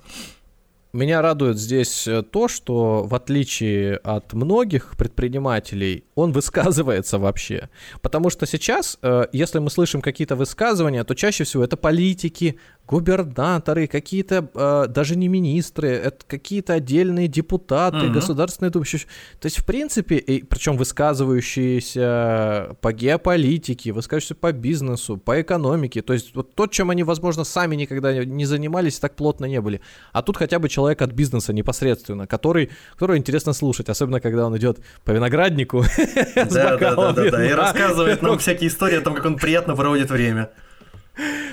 Меня 0.95 1.23
радует 1.23 1.59
здесь 1.59 2.07
э, 2.07 2.23
то, 2.23 2.47
что 2.47 3.03
в 3.03 3.17
отличие 3.17 3.97
от 3.97 4.33
многих 4.33 4.97
предпринимателей, 4.97 6.05
он 6.15 6.31
высказывается 6.31 7.19
вообще. 7.19 7.69
Потому 8.01 8.31
что 8.31 8.47
сейчас, 8.47 8.97
э, 9.03 9.27
если 9.33 9.59
мы 9.59 9.71
слышим 9.71 10.01
какие-то 10.01 10.37
высказывания, 10.37 11.03
то 11.03 11.17
чаще 11.17 11.43
всего 11.43 11.65
это 11.65 11.77
политики, 11.77 12.61
губернаторы, 12.87 13.87
какие-то 13.87 14.49
э, 14.55 14.87
даже 14.89 15.17
не 15.17 15.29
министры, 15.29 15.89
это 15.89 16.25
какие-то 16.27 16.75
отдельные 16.75 17.29
депутаты, 17.29 17.97
Мгм. 18.07 18.13
государственные 18.13 18.71
думы. 18.71 18.85
То 18.85 19.47
есть, 19.47 19.59
в 19.59 19.65
принципе, 19.65 20.17
и, 20.17 20.43
причем 20.43 20.77
высказывающиеся 20.77 22.77
по 22.81 22.93
геополитике, 22.93 23.93
высказывающиеся 23.93 24.35
по 24.35 24.53
бизнесу, 24.53 25.17
по 25.17 25.41
экономике. 25.41 26.03
То 26.03 26.13
есть, 26.13 26.35
вот 26.35 26.55
то, 26.55 26.67
чем 26.67 26.91
они, 26.91 27.03
возможно, 27.05 27.45
сами 27.45 27.77
никогда 27.77 28.25
не 28.25 28.45
занимались, 28.45 28.99
так 28.99 29.17
плотно 29.17 29.47
не 29.47 29.61
были. 29.61 29.81
А 30.13 30.23
тут 30.23 30.37
хотя 30.37 30.59
бы 30.59 30.69
человек 30.69 31.01
от 31.03 31.13
бизнеса 31.13 31.53
непосредственно, 31.53 32.27
который, 32.27 32.71
которого 32.93 33.17
интересно 33.17 33.53
слушать, 33.53 33.89
особенно 33.89 34.21
когда 34.21 34.47
он 34.47 34.57
идет 34.57 34.79
по 35.05 35.13
винограднику 35.13 35.85
с 35.85 36.53
Да, 36.53 36.77
да, 36.77 36.95
да, 36.95 37.13
да, 37.13 37.31
да. 37.31 37.47
И 37.47 37.53
рассказывает 37.53 38.23
нам 38.23 38.39
всякие 38.39 38.69
истории 38.69 38.99
о 38.99 39.01
том, 39.01 39.15
как 39.15 39.25
он 39.25 39.37
приятно 39.37 39.75
проводит 39.75 40.11
время. 40.11 40.51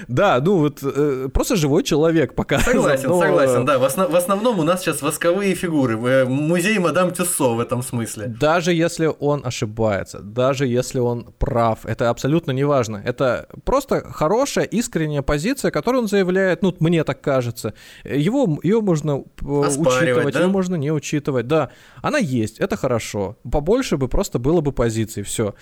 Да, 0.08 0.42
ну 0.44 0.58
вот 0.58 0.80
э, 0.84 1.30
просто 1.34 1.56
живой 1.56 1.84
человек 1.84 2.34
показан. 2.36 2.74
Согласен, 2.74 3.10
но, 3.10 3.22
согласен, 3.22 3.66
да. 3.66 3.78
В, 3.78 3.84
осно- 3.84 4.08
в 4.08 4.16
основном 4.16 4.60
у 4.60 4.64
нас 4.64 4.82
сейчас 4.82 5.02
восковые 5.02 5.54
фигуры. 5.56 5.98
э, 5.98 6.26
Музей 6.26 6.80
Мадам 6.80 7.12
Тюссо 7.12 7.54
в 7.56 7.60
этом 7.60 7.84
смысле. 7.84 8.28
Даже 8.28 8.74
если 8.74 9.10
он 9.20 9.42
ошибается, 9.46 10.20
даже 10.20 10.66
если 10.66 11.00
он 11.00 11.34
прав, 11.38 11.86
это 11.86 12.10
абсолютно 12.10 12.52
не 12.52 12.64
важно. 12.64 13.02
Это 13.06 13.48
просто 13.64 14.02
хорошая, 14.12 14.66
искренняя 14.66 15.22
позиция, 15.22 15.72
которую 15.72 16.02
он 16.04 16.08
заявляет, 16.08 16.64
ну, 16.64 16.76
мне 16.80 17.04
так 17.04 17.22
кажется. 17.22 17.74
Его, 18.04 18.60
ее 18.64 18.82
можно 18.82 19.24
э, 19.42 19.62
Оспаривать, 19.66 19.78
учитывать, 19.78 20.34
да? 20.34 20.40
ее 20.42 20.48
можно 20.48 20.76
не 20.76 20.92
учитывать. 20.92 21.48
Да, 21.48 21.70
она 22.02 22.18
есть, 22.18 22.60
это 22.60 22.76
хорошо. 22.76 23.38
Побольше 23.52 23.98
бы 23.98 24.08
просто 24.08 24.40
было 24.40 24.62
бы 24.62 24.72
позиций, 24.72 25.22
все. 25.24 25.54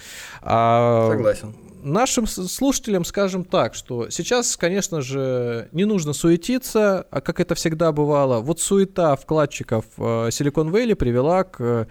Согласен. 0.41 1.53
Нашим 1.81 2.27
слушателям 2.27 3.05
скажем 3.05 3.45
так, 3.45 3.73
что 3.73 4.09
сейчас, 4.09 4.57
конечно 4.57 5.01
же, 5.01 5.69
не 5.71 5.85
нужно 5.85 6.13
суетиться, 6.13 7.05
а 7.09 7.21
как 7.21 7.39
это 7.39 7.55
всегда 7.55 7.91
бывало. 7.91 8.39
Вот 8.39 8.59
суета 8.59 9.15
вкладчиков 9.15 9.85
э, 9.97 10.01
Silicon 10.29 10.71
Valley 10.71 10.95
привела 10.95 11.43
к 11.43 11.87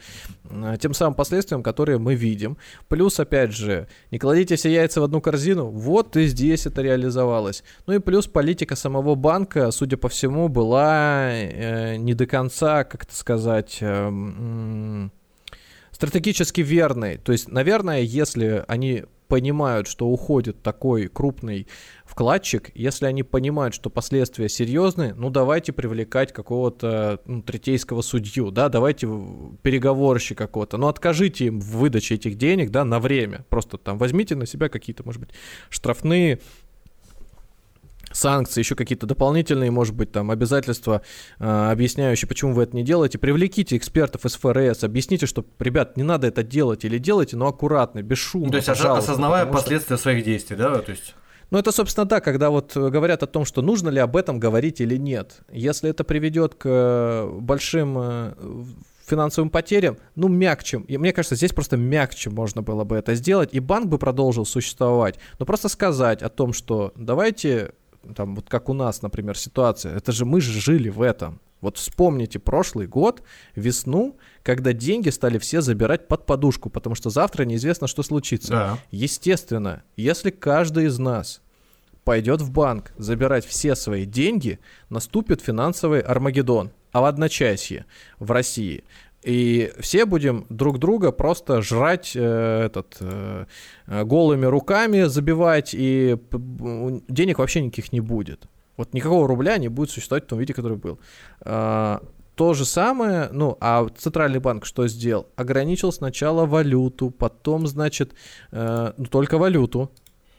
э, 0.50 0.76
тем 0.80 0.94
самым 0.94 1.14
последствиям, 1.14 1.62
которые 1.62 1.98
мы 1.98 2.14
видим. 2.14 2.56
Плюс, 2.88 3.18
опять 3.20 3.52
же, 3.52 3.88
не 4.10 4.18
кладите 4.18 4.56
все 4.56 4.72
яйца 4.72 5.00
в 5.00 5.04
одну 5.04 5.20
корзину, 5.20 5.66
вот 5.66 6.16
и 6.16 6.26
здесь 6.26 6.66
это 6.66 6.82
реализовалось. 6.82 7.62
Ну 7.86 7.94
и 7.94 7.98
плюс 7.98 8.26
политика 8.26 8.76
самого 8.76 9.14
банка, 9.14 9.70
судя 9.70 9.96
по 9.96 10.08
всему, 10.08 10.48
была 10.48 11.30
э, 11.32 11.96
не 11.96 12.14
до 12.14 12.26
конца, 12.26 12.84
как 12.84 13.04
это 13.04 13.16
сказать... 13.16 13.82
Стратегически 15.98 16.60
верной. 16.60 17.16
То 17.16 17.32
есть, 17.32 17.48
наверное, 17.48 18.02
если 18.02 18.64
они 18.68 19.04
понимают, 19.26 19.88
что 19.88 20.06
уходит 20.06 20.62
такой 20.62 21.08
крупный 21.08 21.66
вкладчик, 22.04 22.70
если 22.76 23.06
они 23.06 23.24
понимают, 23.24 23.74
что 23.74 23.90
последствия 23.90 24.48
серьезные, 24.48 25.12
ну 25.14 25.28
давайте 25.28 25.72
привлекать 25.72 26.32
какого-то 26.32 27.20
ну, 27.26 27.42
третейского 27.42 28.02
судью, 28.02 28.52
да, 28.52 28.68
давайте 28.68 29.08
переговорщика 29.62 30.46
какого-то, 30.46 30.78
но 30.78 30.86
откажите 30.86 31.46
им 31.46 31.60
в 31.60 31.78
выдаче 31.78 32.14
этих 32.14 32.36
денег, 32.36 32.70
да, 32.70 32.84
на 32.84 33.00
время, 33.00 33.44
просто 33.48 33.76
там 33.76 33.98
возьмите 33.98 34.36
на 34.36 34.46
себя 34.46 34.68
какие-то, 34.68 35.02
может 35.04 35.20
быть, 35.20 35.30
штрафные 35.68 36.38
санкции, 38.12 38.60
еще 38.60 38.74
какие-то 38.74 39.06
дополнительные, 39.06 39.70
может 39.70 39.94
быть, 39.94 40.12
там 40.12 40.30
обязательства, 40.30 41.02
э, 41.38 41.70
объясняющие, 41.70 42.28
почему 42.28 42.52
вы 42.52 42.64
это 42.64 42.76
не 42.76 42.82
делаете. 42.82 43.18
Привлеките 43.18 43.76
экспертов 43.76 44.24
из 44.24 44.34
ФРС, 44.34 44.84
объясните, 44.84 45.26
что, 45.26 45.44
ребят, 45.58 45.96
не 45.96 46.02
надо 46.02 46.26
это 46.26 46.42
делать 46.42 46.84
или 46.84 46.98
делайте, 46.98 47.36
но 47.36 47.48
аккуратно, 47.48 48.02
без 48.02 48.18
шума. 48.18 48.46
Ну, 48.46 48.50
то 48.52 48.56
есть 48.58 48.68
осознавая 48.68 49.46
последствия 49.46 49.96
что... 49.96 50.02
своих 50.02 50.24
действий, 50.24 50.56
да, 50.56 50.78
то 50.78 50.90
есть. 50.90 51.14
Ну, 51.50 51.58
это, 51.58 51.72
собственно, 51.72 52.04
да, 52.04 52.20
когда 52.20 52.50
вот 52.50 52.76
говорят 52.76 53.22
о 53.22 53.26
том, 53.26 53.46
что 53.46 53.62
нужно 53.62 53.88
ли 53.88 54.00
об 54.00 54.16
этом 54.16 54.38
говорить 54.38 54.82
или 54.82 54.96
нет. 54.96 55.40
Если 55.50 55.88
это 55.88 56.04
приведет 56.04 56.54
к 56.54 56.66
э, 56.66 57.38
большим 57.40 57.96
э, 57.98 58.34
финансовым 59.08 59.50
потерям, 59.50 59.96
ну, 60.14 60.28
мягче. 60.28 60.82
И 60.86 60.98
мне 60.98 61.12
кажется, 61.12 61.36
здесь 61.36 61.52
просто 61.52 61.76
мягче 61.76 62.30
можно 62.30 62.62
было 62.62 62.84
бы 62.84 62.96
это 62.96 63.14
сделать, 63.14 63.50
и 63.52 63.60
банк 63.60 63.86
бы 63.86 63.98
продолжил 63.98 64.44
существовать. 64.44 65.18
Но 65.38 65.46
просто 65.46 65.68
сказать 65.68 66.22
о 66.22 66.28
том, 66.28 66.52
что 66.52 66.92
давайте 66.96 67.72
там 68.14 68.34
вот 68.34 68.48
как 68.48 68.68
у 68.68 68.74
нас, 68.74 69.02
например, 69.02 69.36
ситуация, 69.36 69.96
это 69.96 70.12
же 70.12 70.24
мы 70.24 70.40
же 70.40 70.60
жили 70.60 70.88
в 70.88 71.02
этом. 71.02 71.40
Вот 71.60 71.76
вспомните 71.76 72.38
прошлый 72.38 72.86
год, 72.86 73.22
весну, 73.56 74.16
когда 74.42 74.72
деньги 74.72 75.08
стали 75.08 75.38
все 75.38 75.60
забирать 75.60 76.06
под 76.06 76.24
подушку, 76.24 76.70
потому 76.70 76.94
что 76.94 77.10
завтра 77.10 77.44
неизвестно, 77.44 77.88
что 77.88 78.02
случится. 78.02 78.50
Да. 78.50 78.78
Естественно, 78.90 79.82
если 79.96 80.30
каждый 80.30 80.86
из 80.86 80.98
нас 80.98 81.40
пойдет 82.04 82.40
в 82.40 82.50
банк 82.52 82.92
забирать 82.96 83.44
все 83.44 83.74
свои 83.74 84.04
деньги, 84.04 84.60
наступит 84.88 85.42
финансовый 85.42 86.00
Армагеддон, 86.00 86.70
а 86.92 87.00
в 87.00 87.04
одночасье 87.04 87.86
в 88.18 88.30
России. 88.30 88.84
И 89.22 89.72
все 89.80 90.06
будем 90.06 90.46
друг 90.48 90.78
друга 90.78 91.10
просто 91.10 91.60
жрать 91.60 92.12
э, 92.14 92.62
этот, 92.66 92.96
э, 93.00 93.46
голыми 93.86 94.46
руками, 94.46 95.02
забивать, 95.04 95.74
и 95.74 96.16
денег 96.30 97.38
вообще 97.38 97.62
никаких 97.62 97.92
не 97.92 98.00
будет. 98.00 98.48
Вот 98.76 98.94
никакого 98.94 99.26
рубля 99.26 99.58
не 99.58 99.68
будет 99.68 99.90
существовать 99.90 100.24
в 100.24 100.28
том 100.28 100.38
виде, 100.38 100.54
который 100.54 100.78
был. 100.78 101.00
А, 101.40 102.00
то 102.36 102.54
же 102.54 102.64
самое, 102.64 103.28
ну, 103.32 103.58
а 103.60 103.88
Центральный 103.96 104.38
банк 104.38 104.64
что 104.64 104.86
сделал? 104.86 105.26
Ограничил 105.34 105.90
сначала 105.90 106.46
валюту, 106.46 107.10
потом, 107.10 107.66
значит, 107.66 108.12
э, 108.52 108.92
ну, 108.96 109.06
только 109.06 109.36
валюту, 109.36 109.90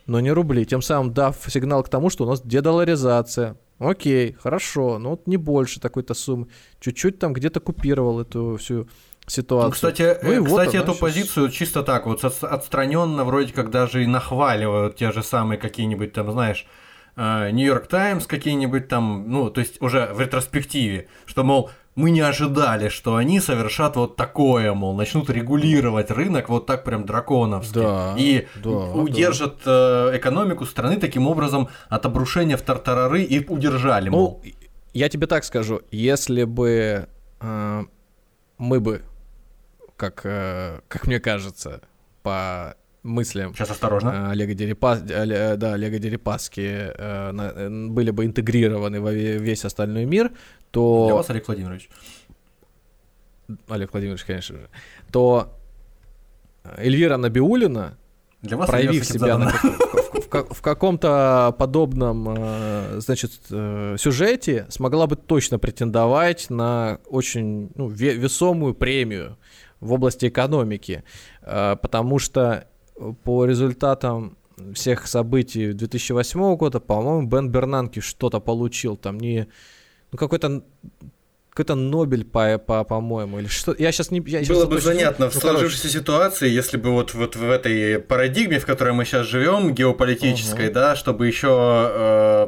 но 0.06 0.22
не 0.22 0.32
рубли, 0.32 0.66
тем 0.66 0.82
самым 0.82 1.14
дав 1.14 1.36
сигнал 1.50 1.84
к 1.84 1.90
тому, 1.90 2.10
что 2.10 2.24
у 2.24 2.28
нас 2.28 2.42
дедоларизация, 2.42 3.58
Окей, 3.80 4.34
хорошо, 4.34 5.00
но 5.00 5.12
вот 5.12 5.26
не 5.26 5.38
больше 5.38 5.80
такой-то 5.80 6.14
суммы. 6.14 6.48
Чуть-чуть 6.80 7.18
там 7.18 7.34
где-то 7.34 7.62
купировал 7.62 8.20
эту 8.20 8.58
всю 8.58 8.90
ситуацию. 9.26 9.70
Ну, 9.70 9.74
кстати, 9.74 10.18
ну, 10.22 10.32
и 10.32 10.46
кстати 10.46 10.76
вот 10.76 10.84
эту 10.84 10.94
сейчас... 10.94 10.98
позицию 10.98 11.50
чисто 11.50 11.84
так 11.84 12.06
вот 12.06 12.24
отстраненно 12.24 13.24
вроде 13.24 13.54
как 13.54 13.72
даже 13.72 14.04
и 14.04 14.08
нахваливают 14.08 14.98
те 14.98 15.12
же 15.12 15.24
самые 15.24 15.58
какие-нибудь 15.58 16.12
там, 16.12 16.32
знаешь, 16.32 16.68
Нью-Йорк 17.16 17.88
Таймс 17.88 18.26
какие-нибудь 18.26 18.88
там, 18.88 19.30
ну, 19.30 19.50
то 19.50 19.60
есть 19.60 19.82
уже 19.82 20.10
в 20.14 20.22
ретроспективе, 20.22 21.08
что, 21.26 21.44
мол, 21.44 21.70
мы 22.00 22.12
не 22.12 22.22
ожидали, 22.22 22.88
что 22.88 23.18
они 23.18 23.42
совершат 23.42 23.98
вот 23.98 24.16
такое, 24.16 24.74
мол, 24.74 24.96
начнут 24.96 25.30
регулировать 25.30 26.12
рынок 26.12 26.48
вот 26.48 26.66
так 26.66 26.86
прям 26.86 27.06
драконовски. 27.06 27.74
Да, 27.74 28.16
и 28.18 28.48
да, 28.56 28.70
удержат 28.70 29.58
да. 29.66 30.12
Э, 30.14 30.18
экономику 30.18 30.66
страны 30.66 30.96
таким 30.96 31.28
образом 31.28 31.68
от 31.90 32.06
обрушения 32.06 32.56
в 32.56 32.62
тартарары 32.62 33.24
и 33.24 33.46
удержали, 33.46 34.08
мол. 34.08 34.42
Ну, 34.44 34.52
я 34.94 35.10
тебе 35.10 35.28
так 35.28 35.44
скажу, 35.44 35.82
если 35.92 36.46
бы 36.46 37.10
э, 37.42 37.84
мы 38.58 38.80
бы, 38.80 39.02
как, 39.98 40.22
э, 40.24 40.80
как 40.88 41.06
мне 41.06 41.20
кажется, 41.20 41.82
по 42.24 42.76
мыслям. 43.04 43.54
Сейчас 43.54 43.72
осторожно. 43.72 44.10
Э, 44.10 44.32
Олега, 44.32 44.54
Дерипас, 44.54 45.02
э, 45.08 45.56
да, 45.56 45.74
Олега 45.74 46.00
Дерипаски 46.00 46.62
э, 46.62 47.88
были 47.88 48.12
бы 48.12 48.26
интегрированы 48.26 49.02
во 49.02 49.12
весь 49.12 49.66
остальной 49.66 50.06
мир, 50.06 50.32
то... 50.72 51.06
Для 51.06 51.16
вас, 51.16 51.30
Олег 51.30 51.48
Владимирович. 51.48 51.90
Олег 53.68 53.92
Владимирович, 53.92 54.24
конечно 54.26 54.58
же. 54.58 54.70
То 55.12 55.58
Эльвира 56.78 57.18
Набиулина, 57.18 57.98
Для 58.42 58.58
вас 58.58 58.70
проявив 58.70 59.06
себя 59.06 59.38
на, 59.38 59.50
в, 59.50 60.30
в, 60.30 60.54
в 60.54 60.62
каком-то 60.62 61.56
подобном, 61.58 63.00
значит, 63.00 63.32
сюжете, 63.50 64.68
смогла 64.70 65.08
бы 65.08 65.16
точно 65.16 65.58
претендовать 65.58 66.50
на 66.52 67.00
очень 67.08 67.72
ну, 67.74 67.88
весомую 67.88 68.76
премию 68.76 69.38
в 69.80 69.94
области 69.94 70.28
экономики, 70.28 71.04
потому 71.42 72.20
что 72.20 72.68
по 73.24 73.46
результатам 73.46 74.38
всех 74.74 75.08
событий 75.08 75.74
2008 75.74 76.56
года, 76.56 76.80
по-моему, 76.80 77.28
Бен 77.28 77.50
Бернанки 77.50 78.00
что-то 78.00 78.40
получил, 78.40 78.98
там 78.98 79.20
не... 79.20 79.48
Ну, 80.12 80.18
какой-то 80.18 80.64
какой-то 81.50 81.76
Нобель, 81.76 82.24
по, 82.24 82.58
по, 82.58 82.84
по-моему, 82.86 83.40
или 83.40 83.48
что. 83.48 83.76
Я 83.78 83.92
сейчас 83.92 84.12
не. 84.12 84.24
Я 84.28 84.42
Было 84.48 84.66
бы 84.66 84.80
занятно 84.80 85.26
не... 85.26 85.30
в 85.30 85.36
ну, 85.36 85.42
сложившейся 85.42 85.88
ну, 85.88 85.94
ситуации, 85.94 86.48
если 86.48 86.78
бы 86.78 86.92
вот, 86.92 87.14
вот 87.14 87.36
в 87.36 87.50
этой 87.50 88.00
парадигме, 88.00 88.60
в 88.60 88.66
которой 88.66 88.94
мы 88.94 89.04
сейчас 89.04 89.28
живем, 89.28 89.74
геополитической, 89.74 90.68
угу. 90.68 90.74
да, 90.74 90.96
чтобы 90.96 91.28
еще 91.28 91.50
э, 91.92 92.48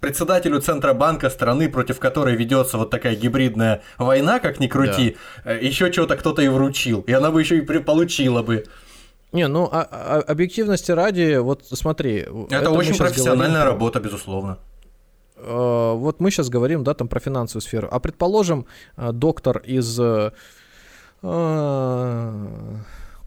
председателю 0.00 0.60
Центробанка 0.60 1.30
страны, 1.30 1.70
против 1.70 2.00
которой 2.00 2.36
ведется 2.36 2.76
вот 2.76 2.90
такая 2.90 3.14
гибридная 3.14 3.82
война, 3.96 4.40
как 4.40 4.60
ни 4.60 4.66
крути, 4.66 5.16
да. 5.44 5.54
э, 5.54 5.64
еще 5.64 5.90
чего-то 5.90 6.16
кто-то 6.16 6.42
и 6.42 6.48
вручил. 6.48 7.00
И 7.02 7.12
она 7.12 7.30
бы 7.30 7.40
еще 7.40 7.58
и 7.58 7.62
получила 7.62 8.42
бы. 8.42 8.66
Не, 9.32 9.48
ну 9.48 9.68
а, 9.72 9.88
а, 9.90 10.20
объективности 10.20 10.92
ради, 10.92 11.38
вот 11.38 11.64
смотри. 11.64 12.18
Это, 12.18 12.46
это 12.50 12.70
очень 12.70 12.96
профессиональная 12.96 13.60
говорим, 13.60 13.72
работа, 13.72 14.00
безусловно. 14.00 14.58
Э, 15.36 15.92
вот 15.94 16.20
мы 16.20 16.30
сейчас 16.30 16.48
говорим, 16.48 16.84
да, 16.84 16.94
там 16.94 17.08
про 17.08 17.20
финансовую 17.20 17.62
сферу. 17.62 17.88
А 17.90 17.98
предположим, 17.98 18.66
э, 18.96 19.12
доктор 19.12 19.58
из 19.58 19.98
э, 19.98 20.30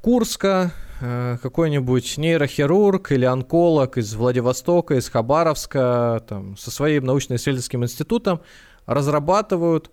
Курска, 0.02 0.72
какой-нибудь 1.00 2.18
нейрохирург 2.18 3.12
или 3.12 3.26
онколог 3.26 3.98
из 3.98 4.14
Владивостока, 4.16 4.96
из 4.96 5.10
Хабаровска, 5.10 6.22
там, 6.28 6.58
со 6.58 6.72
своим 6.72 7.06
научно-исследовательским 7.06 7.84
институтом 7.84 8.42
разрабатывают 8.86 9.92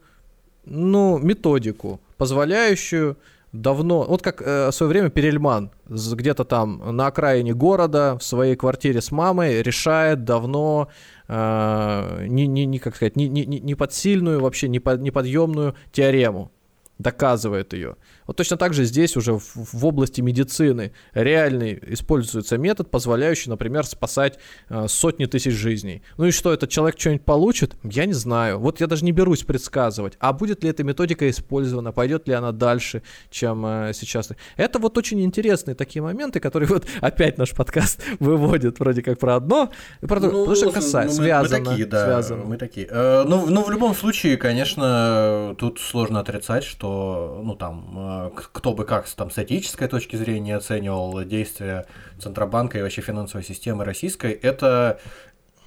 ну, 0.64 1.18
методику, 1.18 2.00
позволяющую 2.16 3.16
давно, 3.53 4.05
вот 4.05 4.22
как 4.22 4.40
э, 4.42 4.68
в 4.68 4.72
свое 4.72 4.90
время 4.90 5.11
Перельман 5.11 5.70
где-то 5.86 6.44
там 6.44 6.96
на 6.96 7.07
окраине 7.07 7.55
города 7.55 8.16
в 8.18 8.24
своей 8.24 8.57
квартире 8.57 9.00
с 9.00 9.11
мамой 9.11 9.62
решает 9.62 10.24
давно 10.24 10.88
э, 11.28 12.26
не, 12.28 12.46
не, 12.46 12.78
как 12.78 12.96
сказать 12.96 13.16
не, 13.16 13.28
не, 13.28 13.44
не 13.44 13.74
подсильную 13.74 14.40
вообще 14.40 14.68
не 14.68 14.80
под, 14.80 15.00
неподъемную 15.03 15.74
теорему 15.92 16.50
доказывает 16.98 17.72
ее 17.72 17.96
вот 18.26 18.36
точно 18.36 18.56
так 18.56 18.74
же 18.74 18.84
здесь 18.84 19.16
уже 19.16 19.34
в, 19.34 19.42
в 19.54 19.86
области 19.86 20.20
медицины 20.20 20.92
реальный 21.14 21.78
используется 21.88 22.58
метод, 22.58 22.90
позволяющий, 22.90 23.50
например, 23.50 23.84
спасать 23.84 24.38
э, 24.68 24.86
сотни 24.88 25.26
тысяч 25.26 25.52
жизней. 25.52 26.02
Ну 26.16 26.26
и 26.26 26.30
что, 26.30 26.52
этот 26.52 26.70
человек 26.70 26.98
что-нибудь 26.98 27.24
получит? 27.24 27.76
Я 27.82 28.06
не 28.06 28.12
знаю. 28.12 28.58
Вот 28.58 28.80
я 28.80 28.86
даже 28.86 29.04
не 29.04 29.12
берусь 29.12 29.42
предсказывать. 29.42 30.14
А 30.18 30.32
будет 30.32 30.62
ли 30.64 30.70
эта 30.70 30.84
методика 30.84 31.28
использована, 31.28 31.92
пойдет 31.92 32.28
ли 32.28 32.34
она 32.34 32.52
дальше, 32.52 33.02
чем 33.30 33.64
э, 33.66 33.92
сейчас? 33.94 34.30
Это 34.56 34.78
вот 34.78 34.96
очень 34.98 35.20
интересные 35.22 35.74
такие 35.74 36.02
моменты, 36.02 36.40
которые 36.40 36.68
вот 36.68 36.86
опять 37.00 37.38
наш 37.38 37.50
подкаст 37.52 38.02
выводит 38.20 38.78
вроде 38.78 39.02
как 39.02 39.18
про 39.18 39.36
одно, 39.36 39.70
про 40.00 40.20
ну, 40.20 40.30
потому 40.30 40.54
что 40.54 40.70
касается, 40.70 41.18
ну, 41.18 41.24
связано. 41.24 41.58
Мы 41.58 41.64
такие, 41.66 41.86
да, 41.86 42.04
связано. 42.04 42.44
мы 42.44 42.56
такие. 42.56 42.86
Э, 42.90 43.24
ну, 43.26 43.46
ну, 43.46 43.62
в 43.62 43.70
любом 43.70 43.94
случае, 43.94 44.36
конечно, 44.36 45.54
тут 45.58 45.80
сложно 45.80 46.20
отрицать, 46.20 46.64
что 46.64 47.40
ну 47.42 47.54
там, 47.54 47.94
э, 47.96 48.11
кто 48.34 48.74
бы 48.74 48.84
как 48.84 49.08
там 49.08 49.30
с 49.30 49.38
этической 49.38 49.88
точки 49.88 50.16
зрения 50.16 50.56
оценивал 50.56 51.24
действия 51.24 51.86
Центробанка 52.18 52.78
и 52.78 52.82
вообще 52.82 53.02
финансовой 53.02 53.44
системы 53.44 53.84
российской, 53.84 54.32
это 54.32 55.00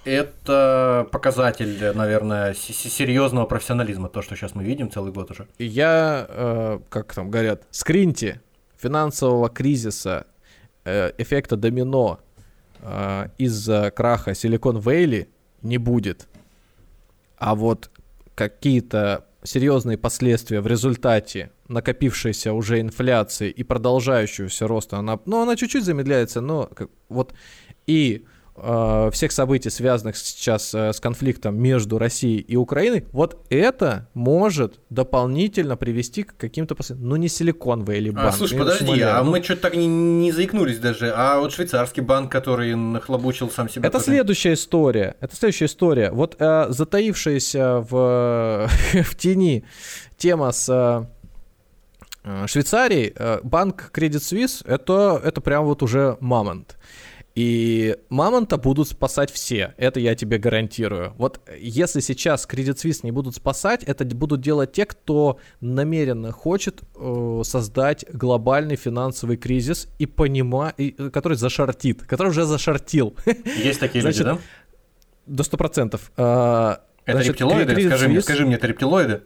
это 0.06 1.08
показатель, 1.10 1.92
наверное, 1.92 2.54
серьезного 2.54 3.44
профессионализма, 3.44 4.08
то, 4.08 4.22
что 4.22 4.36
сейчас 4.36 4.54
мы 4.54 4.62
видим 4.62 4.88
целый 4.88 5.12
год 5.12 5.32
уже. 5.32 5.48
Я, 5.58 6.26
э, 6.28 6.78
как 6.88 7.12
там 7.12 7.28
говорят, 7.28 7.64
скриньте 7.72 8.40
финансового 8.78 9.48
кризиса, 9.48 10.26
э, 10.84 11.10
эффекта 11.18 11.56
домино 11.56 12.20
э, 12.82 13.28
из-за 13.36 13.90
краха 13.90 14.30
Silicon 14.30 14.80
Valley 14.80 15.26
не 15.62 15.78
будет. 15.78 16.28
А 17.36 17.56
вот 17.56 17.90
какие-то 18.36 19.24
серьезные 19.46 19.96
последствия 19.96 20.60
в 20.60 20.66
результате 20.66 21.50
накопившейся 21.68 22.52
уже 22.52 22.80
инфляции 22.80 23.50
и 23.50 23.62
продолжающегося 23.62 24.66
роста, 24.66 24.98
она, 24.98 25.18
ну, 25.24 25.42
она 25.42 25.56
чуть-чуть 25.56 25.84
замедляется, 25.84 26.40
но 26.40 26.66
как, 26.66 26.90
вот 27.08 27.32
и 27.86 28.24
всех 29.12 29.32
событий, 29.32 29.70
связанных 29.70 30.16
сейчас 30.16 30.74
э, 30.74 30.92
с 30.92 31.00
конфликтом 31.00 31.60
между 31.60 31.98
Россией 31.98 32.38
и 32.40 32.56
Украиной, 32.56 33.04
вот 33.12 33.44
это 33.50 34.08
может 34.14 34.80
дополнительно 34.90 35.76
привести 35.76 36.22
к 36.22 36.36
каким-то 36.36 36.74
последствиям. 36.74 37.08
Ну, 37.08 37.16
не 37.16 37.28
силиконовый 37.28 37.98
или 37.98 38.10
банк. 38.10 38.28
А, 38.28 38.32
слушай, 38.32 38.58
подожди, 38.58 39.00
а 39.02 39.22
ну... 39.22 39.30
мы 39.30 39.42
что-то 39.42 39.62
так 39.62 39.76
не, 39.76 39.86
не 39.86 40.32
заикнулись 40.32 40.78
даже. 40.78 41.12
А 41.14 41.38
вот 41.38 41.52
швейцарский 41.52 42.02
банк, 42.02 42.32
который 42.32 42.74
нахлобучил 42.74 43.50
сам 43.50 43.68
себя. 43.68 43.88
Это 43.88 43.98
тоже... 43.98 44.04
следующая 44.04 44.54
история. 44.54 45.16
Это 45.20 45.36
следующая 45.36 45.66
история. 45.66 46.10
Вот 46.10 46.36
э, 46.38 46.66
затаившаяся 46.70 47.84
в, 47.88 48.68
в 48.92 49.16
тени 49.16 49.64
тема 50.16 50.52
с 50.52 50.68
э, 52.24 52.46
Швейцарией, 52.46 53.12
э, 53.14 53.38
банк 53.42 53.90
Credit 53.92 54.16
Suisse, 54.16 54.64
это, 54.66 55.20
это 55.22 55.40
прям 55.40 55.64
вот 55.64 55.82
уже 55.82 56.16
мамонт. 56.20 56.76
И 57.36 57.94
Мамонта 58.08 58.56
будут 58.56 58.88
спасать 58.88 59.30
все, 59.30 59.74
это 59.76 60.00
я 60.00 60.14
тебе 60.14 60.38
гарантирую. 60.38 61.12
Вот 61.18 61.38
если 61.54 62.00
сейчас 62.00 62.48
Credit 62.50 62.76
Suisse 62.76 63.00
не 63.02 63.10
будут 63.10 63.36
спасать, 63.36 63.84
это 63.84 64.06
будут 64.06 64.40
делать 64.40 64.72
те, 64.72 64.86
кто 64.86 65.38
намеренно 65.60 66.32
хочет 66.32 66.80
э, 66.94 67.42
создать 67.44 68.06
глобальный 68.10 68.76
финансовый 68.76 69.36
кризис 69.36 69.86
и 69.98 70.06
понима, 70.06 70.72
и, 70.78 70.94
э, 70.96 71.10
который 71.10 71.36
зашортит, 71.36 72.04
который 72.04 72.28
уже 72.28 72.46
зашортил. 72.46 73.14
Есть 73.62 73.80
такие 73.80 74.00
Значит, 74.00 74.26
люди, 74.26 74.38
да? 74.38 74.42
До 75.26 75.42
сто 75.42 75.58
процентов. 75.58 76.12
А, 76.16 76.80
это 77.04 77.18
Значит, 77.18 77.32
рептилоиды? 77.32 77.86
Скажи, 77.86 78.08
мне, 78.08 78.22
скажи 78.22 78.46
мне, 78.46 78.54
это 78.54 78.66
рептилоиды? 78.66 79.22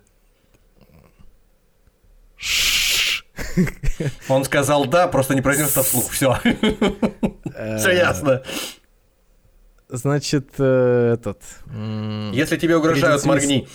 Он 4.29 4.45
сказал 4.45 4.87
да, 4.87 5.09
просто 5.09 5.35
не 5.35 5.43
произнес 5.43 5.71
это 5.73 5.83
вслух. 5.83 6.11
Все. 6.11 6.37
Все 7.79 7.91
ясно. 7.93 8.43
Значит, 9.89 10.51
э, 10.59 11.15
этот... 11.15 11.43
Если 12.33 12.57
тебе 12.57 12.77
угрожают, 12.77 13.25
моргни. 13.25 13.67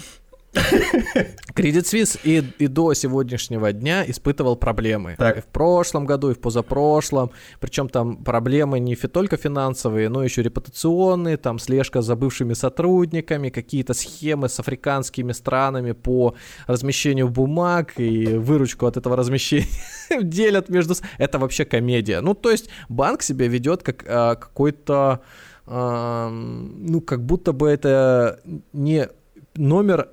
Credit 1.55 1.83
Suisse 1.83 2.19
и, 2.23 2.43
и 2.59 2.67
до 2.67 2.93
сегодняшнего 2.93 3.71
дня 3.71 4.03
испытывал 4.07 4.55
проблемы. 4.55 5.15
Так. 5.17 5.37
И 5.37 5.41
в 5.41 5.45
прошлом 5.45 6.05
году, 6.05 6.31
и 6.31 6.33
в 6.33 6.39
позапрошлом. 6.39 7.31
Причем 7.59 7.89
там 7.89 8.23
проблемы 8.23 8.79
не 8.79 8.95
только 8.95 9.37
финансовые, 9.37 10.09
но 10.09 10.23
еще 10.23 10.41
репутационные, 10.41 11.37
там 11.37 11.59
слежка 11.59 12.01
за 12.01 12.15
бывшими 12.15 12.53
сотрудниками, 12.53 13.49
какие-то 13.49 13.93
схемы 13.93 14.49
с 14.49 14.59
африканскими 14.59 15.31
странами 15.31 15.93
по 15.93 16.35
размещению 16.67 17.29
бумаг 17.29 17.93
и 17.97 18.25
выручку 18.37 18.85
от 18.85 18.97
этого 18.97 19.15
размещения 19.15 19.67
делят 20.21 20.69
между... 20.69 20.95
Это 21.17 21.39
вообще 21.39 21.65
комедия. 21.65 22.21
Ну, 22.21 22.33
то 22.33 22.51
есть 22.51 22.69
банк 22.89 23.21
себя 23.21 23.47
ведет 23.47 23.83
как 23.83 24.03
а, 24.07 24.35
какой-то... 24.35 25.21
А, 25.67 26.29
ну, 26.29 27.01
как 27.01 27.25
будто 27.25 27.51
бы 27.51 27.67
это 27.67 28.39
не 28.73 29.09
номер 29.55 30.09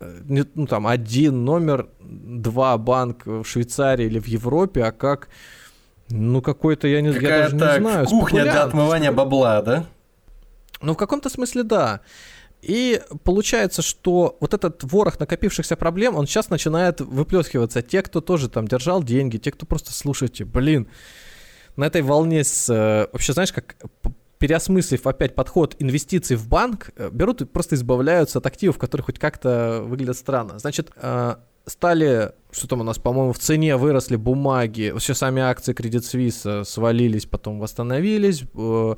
ну, 0.00 0.66
там, 0.66 0.86
один 0.86 1.44
номер, 1.44 1.88
два 2.00 2.76
банк 2.78 3.26
в 3.26 3.44
Швейцарии 3.44 4.06
или 4.06 4.18
в 4.18 4.26
Европе, 4.26 4.84
а 4.84 4.92
как, 4.92 5.28
ну, 6.10 6.40
какой-то, 6.42 6.88
я, 6.88 7.00
не, 7.00 7.10
я 7.10 7.48
даже 7.48 7.54
не 7.54 7.80
знаю, 7.80 8.06
кухня 8.06 8.42
для 8.42 8.62
отмывания 8.64 9.12
бабла, 9.12 9.62
да? 9.62 9.86
Ну, 10.80 10.94
в 10.94 10.96
каком-то 10.96 11.28
смысле, 11.28 11.62
да. 11.62 12.00
И 12.60 13.00
получается, 13.22 13.82
что 13.82 14.36
вот 14.40 14.52
этот 14.52 14.82
ворох 14.84 15.20
накопившихся 15.20 15.76
проблем, 15.76 16.16
он 16.16 16.26
сейчас 16.26 16.50
начинает 16.50 17.00
выплескиваться. 17.00 17.82
Те, 17.82 18.02
кто 18.02 18.20
тоже 18.20 18.48
там 18.48 18.66
держал 18.66 19.02
деньги, 19.02 19.38
те, 19.38 19.52
кто 19.52 19.64
просто 19.64 19.92
слушайте, 19.92 20.44
блин, 20.44 20.88
на 21.76 21.84
этой 21.84 22.02
волне 22.02 22.42
с... 22.42 22.68
Э, 22.68 23.08
вообще, 23.12 23.32
знаешь, 23.32 23.52
как 23.52 23.76
переосмыслив 24.38 25.06
опять 25.06 25.34
подход 25.34 25.76
инвестиций 25.78 26.36
в 26.36 26.48
банк, 26.48 26.90
э, 26.96 27.10
берут 27.12 27.42
и 27.42 27.44
просто 27.44 27.74
избавляются 27.74 28.38
от 28.38 28.46
активов, 28.46 28.78
которые 28.78 29.04
хоть 29.04 29.18
как-то 29.18 29.82
выглядят 29.84 30.16
странно. 30.16 30.58
Значит, 30.58 30.90
э, 30.96 31.36
стали, 31.66 32.32
что 32.50 32.66
там 32.66 32.80
у 32.80 32.84
нас, 32.84 32.98
по-моему, 32.98 33.32
в 33.32 33.38
цене 33.38 33.76
выросли 33.76 34.16
бумаги, 34.16 34.94
все 34.98 35.12
сами 35.12 35.42
акции 35.42 35.74
Credit 35.74 36.00
Suisse 36.00 36.64
свалились, 36.64 37.26
потом 37.26 37.58
восстановились, 37.58 38.44
э, 38.54 38.94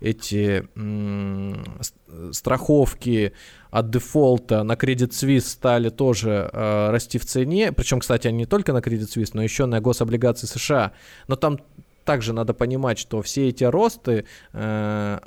эти 0.00 0.68
страховки 2.32 3.32
от 3.70 3.90
дефолта 3.90 4.64
на 4.64 4.72
Credit 4.72 5.10
Suisse 5.10 5.42
стали 5.42 5.88
тоже 5.88 6.50
расти 6.52 7.18
в 7.18 7.24
цене, 7.24 7.72
причем, 7.72 8.00
кстати, 8.00 8.26
они 8.26 8.38
не 8.38 8.46
только 8.46 8.72
на 8.72 8.78
Credit 8.78 9.08
Suisse, 9.08 9.30
но 9.32 9.42
еще 9.42 9.66
на 9.66 9.80
гособлигации 9.80 10.46
США, 10.48 10.92
но 11.28 11.36
там 11.36 11.60
также 12.10 12.32
надо 12.32 12.54
понимать, 12.54 12.98
что 12.98 13.22
все 13.22 13.50
эти 13.50 13.62
росты 13.62 14.24
э, 14.52 15.18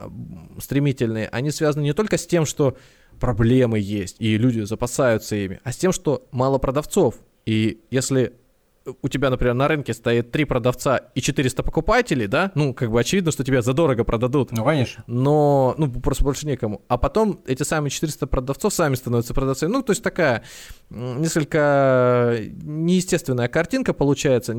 стремительные, 0.59 1.29
они 1.29 1.49
связаны 1.49 1.83
не 1.83 1.93
только 1.93 2.17
с 2.17 2.27
тем, 2.27 2.45
что 2.45 2.75
проблемы 3.21 3.79
есть, 3.79 4.17
и 4.19 4.37
люди 4.37 4.59
запасаются 4.65 5.37
ими, 5.37 5.61
а 5.63 5.71
с 5.71 5.77
тем, 5.77 5.93
что 5.93 6.27
мало 6.31 6.57
продавцов. 6.57 7.15
И 7.45 7.79
если 7.89 8.33
у 9.01 9.07
тебя, 9.07 9.29
например, 9.29 9.53
на 9.53 9.67
рынке 9.67 9.93
стоит 9.93 10.31
три 10.31 10.45
продавца 10.45 10.97
и 11.15 11.21
400 11.21 11.63
покупателей, 11.63 12.27
да, 12.27 12.51
ну, 12.55 12.73
как 12.73 12.91
бы 12.91 12.99
очевидно, 12.99 13.31
что 13.31 13.43
тебя 13.43 13.61
задорого 13.61 14.03
продадут. 14.03 14.51
Ну, 14.51 14.65
конечно. 14.65 15.03
Но, 15.07 15.75
ну, 15.77 15.89
просто 15.89 16.23
больше 16.23 16.45
некому. 16.45 16.81
А 16.87 16.97
потом 16.97 17.41
эти 17.45 17.63
самые 17.63 17.91
400 17.91 18.27
продавцов 18.27 18.73
сами 18.73 18.95
становятся 18.95 19.33
продавцами. 19.33 19.71
Ну, 19.71 19.83
то 19.83 19.91
есть 19.91 20.03
такая 20.03 20.43
несколько 20.89 22.37
неестественная 22.61 23.47
картинка 23.47 23.93
получается. 23.93 24.55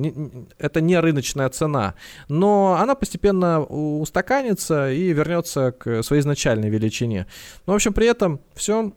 Это 0.59 0.81
не 0.81 0.99
рыночная 0.99 1.49
цена. 1.51 1.95
Но 2.29 2.79
она 2.81 2.95
постепенно 2.95 3.61
устаканится 3.62 4.91
и 4.91 5.12
вернется 5.12 5.72
к 5.72 6.03
своей 6.03 6.22
изначальной 6.22 6.70
величине. 6.70 7.27
Но, 7.66 7.75
в 7.75 7.77
общем, 7.77 7.93
при 7.93 8.07
этом 8.07 8.41
все 8.55 8.93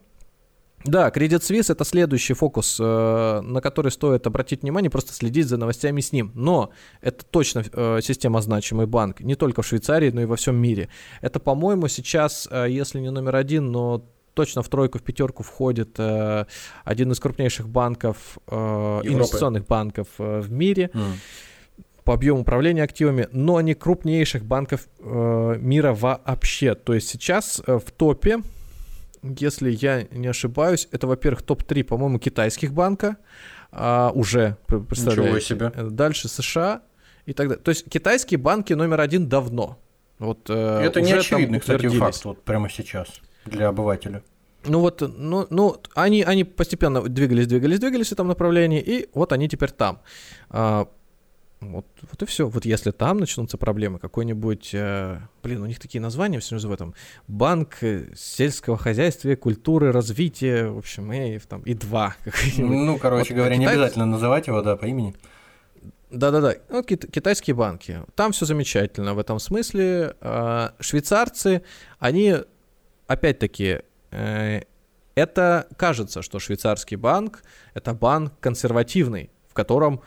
да, 0.84 1.08
Credit 1.08 1.40
Suisse 1.40 1.72
это 1.72 1.84
следующий 1.84 2.34
фокус, 2.34 2.78
э, 2.80 3.40
на 3.42 3.60
который 3.60 3.90
стоит 3.90 4.26
обратить 4.26 4.62
внимание, 4.62 4.90
просто 4.90 5.12
следить 5.12 5.46
за 5.46 5.56
новостями 5.56 6.00
с 6.00 6.12
ним. 6.12 6.30
Но 6.34 6.70
это 7.00 7.24
точно 7.24 7.64
э, 7.72 8.00
система 8.02 8.40
значимый 8.40 8.86
банк, 8.86 9.20
не 9.20 9.34
только 9.34 9.62
в 9.62 9.66
Швейцарии, 9.66 10.10
но 10.10 10.22
и 10.22 10.24
во 10.24 10.36
всем 10.36 10.56
мире. 10.56 10.88
Это, 11.20 11.40
по-моему, 11.40 11.88
сейчас, 11.88 12.48
э, 12.50 12.66
если 12.70 13.00
не 13.00 13.10
номер 13.10 13.36
один, 13.36 13.72
но 13.72 14.04
точно 14.34 14.62
в 14.62 14.68
тройку, 14.68 14.98
в 14.98 15.02
пятерку 15.02 15.42
входит 15.42 15.98
один 15.98 17.10
из 17.10 17.18
крупнейших 17.18 17.68
банков, 17.68 18.38
инвестиционных 18.48 19.66
банков 19.66 20.06
в 20.16 20.52
мире. 20.52 20.90
Mm 20.94 21.12
по 22.08 22.14
объему 22.14 22.40
управления 22.40 22.84
активами, 22.84 23.28
но 23.32 23.60
не 23.60 23.74
крупнейших 23.74 24.42
банков 24.42 24.88
э, 24.98 25.56
мира 25.60 25.92
вообще. 25.92 26.74
То 26.74 26.94
есть 26.94 27.06
сейчас 27.06 27.60
э, 27.66 27.78
в 27.78 27.90
топе 27.90 28.38
если 29.22 29.70
я 29.70 30.04
не 30.10 30.28
ошибаюсь, 30.28 30.88
это, 30.90 31.06
во-первых, 31.06 31.42
топ-3, 31.42 31.84
по-моему, 31.84 32.18
китайских 32.18 32.72
банка 32.72 33.16
а, 33.70 34.10
уже, 34.14 34.56
представляете. 34.66 35.54
Ничего 35.54 35.70
себе. 35.70 35.90
Дальше 35.90 36.28
США 36.28 36.82
и 37.26 37.32
так 37.32 37.48
далее. 37.48 37.62
То 37.62 37.70
есть 37.70 37.88
китайские 37.88 38.38
банки 38.38 38.72
номер 38.72 39.00
один 39.00 39.28
давно. 39.28 39.78
Вот, 40.18 40.48
э, 40.48 40.80
это 40.82 41.00
не 41.00 41.12
очевидный, 41.12 41.60
кстати, 41.60 41.88
факт 41.88 42.24
вот 42.24 42.42
прямо 42.42 42.68
сейчас 42.68 43.08
для 43.44 43.68
обывателя. 43.68 44.22
Ну 44.66 44.80
вот, 44.80 45.00
ну, 45.00 45.46
ну 45.50 45.76
они, 45.94 46.22
они 46.22 46.44
постепенно 46.44 47.02
двигались, 47.02 47.46
двигались, 47.46 47.78
двигались 47.78 48.08
в 48.08 48.12
этом 48.12 48.26
направлении, 48.26 48.80
и 48.80 49.08
вот 49.14 49.32
они 49.32 49.48
теперь 49.48 49.70
там. 49.70 50.00
А, 50.50 50.88
вот, 51.60 51.86
вот 52.02 52.22
и 52.22 52.26
все. 52.26 52.46
Вот 52.48 52.64
если 52.64 52.92
там 52.92 53.18
начнутся 53.18 53.58
проблемы, 53.58 53.98
какой-нибудь, 53.98 54.70
э, 54.74 55.20
блин, 55.42 55.62
у 55.62 55.66
них 55.66 55.80
такие 55.80 56.00
названия 56.00 56.38
все 56.38 56.54
называют 56.54 56.78
там 56.78 56.94
банк 57.26 57.78
э, 57.82 58.12
сельского 58.14 58.76
хозяйства, 58.76 59.34
культуры, 59.34 59.90
развития, 59.90 60.68
в 60.68 60.78
общем, 60.78 61.12
и 61.12 61.38
там 61.38 61.62
и 61.62 61.74
два. 61.74 62.14
Ну, 62.58 62.98
короче 62.98 63.34
вот, 63.34 63.38
говоря, 63.38 63.56
Китай... 63.56 63.58
не 63.58 63.66
обязательно 63.66 64.06
называть 64.06 64.46
его, 64.46 64.62
да, 64.62 64.76
по 64.76 64.86
имени. 64.86 65.14
Да-да-да, 66.10 66.54
ну, 66.70 66.82
китайские 66.82 67.54
банки. 67.54 68.02
Там 68.14 68.32
все 68.32 68.46
замечательно 68.46 69.14
в 69.14 69.18
этом 69.18 69.38
смысле. 69.38 70.14
А, 70.20 70.74
швейцарцы, 70.80 71.62
они, 71.98 72.36
опять-таки, 73.06 73.80
э, 74.10 74.62
это 75.14 75.66
кажется, 75.76 76.22
что 76.22 76.38
швейцарский 76.38 76.96
банк 76.96 77.42
это 77.74 77.92
банк 77.92 78.32
консервативный, 78.40 79.30
в 79.48 79.54
котором, 79.54 80.00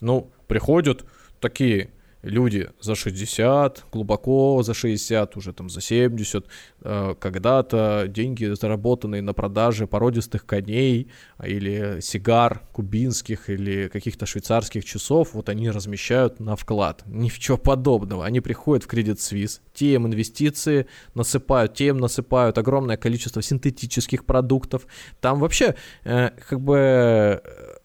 ну, 0.00 0.30
приходят 0.50 1.04
такие 1.38 1.90
люди 2.22 2.68
за 2.80 2.94
60, 2.94 3.84
глубоко 3.92 4.62
за 4.62 4.74
60, 4.74 5.36
уже 5.36 5.52
там 5.52 5.70
за 5.70 5.80
70, 5.80 6.44
э, 6.82 7.14
когда-то 7.18 8.06
деньги, 8.08 8.46
заработанные 8.54 9.22
на 9.22 9.32
продаже 9.32 9.86
породистых 9.86 10.44
коней 10.44 11.08
а, 11.38 11.46
или 11.46 12.00
сигар 12.00 12.62
кубинских 12.72 13.48
или 13.48 13.88
каких-то 13.88 14.26
швейцарских 14.26 14.84
часов, 14.84 15.34
вот 15.34 15.48
они 15.48 15.70
размещают 15.70 16.40
на 16.40 16.56
вклад. 16.56 17.04
Ничего 17.06 17.56
подобного. 17.56 18.26
Они 18.26 18.40
приходят 18.40 18.84
в 18.84 18.88
Credit 18.92 19.16
Suisse, 19.16 19.60
те 19.72 19.94
им 19.94 20.06
инвестиции 20.06 20.86
насыпают, 21.14 21.74
те 21.74 21.86
им 21.86 21.98
насыпают 21.98 22.58
огромное 22.58 22.96
количество 22.96 23.40
синтетических 23.40 24.24
продуктов. 24.24 24.86
Там 25.20 25.38
вообще 25.38 25.76
э, 26.04 26.30
как 26.48 26.60
бы 26.60 27.40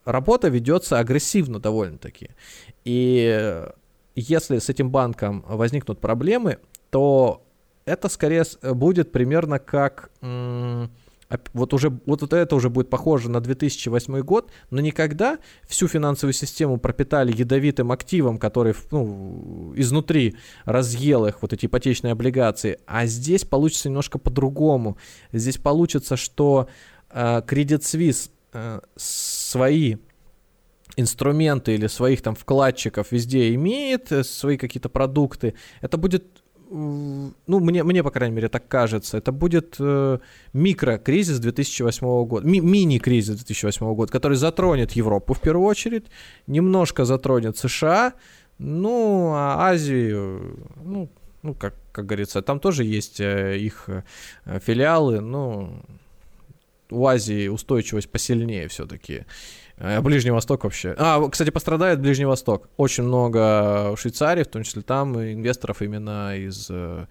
работа 0.05 0.47
ведется 0.47 0.99
агрессивно 0.99 1.59
довольно-таки. 1.59 2.29
И 2.83 3.63
если 4.15 4.59
с 4.59 4.69
этим 4.69 4.89
банком 4.91 5.43
возникнут 5.47 5.99
проблемы, 5.99 6.59
то 6.89 7.43
это 7.85 8.07
скорее 8.09 8.45
будет 8.61 9.11
примерно 9.11 9.59
как 9.59 10.09
вот 11.53 11.73
уже 11.73 11.91
вот 12.05 12.33
это 12.33 12.55
уже 12.55 12.69
будет 12.69 12.89
похоже 12.89 13.29
на 13.29 13.41
2008 13.41 14.19
год, 14.21 14.51
но 14.69 14.79
никогда 14.81 15.39
всю 15.67 15.87
финансовую 15.87 16.33
систему 16.33 16.77
пропитали 16.77 17.35
ядовитым 17.35 17.91
активом, 17.91 18.37
который 18.37 18.75
ну, 18.91 19.73
изнутри 19.75 20.35
разъел 20.65 21.25
их 21.25 21.41
вот 21.41 21.53
эти 21.53 21.65
ипотечные 21.65 22.11
облигации, 22.11 22.79
а 22.85 23.05
здесь 23.05 23.43
получится 23.43 23.89
немножко 23.89 24.19
по-другому. 24.19 24.97
Здесь 25.31 25.57
получится, 25.57 26.15
что 26.15 26.69
э, 27.09 27.41
Credit 27.41 27.79
Suisse 27.79 28.29
э, 28.55 28.79
свои 28.95 29.97
инструменты 30.97 31.75
или 31.75 31.87
своих 31.87 32.21
там 32.21 32.35
вкладчиков 32.35 33.11
везде 33.11 33.53
имеет, 33.53 34.11
э, 34.11 34.23
свои 34.23 34.57
какие-то 34.57 34.89
продукты, 34.89 35.53
это 35.81 35.97
будет 35.97 36.23
ну, 36.69 37.33
мне, 37.47 37.83
мне, 37.83 38.03
по 38.03 38.09
крайней 38.11 38.35
мере, 38.35 38.49
так 38.49 38.67
кажется, 38.67 39.17
это 39.17 39.31
будет 39.31 39.75
э, 39.79 40.19
микрокризис 40.53 41.39
2008 41.39 42.25
года, 42.25 42.47
ми- 42.47 42.59
мини-кризис 42.59 43.35
2008 43.37 43.93
года, 43.93 44.11
который 44.11 44.35
затронет 44.35 44.91
Европу 44.93 45.33
в 45.33 45.39
первую 45.39 45.67
очередь, 45.67 46.07
немножко 46.47 47.05
затронет 47.05 47.57
США, 47.57 48.13
ну, 48.57 49.33
а 49.35 49.69
Азию, 49.69 50.67
ну, 50.83 51.09
ну 51.43 51.53
как, 51.53 51.75
как 51.91 52.07
говорится, 52.07 52.41
там 52.41 52.59
тоже 52.59 52.83
есть 52.83 53.19
э, 53.19 53.57
их 53.59 53.85
э, 53.87 54.59
филиалы, 54.59 55.21
ну, 55.21 55.83
у 56.89 57.05
Азии 57.07 57.47
устойчивость 57.47 58.09
посильнее 58.09 58.67
все-таки. 58.67 59.25
А 59.77 60.01
Ближний 60.01 60.31
Восток 60.31 60.63
вообще. 60.63 60.95
А, 60.97 61.27
кстати, 61.29 61.49
пострадает 61.49 61.99
Ближний 61.99 62.25
Восток. 62.25 62.69
Очень 62.77 63.03
много 63.03 63.93
в 63.93 63.97
Швейцарии, 63.97 64.43
в 64.43 64.47
том 64.47 64.63
числе 64.63 64.81
там, 64.81 65.19
инвесторов 65.19 65.81
именно 65.81 66.37
из 66.37 66.67
э, 66.69 67.07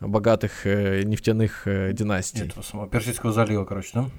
богатых 0.00 0.66
э, 0.66 1.02
нефтяных 1.04 1.68
э, 1.68 1.92
династий. 1.92 2.46
Этого 2.46 2.88
Персидского 2.88 3.32
залива, 3.32 3.64
короче, 3.64 3.90
да? 3.94 4.10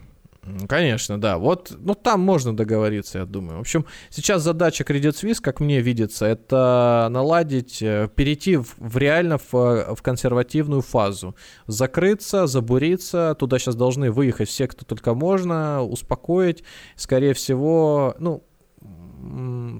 Конечно, 0.67 1.21
да. 1.21 1.37
Вот, 1.37 1.71
ну 1.77 1.93
там 1.93 2.21
можно 2.21 2.55
договориться, 2.55 3.19
я 3.19 3.25
думаю. 3.25 3.57
В 3.57 3.61
общем, 3.61 3.85
сейчас 4.09 4.41
задача 4.41 4.83
Credit 4.83 5.11
Suisse, 5.11 5.39
как 5.39 5.59
мне 5.59 5.81
видится, 5.81 6.25
это 6.25 7.07
наладить, 7.11 7.81
э, 7.81 8.09
перейти 8.15 8.57
в, 8.57 8.75
в 8.77 8.97
реально 8.97 9.37
в, 9.37 9.95
в 9.95 10.01
консервативную 10.01 10.81
фазу. 10.81 11.35
Закрыться, 11.67 12.47
забуриться. 12.47 13.35
Туда 13.37 13.59
сейчас 13.59 13.75
должны 13.75 14.11
выехать 14.11 14.49
все, 14.49 14.67
кто 14.67 14.83
только 14.83 15.13
можно, 15.13 15.83
успокоить. 15.83 16.63
Скорее 16.95 17.35
всего, 17.35 18.15
ну, 18.17 18.43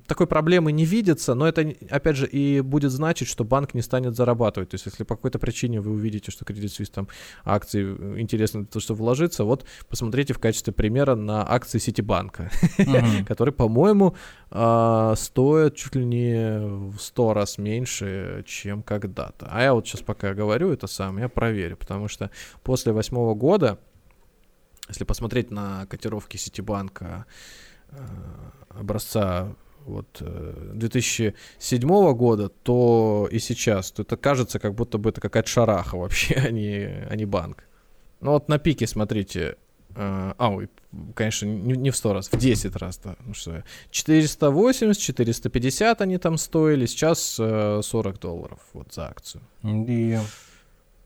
такой 0.07 0.27
проблемы 0.27 0.71
не 0.71 0.85
видится, 0.85 1.33
но 1.35 1.47
это, 1.47 1.73
опять 1.89 2.15
же, 2.15 2.27
и 2.27 2.61
будет 2.61 2.91
значить, 2.91 3.27
что 3.27 3.43
банк 3.43 3.73
не 3.73 3.81
станет 3.81 4.15
зарабатывать. 4.15 4.69
То 4.69 4.75
есть, 4.75 4.85
если 4.85 5.03
по 5.03 5.15
какой-то 5.15 5.39
причине 5.39 5.81
вы 5.81 5.91
увидите, 5.91 6.31
что 6.31 6.45
Credit 6.45 6.65
Suisse 6.65 6.91
там 6.91 7.07
акции 7.43 7.95
э, 7.97 8.19
интересны 8.19 8.61
для 8.61 8.67
того, 8.67 8.81
чтобы 8.81 8.99
вложиться, 8.99 9.43
вот 9.43 9.65
посмотрите 9.89 10.33
в 10.33 10.39
качестве 10.39 10.73
примера 10.73 11.15
на 11.15 11.49
акции 11.49 11.79
Ситибанка, 11.79 12.51
которые, 13.27 13.53
по-моему, 13.53 14.15
а, 14.49 15.15
стоят 15.15 15.75
чуть 15.75 15.95
ли 15.95 16.05
не 16.05 16.59
в 16.59 16.97
сто 16.99 17.33
раз 17.33 17.57
меньше, 17.57 18.43
чем 18.45 18.83
когда-то. 18.83 19.47
А 19.49 19.61
я 19.61 19.73
вот 19.73 19.87
сейчас 19.87 20.01
пока 20.01 20.33
говорю 20.33 20.71
это 20.71 20.87
сам, 20.87 21.17
я 21.17 21.29
проверю, 21.29 21.77
потому 21.77 22.07
что 22.07 22.29
после 22.63 22.91
восьмого 22.91 23.33
года, 23.33 23.79
если 24.89 25.03
посмотреть 25.03 25.51
на 25.51 25.85
котировки 25.87 26.37
Ситибанка, 26.37 27.25
Э, 27.91 28.05
образца 28.75 29.53
вот 29.85 30.21
2007 30.21 31.81
э, 31.81 32.13
года, 32.13 32.49
то 32.49 33.27
и 33.31 33.39
сейчас, 33.39 33.91
то 33.91 34.03
это 34.03 34.17
кажется, 34.17 34.59
как 34.59 34.75
будто 34.75 34.97
бы 34.97 35.09
это 35.09 35.21
какая-то 35.21 35.49
шараха 35.49 35.97
вообще, 35.97 36.35
а 36.45 36.51
не, 36.51 37.07
а 37.09 37.15
не 37.15 37.25
банк. 37.25 37.63
Ну 38.19 38.31
вот 38.31 38.47
на 38.47 38.59
пике, 38.59 38.85
смотрите, 38.87 39.57
э, 39.95 40.33
а, 40.37 40.49
ой, 40.49 40.69
конечно, 41.15 41.47
не, 41.47 41.73
не 41.73 41.89
в 41.89 41.95
100 41.95 42.13
раз, 42.13 42.29
в 42.31 42.37
10 42.37 42.75
раз, 42.75 42.99
да. 42.99 43.15
Ну 43.25 43.33
что, 43.33 43.63
480, 43.89 45.01
450 45.01 46.01
они 46.01 46.17
там 46.17 46.37
стоили, 46.37 46.85
сейчас 46.85 47.19
40 47.19 48.19
долларов 48.19 48.59
вот 48.73 48.93
за 48.93 49.07
акцию. 49.07 49.43
Yeah. 49.63 50.21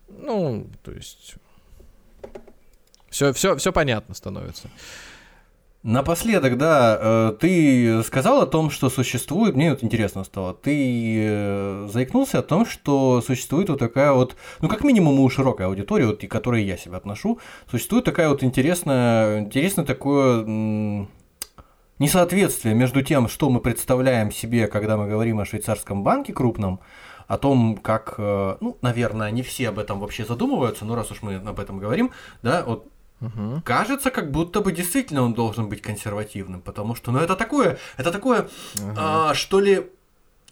Ну, 0.08 0.70
то 0.82 0.92
есть, 0.92 1.36
все, 3.08 3.32
все, 3.32 3.56
все 3.56 3.72
понятно 3.72 4.14
становится. 4.14 4.70
Напоследок, 5.86 6.58
да, 6.58 6.98
э, 7.00 7.36
ты 7.38 8.02
сказал 8.02 8.42
о 8.42 8.46
том, 8.46 8.70
что 8.70 8.90
существует, 8.90 9.54
мне 9.54 9.70
вот 9.70 9.84
интересно 9.84 10.24
стало, 10.24 10.52
ты 10.52 11.16
э, 11.16 11.88
заикнулся 11.92 12.40
о 12.40 12.42
том, 12.42 12.66
что 12.66 13.22
существует 13.22 13.68
вот 13.68 13.78
такая 13.78 14.10
вот, 14.10 14.34
ну 14.60 14.68
как 14.68 14.82
минимум 14.82 15.20
у 15.20 15.30
широкой 15.30 15.66
аудитории, 15.66 16.06
вот, 16.06 16.24
и 16.24 16.26
к 16.26 16.30
которой 16.32 16.64
я 16.64 16.76
себя 16.76 16.96
отношу, 16.96 17.38
существует 17.70 18.04
такая 18.04 18.30
вот 18.30 18.42
интересная, 18.42 19.42
интересное 19.42 19.84
такое 19.84 20.44
несоответствие 22.00 22.74
между 22.74 23.02
тем, 23.02 23.28
что 23.28 23.48
мы 23.48 23.60
представляем 23.60 24.32
себе, 24.32 24.66
когда 24.66 24.96
мы 24.96 25.06
говорим 25.06 25.38
о 25.38 25.44
швейцарском 25.44 26.02
банке 26.02 26.32
крупном, 26.32 26.80
о 27.28 27.38
том, 27.38 27.76
как, 27.76 28.16
э, 28.18 28.56
ну, 28.60 28.76
наверное, 28.82 29.30
не 29.30 29.42
все 29.42 29.68
об 29.68 29.78
этом 29.78 30.00
вообще 30.00 30.24
задумываются, 30.24 30.84
но 30.84 30.96
раз 30.96 31.12
уж 31.12 31.22
мы 31.22 31.36
об 31.36 31.60
этом 31.60 31.78
говорим, 31.78 32.10
да, 32.42 32.64
вот 32.66 32.88
Угу. 33.20 33.62
Кажется, 33.64 34.10
как 34.10 34.30
будто 34.30 34.60
бы 34.60 34.72
действительно 34.72 35.22
он 35.22 35.34
должен 35.34 35.68
быть 35.68 35.80
консервативным, 35.80 36.60
потому 36.60 36.94
что, 36.94 37.12
ну, 37.12 37.18
это 37.18 37.34
такое, 37.34 37.78
это 37.96 38.12
такое, 38.12 38.42
угу. 38.42 38.94
а, 38.96 39.34
что 39.34 39.60
ли, 39.60 39.86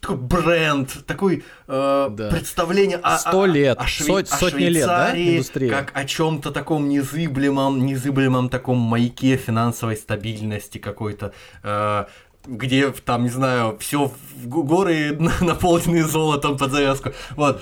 такой 0.01 0.17
бренд, 0.17 1.05
такой 1.05 1.43
э, 1.67 2.07
да. 2.11 2.29
представление 2.29 2.97
о, 2.97 3.17
Сто 3.17 3.45
лет, 3.45 3.77
о, 3.77 3.83
о, 3.83 3.87
Шве... 3.87 4.05
Сот, 4.05 4.29
сотни 4.29 4.65
лет, 4.65 4.85
да, 4.85 5.11
индустрия? 5.15 5.69
как 5.69 5.91
о 5.95 6.05
чем-то 6.05 6.51
таком 6.51 6.89
незыблемом, 6.89 7.85
незыблемом 7.85 8.49
таком 8.49 8.77
маяке 8.77 9.37
финансовой 9.37 9.97
стабильности 9.97 10.77
какой-то. 10.77 11.33
Э, 11.63 12.05
где 12.47 12.91
там, 12.91 13.23
не 13.23 13.29
знаю, 13.29 13.77
все 13.79 14.11
горы 14.43 15.17
наполнены 15.41 16.03
золотом 16.03 16.57
под 16.57 16.71
завязку. 16.71 17.11
Вот. 17.35 17.61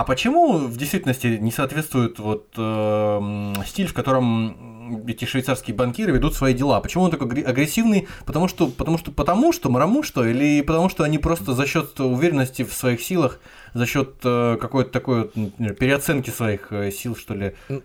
А 0.00 0.04
почему 0.04 0.56
в 0.56 0.78
действительности 0.78 1.26
не 1.26 1.52
соответствует 1.52 2.18
вот 2.18 2.54
э, 2.56 3.52
стиль, 3.66 3.86
в 3.86 3.92
котором 3.92 5.04
эти 5.06 5.26
швейцарские 5.26 5.76
банкиры 5.76 6.12
ведут 6.12 6.34
свои 6.34 6.54
дела? 6.54 6.80
Почему 6.80 7.04
он 7.04 7.10
такой 7.10 7.42
агрессивный? 7.42 8.08
Потому 8.24 8.48
что, 8.48 8.68
потому 8.68 8.96
что, 8.96 9.12
потому 9.12 9.52
что, 9.52 9.68
мраму 9.68 10.02
что? 10.02 10.24
Или 10.26 10.62
потому 10.62 10.88
что 10.88 11.04
они 11.04 11.18
просто 11.18 11.52
за 11.52 11.66
счет 11.66 12.00
уверенности 12.00 12.62
в 12.64 12.72
своих 12.72 13.02
силах, 13.02 13.40
за 13.74 13.84
счет 13.84 14.14
э, 14.24 14.56
какой-то 14.58 14.90
такой 14.90 15.30
вот, 15.34 15.76
переоценки 15.76 16.30
своих 16.30 16.72
э, 16.72 16.90
сил, 16.92 17.14
что 17.14 17.34
ли? 17.34 17.54
Ну 17.68 17.82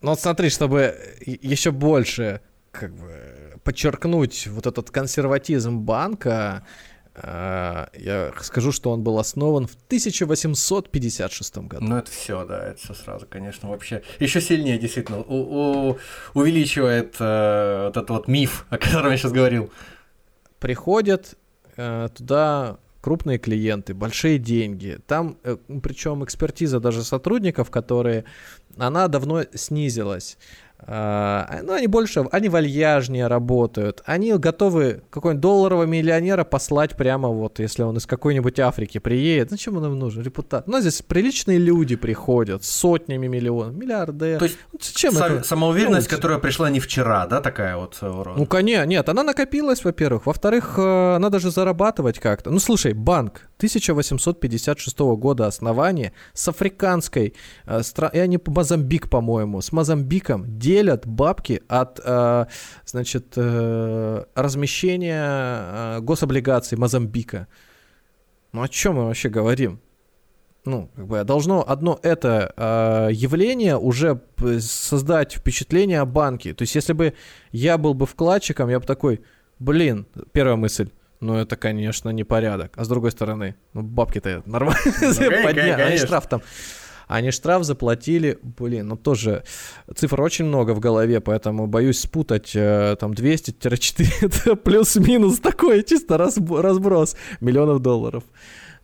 вот 0.00 0.18
смотри, 0.18 0.48
чтобы 0.48 0.96
еще 1.20 1.72
больше 1.72 2.40
как 2.70 2.94
бы 2.94 3.58
подчеркнуть 3.64 4.46
вот 4.46 4.66
этот 4.66 4.90
консерватизм 4.90 5.80
банка, 5.80 6.64
я 7.22 8.32
скажу, 8.42 8.72
что 8.72 8.90
он 8.90 9.02
был 9.02 9.18
основан 9.18 9.66
в 9.66 9.74
1856 9.86 11.58
году. 11.58 11.84
Ну, 11.84 11.96
это 11.96 12.10
все, 12.10 12.44
да, 12.44 12.68
это 12.68 12.78
все 12.78 12.94
сразу, 12.94 13.26
конечно, 13.26 13.68
вообще 13.70 14.02
еще 14.20 14.40
сильнее 14.40 14.78
действительно 14.78 15.18
у- 15.18 15.90
у- 15.90 15.98
увеличивает 16.34 17.16
э, 17.18 17.84
вот 17.86 17.96
этот 17.96 18.10
вот 18.10 18.28
миф, 18.28 18.66
о 18.70 18.78
котором 18.78 19.10
я 19.10 19.16
сейчас 19.16 19.32
говорил. 19.32 19.70
Приходят 20.58 21.36
э, 21.76 22.08
туда 22.16 22.78
крупные 23.00 23.38
клиенты, 23.38 23.94
большие 23.94 24.38
деньги. 24.38 24.98
Там, 25.06 25.38
э, 25.44 25.56
причем 25.82 26.24
экспертиза 26.24 26.80
даже 26.80 27.04
сотрудников, 27.04 27.70
которые, 27.70 28.24
она 28.76 29.08
давно 29.08 29.44
снизилась. 29.54 30.36
А, 30.80 31.60
ну, 31.64 31.72
они 31.72 31.86
больше, 31.88 32.24
они 32.30 32.48
вальяжнее 32.48 33.26
работают. 33.26 34.02
Они 34.06 34.32
готовы 34.34 35.02
какой-нибудь 35.10 35.40
долларового 35.40 35.84
миллионера 35.84 36.44
послать 36.44 36.96
прямо 36.96 37.28
вот, 37.28 37.58
если 37.58 37.82
он 37.82 37.96
из 37.96 38.06
какой-нибудь 38.06 38.58
Африки 38.60 38.98
приедет. 38.98 39.50
Зачем 39.50 39.76
он 39.76 39.86
им 39.86 39.98
нужен? 39.98 40.22
Репутат. 40.22 40.68
У 40.68 40.70
нас 40.70 40.82
здесь 40.82 41.02
приличные 41.02 41.58
люди 41.58 41.96
приходят 41.96 42.64
с 42.64 42.70
сотнями 42.70 43.26
миллионов, 43.26 43.74
миллиарды. 43.74 44.38
То 44.38 44.44
есть 44.44 44.58
ну, 44.72 44.78
зачем 44.80 45.14
са- 45.14 45.26
это? 45.26 45.44
самоуверенность, 45.44 46.10
Ну, 46.10 46.16
которая 46.16 46.38
пришла 46.38 46.70
не 46.70 46.80
вчера, 46.80 47.26
да, 47.26 47.40
такая 47.40 47.76
вот 47.76 47.94
своего 47.96 48.22
рода? 48.22 48.38
Ну, 48.38 48.46
конечно, 48.46 48.86
нет, 48.86 49.08
она 49.08 49.24
накопилась, 49.24 49.84
во-первых. 49.84 50.26
Во-вторых, 50.26 50.74
э, 50.78 51.18
надо 51.18 51.40
же 51.40 51.50
зарабатывать 51.50 52.18
как-то. 52.20 52.50
Ну, 52.50 52.60
слушай, 52.60 52.92
банк 52.92 53.47
1856 53.58 54.98
года 55.16 55.46
основания 55.46 56.12
с 56.32 56.48
африканской, 56.48 57.34
э, 57.66 57.80
стра- 57.80 58.10
и 58.12 58.18
они 58.18 58.38
Мозамбик, 58.46 59.10
по-моему, 59.10 59.60
с 59.60 59.72
Мозамбиком 59.72 60.58
делят 60.58 61.06
бабки 61.06 61.62
от, 61.68 62.00
э, 62.02 62.46
значит, 62.86 63.34
э, 63.36 64.24
размещения 64.34 65.96
э, 65.98 66.00
гособлигаций 66.00 66.78
Мозамбика. 66.78 67.48
Ну, 68.52 68.62
о 68.62 68.68
чем 68.68 68.94
мы 68.94 69.06
вообще 69.06 69.28
говорим? 69.28 69.80
ну, 70.64 70.90
как 70.94 71.06
бы 71.06 71.24
должно 71.24 71.64
одно 71.66 71.98
это 72.02 72.52
э, 72.56 73.12
явление 73.12 73.78
уже 73.78 74.20
создать 74.60 75.32
впечатление 75.32 76.00
о 76.00 76.04
банке. 76.04 76.52
То 76.52 76.62
есть, 76.62 76.74
если 76.74 76.92
бы 76.92 77.14
я 77.52 77.78
был 77.78 77.94
бы 77.94 78.06
вкладчиком, 78.06 78.68
я 78.68 78.78
бы 78.78 78.86
такой, 78.86 79.22
блин, 79.58 80.06
первая 80.32 80.56
мысль, 80.56 80.90
ну 81.20 81.36
это, 81.36 81.56
конечно, 81.56 82.10
непорядок. 82.10 82.72
А 82.76 82.84
с 82.84 82.88
другой 82.88 83.10
стороны, 83.10 83.56
ну 83.72 83.82
бабки-то 83.82 84.42
нормально 84.46 84.80
конечно, 85.00 85.42
подняли, 85.42 85.80
они 85.82 85.98
штраф 85.98 86.28
там. 86.28 86.42
Они 87.06 87.30
штраф 87.30 87.64
заплатили, 87.64 88.38
блин, 88.42 88.88
ну 88.88 88.96
тоже 88.96 89.42
цифр 89.96 90.20
очень 90.20 90.44
много 90.44 90.72
в 90.72 90.78
голове, 90.80 91.20
поэтому 91.20 91.66
боюсь 91.66 92.00
спутать, 92.00 92.52
э, 92.54 92.96
там 93.00 93.12
200-4, 93.12 94.06
это 94.20 94.56
плюс-минус 94.56 95.40
такой 95.40 95.82
чисто 95.84 96.16
разб- 96.16 96.60
разброс 96.60 97.16
миллионов 97.40 97.80
долларов. 97.80 98.24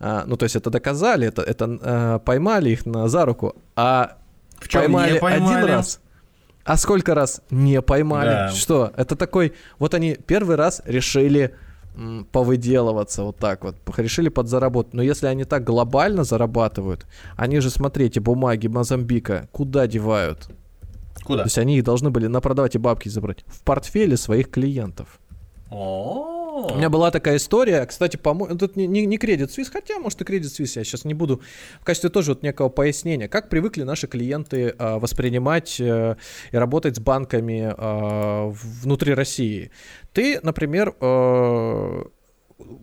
А, 0.00 0.24
ну, 0.26 0.36
то 0.36 0.44
есть 0.44 0.56
это 0.56 0.70
доказали, 0.70 1.26
это, 1.28 1.42
это 1.42 1.78
э, 1.82 2.18
поймали 2.24 2.70
их 2.70 2.86
на, 2.86 3.08
за 3.08 3.26
руку, 3.26 3.54
а 3.76 4.16
В 4.58 4.68
чём 4.68 4.82
поймали, 4.82 5.12
не 5.12 5.18
поймали? 5.20 5.56
один 5.58 5.68
раз. 5.68 6.00
А 6.64 6.78
сколько 6.78 7.14
раз 7.14 7.42
не 7.50 7.82
поймали? 7.82 8.30
Да. 8.30 8.48
Что? 8.50 8.90
Это 8.96 9.16
такой... 9.16 9.52
Вот 9.78 9.92
они 9.92 10.14
первый 10.14 10.56
раз 10.56 10.80
решили 10.86 11.54
повыделываться 12.32 13.22
вот 13.24 13.36
так 13.36 13.64
вот. 13.64 13.76
Решили 13.96 14.28
подзаработать. 14.28 14.94
Но 14.94 15.02
если 15.02 15.26
они 15.26 15.44
так 15.44 15.64
глобально 15.64 16.24
зарабатывают, 16.24 17.06
они 17.36 17.60
же, 17.60 17.70
смотрите, 17.70 18.20
бумаги 18.20 18.66
Мозамбика 18.66 19.48
куда 19.52 19.86
девают? 19.86 20.48
Куда? 21.24 21.42
То 21.42 21.46
есть 21.46 21.58
они 21.58 21.78
их 21.78 21.84
должны 21.84 22.10
были 22.10 22.26
на 22.26 22.40
продавать 22.40 22.74
и 22.74 22.78
бабки 22.78 23.08
забрать. 23.08 23.44
В 23.46 23.62
портфеле 23.62 24.16
своих 24.16 24.50
клиентов. 24.50 25.20
О, 25.70 26.33
У 26.54 26.76
меня 26.76 26.88
была 26.88 27.10
такая 27.10 27.36
история, 27.36 27.84
кстати, 27.84 28.16
по-моему, 28.16 28.56
тут 28.56 28.76
не, 28.76 28.86
не, 28.86 29.06
не 29.06 29.18
кредит 29.18 29.50
Suisse, 29.50 29.70
хотя, 29.72 29.98
может, 29.98 30.20
и 30.20 30.24
кредит 30.24 30.52
Suisse, 30.52 30.72
я 30.76 30.84
сейчас 30.84 31.04
не 31.04 31.14
буду. 31.14 31.40
В 31.80 31.84
качестве 31.84 32.10
тоже 32.10 32.32
вот 32.32 32.42
некого 32.42 32.68
пояснения, 32.68 33.28
как 33.28 33.48
привыкли 33.48 33.82
наши 33.82 34.06
клиенты 34.06 34.74
а, 34.78 34.98
воспринимать 34.98 35.80
э, 35.80 36.16
и 36.52 36.56
работать 36.56 36.96
с 36.96 37.00
банками 37.00 37.74
в- 37.76 38.82
внутри 38.82 39.14
России. 39.14 39.70
Ты, 40.12 40.38
например, 40.42 40.94
э, 41.00 42.04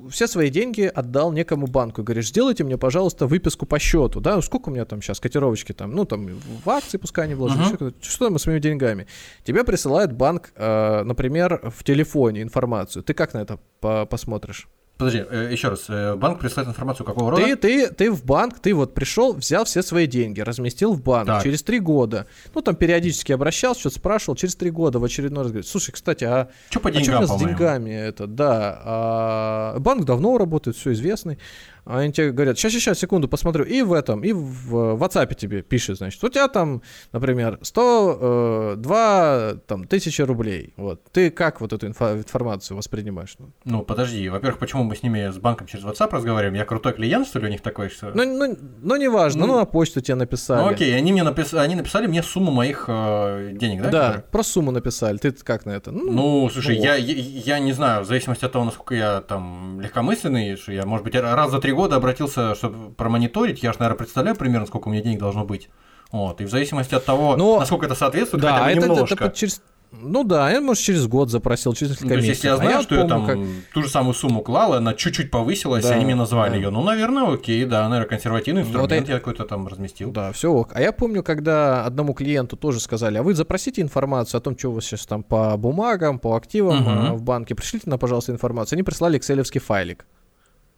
все 0.09 0.27
свои 0.27 0.49
деньги 0.49 0.81
отдал 0.81 1.31
некому 1.31 1.67
банку. 1.67 2.03
Говоришь, 2.03 2.27
сделайте 2.29 2.63
мне, 2.63 2.77
пожалуйста, 2.77 3.27
выписку 3.27 3.65
по 3.65 3.79
счету. 3.79 4.19
Да, 4.19 4.41
сколько 4.41 4.69
у 4.69 4.71
меня 4.71 4.85
там 4.85 5.01
сейчас 5.01 5.19
котировочки 5.19 5.71
там, 5.73 5.91
ну 5.91 6.05
там 6.05 6.27
в 6.27 6.69
акции 6.69 6.97
пускай 6.97 7.25
они 7.25 7.35
вложили, 7.35 7.75
куда-то. 7.75 7.95
что 8.03 8.29
мы 8.29 8.39
с 8.39 8.45
моими 8.45 8.59
деньгами. 8.59 9.07
Тебе 9.43 9.63
присылает 9.63 10.11
банк, 10.13 10.51
э, 10.55 11.03
например, 11.03 11.71
в 11.75 11.83
телефоне 11.83 12.41
информацию. 12.41 13.03
Ты 13.03 13.13
как 13.13 13.33
на 13.33 13.39
это 13.39 13.59
по- 13.79 14.05
посмотришь? 14.05 14.67
Подожди, 15.01 15.25
э, 15.29 15.49
еще 15.51 15.69
раз. 15.69 15.85
э, 15.89 16.15
Банк 16.15 16.39
присылает 16.39 16.69
информацию 16.69 17.05
какого 17.05 17.31
рода? 17.31 17.43
Ты, 17.43 17.55
ты, 17.55 17.87
ты 17.89 18.11
в 18.11 18.23
банк, 18.23 18.59
ты 18.59 18.73
вот 18.73 18.93
пришел, 18.93 19.33
взял 19.33 19.65
все 19.65 19.81
свои 19.81 20.05
деньги, 20.07 20.41
разместил 20.41 20.93
в 20.93 21.01
банк 21.01 21.27
Так. 21.27 21.43
через 21.43 21.63
три 21.63 21.79
года. 21.79 22.27
Ну, 22.53 22.61
там 22.61 22.75
периодически 22.75 23.31
обращался, 23.31 23.79
что-то 23.79 23.95
спрашивал, 23.95 24.35
через 24.35 24.55
три 24.55 24.69
года 24.69 24.99
в 24.99 25.03
очередной 25.03 25.43
раз 25.43 25.51
говорит, 25.51 25.67
слушай, 25.67 25.91
кстати, 25.91 26.23
а 26.23 26.49
Что 26.69 26.79
по 26.79 26.89
а 26.89 26.93
что 26.93 27.01
у 27.01 27.03
деньгам, 27.03 27.21
нас 27.21 27.35
с 27.35 27.39
деньгами 27.39 27.89
это, 27.91 28.27
да. 28.27 28.81
а, 28.83 29.79
банк 29.79 30.05
давно 30.05 30.37
работает, 30.37 30.77
все 30.77 30.93
известный. 30.93 31.39
А 31.85 31.99
Они 31.99 32.13
тебе 32.13 32.31
говорят, 32.31 32.57
сейчас, 32.57 32.73
сейчас, 32.73 32.99
секунду, 32.99 33.27
посмотрю. 33.27 33.65
И 33.65 33.81
в 33.81 33.93
этом, 33.93 34.23
и 34.23 34.33
в 34.33 34.75
э, 34.75 34.95
WhatsApp 34.95 35.33
тебе 35.35 35.61
пишет, 35.61 35.97
значит, 35.97 36.23
у 36.23 36.29
тебя 36.29 36.47
там, 36.47 36.81
например, 37.11 37.59
102 37.61 39.53
там, 39.67 39.87
тысячи 39.87 40.21
рублей. 40.21 40.73
Вот. 40.77 41.03
Ты 41.11 41.31
как 41.31 41.61
вот 41.61 41.73
эту 41.73 41.87
информацию 41.87 42.77
воспринимаешь? 42.77 43.35
Ну, 43.39 43.51
Ну, 43.65 43.81
подожди. 43.83 44.29
Во-первых, 44.29 44.59
почему 44.59 44.83
мы 44.83 44.95
с 44.95 45.03
ними, 45.03 45.31
с 45.31 45.37
банком 45.37 45.67
через 45.67 45.83
WhatsApp 45.83 46.09
разговариваем? 46.11 46.55
Я 46.55 46.65
крутой 46.65 46.93
клиент, 46.93 47.27
что 47.27 47.39
ли, 47.39 47.47
у 47.47 47.49
них 47.49 47.61
такой, 47.61 47.89
что... 47.89 48.11
Ну, 48.13 48.25
ну, 48.25 48.57
ну, 48.81 48.95
неважно, 48.95 49.41
ну, 49.41 49.53
Ну, 49.53 49.59
на 49.59 49.65
почту 49.65 50.01
тебе 50.01 50.15
написали. 50.15 50.61
Ну, 50.61 50.69
окей, 50.69 50.95
они 50.95 51.11
мне 51.11 51.23
напис... 51.23 51.53
они 51.53 51.75
написали 51.75 52.07
мне 52.07 52.21
сумму 52.23 52.51
моих 52.51 52.85
э, 52.87 53.51
денег, 53.53 53.81
да? 53.83 53.89
Да, 53.89 54.07
которые? 54.07 54.23
про 54.31 54.43
сумму 54.43 54.71
написали. 54.71 55.17
Ты 55.17 55.31
как 55.31 55.65
на 55.65 55.71
это? 55.71 55.91
Ну, 55.91 56.49
слушай, 56.49 56.77
ну 56.77 56.83
я, 56.83 56.95
я, 56.95 57.13
я 57.15 57.59
не 57.59 57.73
знаю, 57.73 58.03
в 58.03 58.07
зависимости 58.07 58.45
от 58.45 58.51
того, 58.51 58.65
насколько 58.65 58.95
я 58.95 59.21
там 59.21 59.81
легкомысленный, 59.81 60.55
что 60.57 60.71
я, 60.71 60.85
может 60.85 61.03
быть, 61.03 61.15
раз 61.15 61.51
за 61.51 61.59
три 61.59 61.70
года 61.73 61.95
обратился, 61.97 62.55
чтобы 62.55 62.91
промониторить, 62.93 63.63
я 63.63 63.73
же, 63.73 63.79
наверное, 63.79 63.97
представляю 63.97 64.35
примерно, 64.35 64.65
сколько 64.67 64.87
у 64.87 64.91
меня 64.91 65.01
денег 65.03 65.19
должно 65.19 65.43
быть. 65.45 65.69
Вот, 66.11 66.41
и 66.41 66.45
в 66.45 66.49
зависимости 66.49 66.93
от 66.95 67.05
того, 67.05 67.37
Но- 67.37 67.59
насколько 67.59 67.85
это 67.85 67.95
соответствует, 67.95 68.43
да, 68.43 68.51
хотя 68.53 68.63
бы 68.65 68.69
это, 68.71 68.79
это, 68.79 68.87
немножко. 68.93 69.15
под 69.17 69.33
через... 69.33 69.61
Ну 69.93 70.23
да, 70.23 70.49
я, 70.49 70.61
может, 70.61 70.81
через 70.81 71.05
год 71.05 71.29
запросил, 71.29 71.73
через 71.73 71.89
Ну, 71.99 72.07
несколько 72.07 72.07
то 72.07 72.15
есть, 72.15 72.27
месяцев. 72.29 72.43
если 72.45 72.47
я 72.47 72.53
А 72.53 72.57
знаю, 72.57 72.75
вот 72.77 72.83
что 72.85 72.95
я 72.95 73.03
там 73.07 73.25
помню, 73.27 73.47
ту 73.73 73.83
же 73.83 73.89
самую 73.89 74.13
сумму 74.13 74.41
клал, 74.41 74.73
она 74.73 74.93
чуть-чуть 74.93 75.29
повысилась, 75.31 75.83
Да, 75.83 75.91
и 75.91 75.95
они 75.95 76.05
мне 76.05 76.15
назвали 76.15 76.51
да. 76.51 76.55
ее. 76.55 76.69
Ну, 76.69 76.81
наверное, 76.81 77.33
окей, 77.33 77.65
да, 77.65 77.87
наверное, 77.89 78.07
консервативный 78.07 78.63
Вот 78.63 78.69
инструмент 78.73 79.07
я- 79.09 79.15
я 79.15 79.19
какой-то 79.19 79.43
там 79.43 79.67
разместил. 79.67 80.11
Да, 80.11 80.31
все 80.31 80.49
ок. 80.49 80.69
А 80.73 80.81
я 80.81 80.93
помню, 80.93 81.23
когда 81.23 81.83
одному 81.85 82.13
клиенту 82.13 82.55
тоже 82.55 82.79
сказали, 82.79 83.17
а 83.17 83.23
вы 83.23 83.33
запросите 83.33 83.81
информацию 83.81 84.37
о 84.37 84.41
том, 84.41 84.57
что 84.57 84.69
у 84.69 84.71
вас 84.75 84.85
сейчас 84.85 85.05
там 85.05 85.23
по 85.23 85.57
бумагам, 85.57 86.19
по 86.19 86.35
активам 86.37 86.87
э, 86.87 87.11
в 87.11 87.21
банке, 87.21 87.53
пришлите 87.53 87.89
нам, 87.89 87.99
пожалуйста, 87.99 88.31
информацию. 88.31 88.77
Они 88.77 88.83
прислали 88.83 89.17
экселевский 89.17 89.59
файлик 89.59 90.05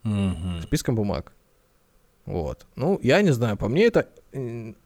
С 0.03 0.63
списком 0.63 0.95
бумаг. 0.95 1.33
Вот. 2.25 2.65
Ну, 2.75 2.99
я 3.03 3.21
не 3.21 3.31
знаю, 3.31 3.57
по 3.57 3.67
мне 3.67 3.85
это 3.85 4.07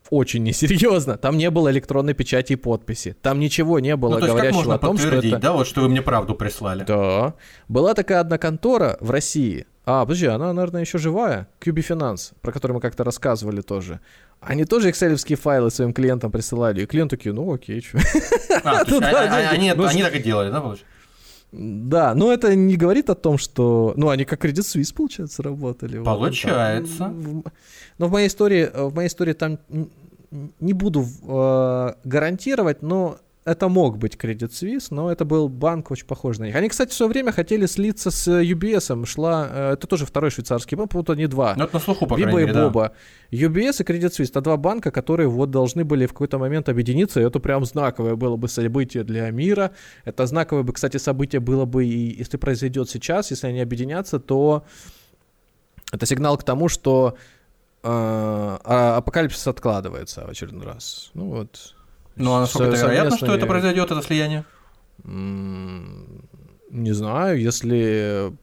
очень 0.10 0.44
несерьезно. 0.44 1.18
Там 1.18 1.38
не 1.38 1.50
было 1.52 1.70
электронной 1.72 2.14
печати 2.14 2.54
и 2.54 2.56
подписи. 2.56 3.16
Там 3.22 3.40
ничего 3.40 3.80
не 3.80 3.96
было 3.96 4.16
Ну, 4.16 4.20
то 4.22 4.28
говорящего 4.28 4.58
можно 4.58 4.76
о 4.76 4.80
том, 4.80 4.98
что 4.98 5.10
это... 5.10 5.38
да, 5.38 5.54
вот 5.54 5.68
что 5.68 5.82
вы 5.82 5.90
мне 5.90 6.02
правду 6.02 6.34
прислали? 6.36 6.84
Да. 6.84 7.36
Была 7.68 7.94
такая 7.94 8.20
одна 8.22 8.38
контора 8.38 8.98
в 9.02 9.12
России. 9.12 9.68
А, 9.86 10.02
подожди, 10.04 10.26
она, 10.26 10.52
наверное, 10.52 10.82
еще 10.82 10.98
живая. 10.98 11.48
QB 11.62 11.76
Finance, 11.76 12.34
про 12.42 12.52
которую 12.52 12.76
мы 12.76 12.82
как-то 12.82 13.04
рассказывали 13.04 13.62
тоже. 13.62 14.00
Они 14.42 14.66
тоже 14.66 14.90
экселевские 14.90 15.38
файлы 15.38 15.72
своим 15.72 15.94
клиентам 15.94 16.32
присылали. 16.32 16.82
И 16.82 16.86
клиент 16.86 17.12
такие, 17.12 17.34
ну 17.34 17.54
окей, 17.54 17.82
чё. 17.82 17.98
А, 18.64 18.82
а- 18.82 18.84
а- 18.84 19.50
они, 19.50 19.72
ну, 19.74 19.86
они 19.86 20.04
так 20.04 20.16
и 20.16 20.20
делали, 20.20 20.52
да, 20.52 20.60
получается? 20.60 20.86
Да, 21.58 22.14
но 22.14 22.32
это 22.32 22.56
не 22.56 22.76
говорит 22.76 23.10
о 23.10 23.16
том, 23.16 23.40
что... 23.40 23.94
Ну, 23.98 24.10
они 24.10 24.26
как 24.26 24.46
Credit 24.46 24.60
Suisse, 24.60 24.94
получается, 24.94 25.42
работали. 25.42 26.04
Получается. 26.04 27.12
Но 27.98 28.08
в 28.08 28.12
моей 28.12 28.28
истории, 28.28 28.70
в 28.74 28.94
моей 28.94 29.08
истории 29.08 29.34
там 29.34 29.58
не 30.60 30.74
буду 30.74 31.06
э, 31.24 31.94
гарантировать, 32.04 32.82
но 32.82 33.18
это 33.48 33.70
мог 33.70 33.98
быть 33.98 34.16
Credit 34.16 34.50
Suisse, 34.50 34.88
но 34.90 35.10
это 35.10 35.24
был 35.24 35.48
банк 35.48 35.90
очень 35.92 36.06
похож 36.06 36.38
на 36.38 36.44
них. 36.44 36.56
Они, 36.56 36.68
кстати, 36.68 36.92
в 36.92 36.94
свое 36.94 37.10
время 37.10 37.32
хотели 37.32 37.66
слиться 37.66 38.12
с 38.12 38.28
UBS. 38.28 39.06
Шла, 39.06 39.48
э, 39.50 39.74
это 39.74 39.88
тоже 39.88 40.06
второй 40.06 40.32
швейцарский 40.32 40.76
банк, 40.76 40.94
вот 40.94 41.10
они 41.10 41.28
два. 41.28 41.56
Ну, 41.56 41.64
это 41.64 41.76
на 41.76 41.80
слуху, 41.80 42.08
по 42.08 42.16
Биба 42.16 42.30
крайней 42.30 42.42
и 42.42 42.46
мере, 42.48 42.54
да. 42.54 42.66
Боба. 42.66 42.92
UBS 43.32 43.82
и 43.82 43.84
Credit 43.84 44.10
Suisse 44.10 44.30
это 44.32 44.42
два 44.42 44.58
банка, 44.58 44.92
которые 44.92 45.30
вот 45.30 45.50
должны 45.50 45.86
были 45.86 46.06
в 46.08 46.10
какой-то 46.10 46.38
момент 46.40 46.68
объединиться. 46.68 47.22
И 47.22 47.24
это 47.24 47.40
прям 47.40 47.64
знаковое 47.64 48.16
было 48.16 48.36
бы 48.36 48.50
событие 48.50 49.06
для 49.06 49.32
мира. 49.32 49.72
Это 50.04 50.26
знаковое 50.26 50.64
бы, 50.64 50.74
кстати, 50.74 50.98
событие 50.98 51.40
было 51.40 51.64
бы 51.64 51.86
и 51.86 52.20
если 52.20 52.36
произойдет 52.36 52.90
сейчас, 52.90 53.32
если 53.32 53.48
они 53.48 53.62
объединятся, 53.62 54.20
то 54.20 54.66
это 55.94 56.06
сигнал 56.06 56.38
к 56.38 56.44
тому, 56.44 56.68
что 56.68 57.16
э, 57.84 57.88
а- 57.88 58.98
апокалипсис 58.98 59.48
откладывается 59.48 60.26
в 60.28 60.30
очередной 60.30 60.66
раз. 60.66 61.12
Ну 61.14 61.30
вот. 61.30 61.77
Ну, 62.18 62.34
а 62.34 62.42
насколько 62.42 62.72
это 62.72 62.86
вероятно, 62.86 63.18
что 63.18 63.34
это 63.36 63.46
произойдет, 63.46 63.92
это 63.92 64.02
слияние? 64.02 64.46
Не 65.04 66.92
знаю, 66.92 67.40
если 67.40 68.34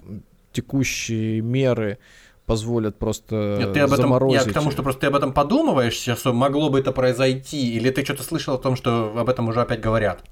текущие 0.53 1.41
меры 1.41 1.99
позволят 2.47 2.99
просто 2.99 3.57
Нет, 3.59 3.73
ты 3.73 3.81
об 3.81 3.93
этом, 3.93 4.05
я 4.05 4.07
заморозить. 4.07 4.51
к 4.51 4.55
тому, 4.55 4.71
что 4.71 4.83
просто 4.83 5.03
ты 5.03 5.07
об 5.09 5.17
этом 5.17 5.33
подумываешь 5.33 5.97
сейчас, 5.97 6.25
могло 6.25 6.69
бы 6.69 6.79
это 6.79 6.93
произойти, 6.93 7.75
или 7.75 7.91
ты 7.91 8.05
что-то 8.05 8.23
слышал 8.23 8.55
о 8.55 8.59
том, 8.59 8.77
что 8.77 9.15
об 9.17 9.29
этом 9.29 9.49
уже 9.49 9.61
опять 9.61 9.81
говорят? 9.81 10.23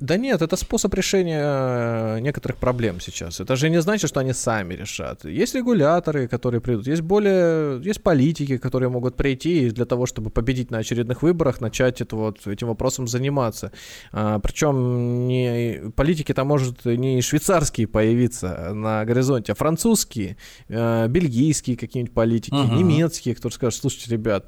Да 0.00 0.16
нет, 0.16 0.40
это 0.40 0.56
способ 0.56 0.94
решения 0.94 1.42
э, 1.42 2.20
некоторых 2.20 2.56
проблем 2.56 2.98
сейчас. 3.00 3.40
Это 3.40 3.56
же 3.56 3.68
не 3.68 3.80
значит, 3.82 4.08
что 4.08 4.20
они 4.20 4.32
сами 4.32 4.74
решат. 4.74 5.24
Есть 5.26 5.54
регуляторы, 5.54 6.28
которые 6.28 6.62
придут, 6.62 6.86
есть 6.86 7.02
более, 7.02 7.82
есть 7.82 8.02
политики, 8.02 8.56
которые 8.56 8.88
могут 8.88 9.16
прийти 9.16 9.70
для 9.70 9.84
того, 9.84 10.06
чтобы 10.06 10.30
победить 10.30 10.70
на 10.70 10.78
очередных 10.78 11.22
выборах, 11.22 11.60
начать 11.60 12.00
это 12.00 12.16
вот, 12.16 12.46
этим 12.46 12.68
вопросом 12.68 13.06
заниматься. 13.06 13.70
А, 14.12 14.38
причем 14.38 15.28
не, 15.28 15.92
политики 15.94 16.32
там 16.32 16.46
может 16.46 16.86
не 16.86 17.20
швейцарские 17.20 17.86
появиться 17.86 18.72
на 18.72 19.04
горизонте, 19.04 19.52
а 19.52 19.54
французские, 19.54 20.38
а, 20.70 21.06
бельгийские 21.06 21.76
какие-нибудь 21.76 22.14
политики, 22.14 22.54
угу. 22.54 22.74
немецкие, 22.74 23.34
кто 23.34 23.50
скажет, 23.50 23.78
слушайте, 23.78 24.10
ребят, 24.10 24.46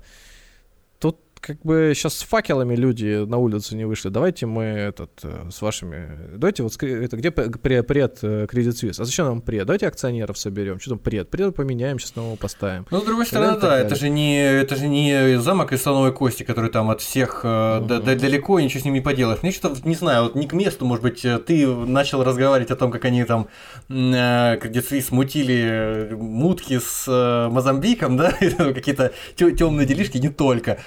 как 1.41 1.61
бы 1.63 1.93
сейчас 1.95 2.15
с 2.15 2.23
факелами 2.23 2.75
люди 2.75 3.25
на 3.25 3.39
улицу 3.39 3.77
не 3.77 3.85
вышли. 3.85 4.09
Давайте 4.09 4.47
мы 4.47 4.65
этот 4.65 5.13
э, 5.23 5.49
с 5.51 5.61
вашими. 5.63 6.37
Давайте 6.37 6.63
вот 6.63 6.83
это 6.83 7.17
где 7.17 7.31
пред, 7.31 7.87
пред 7.87 8.23
Credit 8.23 8.71
Suisse? 8.71 9.01
А 9.01 9.05
зачем 9.05 9.27
нам 9.27 9.41
пред? 9.41 9.67
Давайте 9.67 9.87
акционеров 9.87 10.39
соберем. 10.39 10.81
Что 10.81 10.91
там 10.91 10.99
пред? 10.99 11.31
Пред 11.31 11.55
поменяем, 11.55 11.99
сейчас 11.99 12.17
нового 12.17 12.37
поставим. 12.37 12.87
Ну, 12.91 13.01
с 13.01 13.05
другой 13.05 13.27
стороны, 13.27 13.59
да, 13.61 13.79
это 13.79 13.95
же 13.95 14.09
не 14.09 14.39
это 14.39 14.77
же 14.77 14.89
не 14.89 15.39
замок 15.41 15.73
из 15.73 15.83
слоновой 15.83 16.13
кости, 16.13 16.43
который 16.43 16.71
там 16.71 16.91
от 16.91 17.01
всех 17.01 17.41
да, 17.43 18.01
да, 18.01 18.15
далеко, 18.15 18.61
ничего 18.61 18.81
с 18.81 18.85
ним 18.85 18.95
не 18.95 19.01
поделаешь. 19.01 19.43
Мне 19.43 19.53
что-то, 19.53 19.87
не 19.87 19.95
знаю, 19.95 20.25
вот 20.25 20.35
не 20.35 20.47
к 20.47 20.53
месту, 20.53 20.85
может 20.85 21.03
быть, 21.03 21.25
э, 21.25 21.39
ты 21.39 21.67
начал 21.67 22.23
разговаривать 22.23 22.71
о 22.71 22.77
том, 22.77 22.91
как 22.91 23.05
они 23.05 23.25
там 23.25 23.49
Credit 23.89 24.85
Suisse 24.89 25.09
мутили 25.11 26.11
мутки 26.13 26.79
с 26.79 27.07
Мозамбиком, 27.51 28.17
да, 28.17 28.33
какие-то 28.59 29.13
темные 29.37 29.87
делишки, 29.87 30.19
не 30.19 30.29
только. 30.29 30.79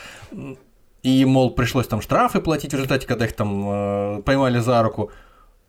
И, 1.03 1.25
мол, 1.25 1.51
пришлось 1.51 1.87
там 1.87 2.01
штрафы 2.01 2.41
платить 2.41 2.71
в 2.71 2.75
результате, 2.75 3.07
когда 3.07 3.25
их 3.25 3.33
там 3.33 4.19
э, 4.19 4.21
поймали 4.21 4.59
за 4.59 4.81
руку. 4.83 5.11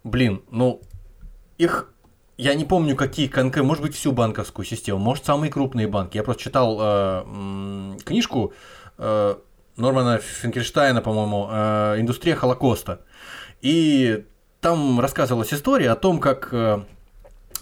Блин, 0.05 0.43
ну, 0.51 0.83
их 1.59 1.93
я 2.37 2.55
не 2.55 2.65
помню, 2.65 2.97
какие 2.97 3.29
конкретно, 3.29 3.69
может 3.69 3.83
быть, 3.83 3.95
всю 3.95 4.13
банковскую 4.13 4.67
систему, 4.67 4.99
может, 4.99 5.25
самые 5.25 5.51
крупные 5.51 5.87
банки. 5.87 6.17
Я 6.17 6.23
просто 6.23 6.43
читал 6.43 6.79
э, 6.81 7.97
книжку 8.05 8.53
э, 8.99 9.37
Нормана 9.77 10.19
Финкельштейна, 10.19 11.03
по-моему, 11.03 11.49
э, 11.51 12.01
«Индустрия 12.01 12.35
Холокоста». 12.35 13.01
И 13.61 14.25
там 14.61 15.01
рассказывалась 15.01 15.55
история 15.55 15.91
о 15.91 15.97
том, 15.97 16.19
как 16.19 16.49
э, 16.53 16.81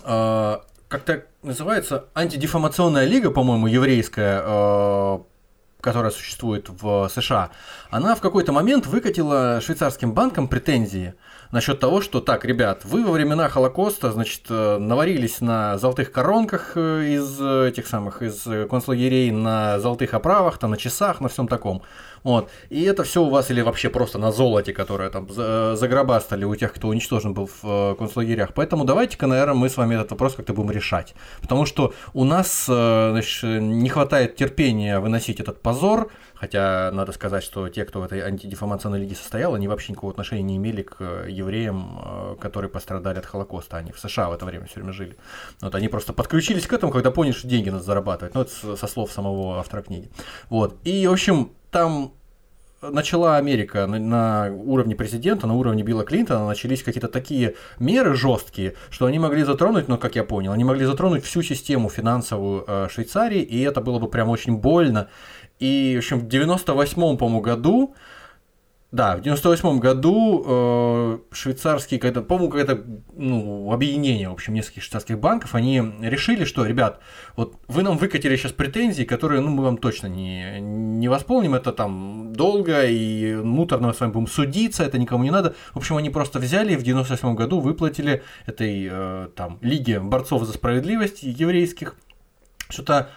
э, 0.04 0.56
как 0.88 1.02
так 1.02 1.28
называется, 1.42 2.06
антидефамационная 2.14 3.04
лига, 3.04 3.30
по-моему, 3.30 3.68
еврейская, 3.68 4.42
э, 4.44 5.18
которая 5.80 6.10
существует 6.10 6.68
в 6.68 7.08
США, 7.08 7.50
она 7.90 8.14
в 8.14 8.20
какой-то 8.20 8.52
момент 8.52 8.86
выкатила 8.86 9.60
швейцарским 9.60 10.12
банкам 10.12 10.48
претензии 10.48 11.14
насчет 11.50 11.80
того, 11.80 12.00
что 12.00 12.20
так, 12.20 12.44
ребят, 12.44 12.84
вы 12.84 13.04
во 13.04 13.12
времена 13.12 13.48
Холокоста, 13.48 14.12
значит, 14.12 14.42
э, 14.48 14.78
наварились 14.78 15.40
на 15.40 15.78
золотых 15.78 16.12
коронках 16.12 16.72
э, 16.76 17.14
из 17.14 17.40
этих 17.40 17.86
самых, 17.86 18.22
из 18.22 18.46
концлагерей, 18.68 19.30
на 19.30 19.80
золотых 19.80 20.14
оправах, 20.14 20.58
там, 20.58 20.70
на 20.70 20.76
часах, 20.76 21.20
на 21.20 21.28
всем 21.28 21.48
таком. 21.48 21.82
Вот. 22.22 22.50
И 22.68 22.82
это 22.82 23.02
все 23.02 23.22
у 23.22 23.30
вас 23.30 23.50
или 23.50 23.62
вообще 23.62 23.88
просто 23.88 24.18
на 24.18 24.32
золоте, 24.32 24.72
которое 24.72 25.10
там 25.10 25.28
загробастали 25.30 26.44
у 26.44 26.54
тех, 26.54 26.72
кто 26.72 26.88
уничтожен 26.88 27.34
был 27.34 27.46
в 27.46 27.64
э, 27.64 27.94
концлагерях. 27.96 28.52
Поэтому 28.54 28.84
давайте-ка, 28.84 29.26
наверное, 29.26 29.54
мы 29.54 29.68
с 29.68 29.76
вами 29.76 29.94
этот 29.94 30.10
вопрос 30.10 30.34
как-то 30.34 30.52
будем 30.52 30.70
решать. 30.70 31.14
Потому 31.40 31.66
что 31.66 31.92
у 32.14 32.24
нас 32.24 32.64
значит, 32.66 33.42
не 33.42 33.88
хватает 33.88 34.36
терпения 34.36 35.00
выносить 35.00 35.40
этот 35.40 35.62
позор, 35.62 36.10
Хотя 36.40 36.90
надо 36.92 37.12
сказать, 37.12 37.44
что 37.44 37.68
те, 37.68 37.84
кто 37.84 38.00
в 38.00 38.04
этой 38.04 38.20
антидефамационной 38.20 39.00
лиге 39.00 39.14
состоял, 39.14 39.54
они 39.54 39.68
вообще 39.68 39.92
никакого 39.92 40.12
отношения 40.12 40.42
не 40.42 40.56
имели 40.56 40.80
к 40.80 40.96
э, 41.00 41.26
евреям, 41.28 42.00
э, 42.02 42.36
которые 42.40 42.70
пострадали 42.70 43.18
от 43.18 43.26
Холокоста. 43.26 43.76
Они 43.76 43.92
в 43.92 44.00
США 44.00 44.30
в 44.30 44.32
это 44.32 44.46
время 44.46 44.64
все 44.64 44.76
время 44.76 44.94
жили. 44.94 45.18
Вот 45.60 45.74
они 45.74 45.88
просто 45.88 46.14
подключились 46.14 46.66
к 46.66 46.72
этому, 46.72 46.92
когда 46.92 47.10
поняли, 47.10 47.34
что 47.34 47.46
деньги 47.46 47.68
надо 47.68 47.84
зарабатывать. 47.84 48.34
Ну, 48.34 48.40
это 48.40 48.76
со 48.76 48.86
слов 48.86 49.12
самого 49.12 49.58
автора 49.58 49.82
книги. 49.82 50.10
Вот. 50.48 50.78
И, 50.82 51.06
в 51.06 51.12
общем, 51.12 51.52
там 51.70 52.14
начала 52.82 53.36
Америка 53.36 53.86
на, 53.86 53.98
на 53.98 54.52
уровне 54.52 54.94
президента, 54.94 55.46
на 55.46 55.54
уровне 55.54 55.82
Билла 55.82 56.04
Клинтона, 56.04 56.46
начались 56.46 56.82
какие-то 56.82 57.08
такие 57.08 57.56
меры 57.78 58.14
жесткие, 58.14 58.74
что 58.90 59.06
они 59.06 59.18
могли 59.18 59.42
затронуть, 59.42 59.88
ну, 59.88 59.98
как 59.98 60.16
я 60.16 60.24
понял, 60.24 60.52
они 60.52 60.64
могли 60.64 60.86
затронуть 60.86 61.24
всю 61.24 61.42
систему 61.42 61.90
финансовую 61.90 62.64
э, 62.66 62.88
Швейцарии, 62.90 63.42
и 63.42 63.60
это 63.60 63.80
было 63.80 63.98
бы 63.98 64.08
прям 64.08 64.28
очень 64.30 64.56
больно. 64.56 65.08
И, 65.60 65.94
в 65.96 65.98
общем, 65.98 66.18
в 66.20 66.26
98-м, 66.26 67.16
по-моему, 67.16 67.40
году, 67.40 67.94
да, 68.92 69.16
в 69.16 69.20
98 69.20 69.78
году 69.78 70.44
э, 70.44 71.18
швейцарский, 71.30 71.98
когда, 71.98 72.22
по-моему, 72.22 72.50
какое-то 72.50 72.84
ну, 73.14 73.72
объединение, 73.72 74.28
в 74.28 74.32
общем, 74.32 74.52
нескольких 74.52 74.82
швейцарских 74.82 75.20
банков, 75.20 75.54
они 75.54 75.80
решили, 76.00 76.44
что, 76.44 76.66
ребят, 76.66 76.98
вот 77.36 77.54
вы 77.68 77.82
нам 77.82 77.98
выкатили 77.98 78.34
сейчас 78.34 78.50
претензии, 78.50 79.04
которые, 79.04 79.42
ну, 79.42 79.50
мы 79.50 79.62
вам 79.62 79.78
точно 79.78 80.08
не, 80.08 80.58
не 80.60 81.08
восполним, 81.08 81.54
это 81.54 81.70
там 81.70 82.32
долго 82.32 82.84
и 82.86 83.36
муторно 83.36 83.88
мы 83.88 83.94
с 83.94 84.00
вами 84.00 84.10
будем 84.10 84.26
судиться, 84.26 84.82
это 84.82 84.98
никому 84.98 85.22
не 85.22 85.30
надо. 85.30 85.54
В 85.72 85.76
общем, 85.76 85.96
они 85.96 86.10
просто 86.10 86.40
взяли 86.40 86.72
и 86.72 86.76
в 86.76 86.82
98 86.82 87.36
году 87.36 87.60
выплатили 87.60 88.24
этой, 88.46 88.88
э, 88.90 89.28
там, 89.36 89.58
Лиге 89.60 90.00
борцов 90.00 90.42
за 90.42 90.52
справедливость 90.52 91.22
еврейских 91.22 91.94
что-то 92.68 93.10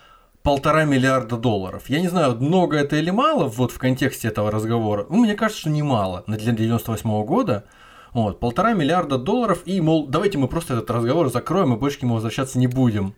полтора 0.43 0.83
миллиарда 0.83 1.37
долларов. 1.37 1.83
Я 1.87 2.01
не 2.01 2.09
знаю, 2.09 2.35
много 2.35 2.77
это 2.77 2.97
или 2.97 3.09
мало 3.09 3.47
вот 3.47 3.71
в 3.71 3.79
контексте 3.79 4.27
этого 4.27 4.51
разговора. 4.51 5.07
Ну, 5.09 5.17
мне 5.17 5.35
кажется, 5.35 5.61
что 5.61 5.69
немало 5.69 6.23
для 6.27 6.51
98 6.51 7.09
-го 7.09 7.23
года. 7.25 7.63
Вот, 8.11 8.39
полтора 8.39 8.73
миллиарда 8.73 9.17
долларов, 9.17 9.63
и, 9.65 9.81
мол, 9.81 10.05
давайте 10.05 10.37
мы 10.37 10.47
просто 10.47 10.75
этот 10.75 10.91
разговор 10.91 11.31
закроем 11.31 11.73
и 11.73 11.77
больше 11.77 11.97
к 11.97 12.03
нему 12.03 12.13
возвращаться 12.13 12.59
не 12.59 12.67
будем. 12.67 13.15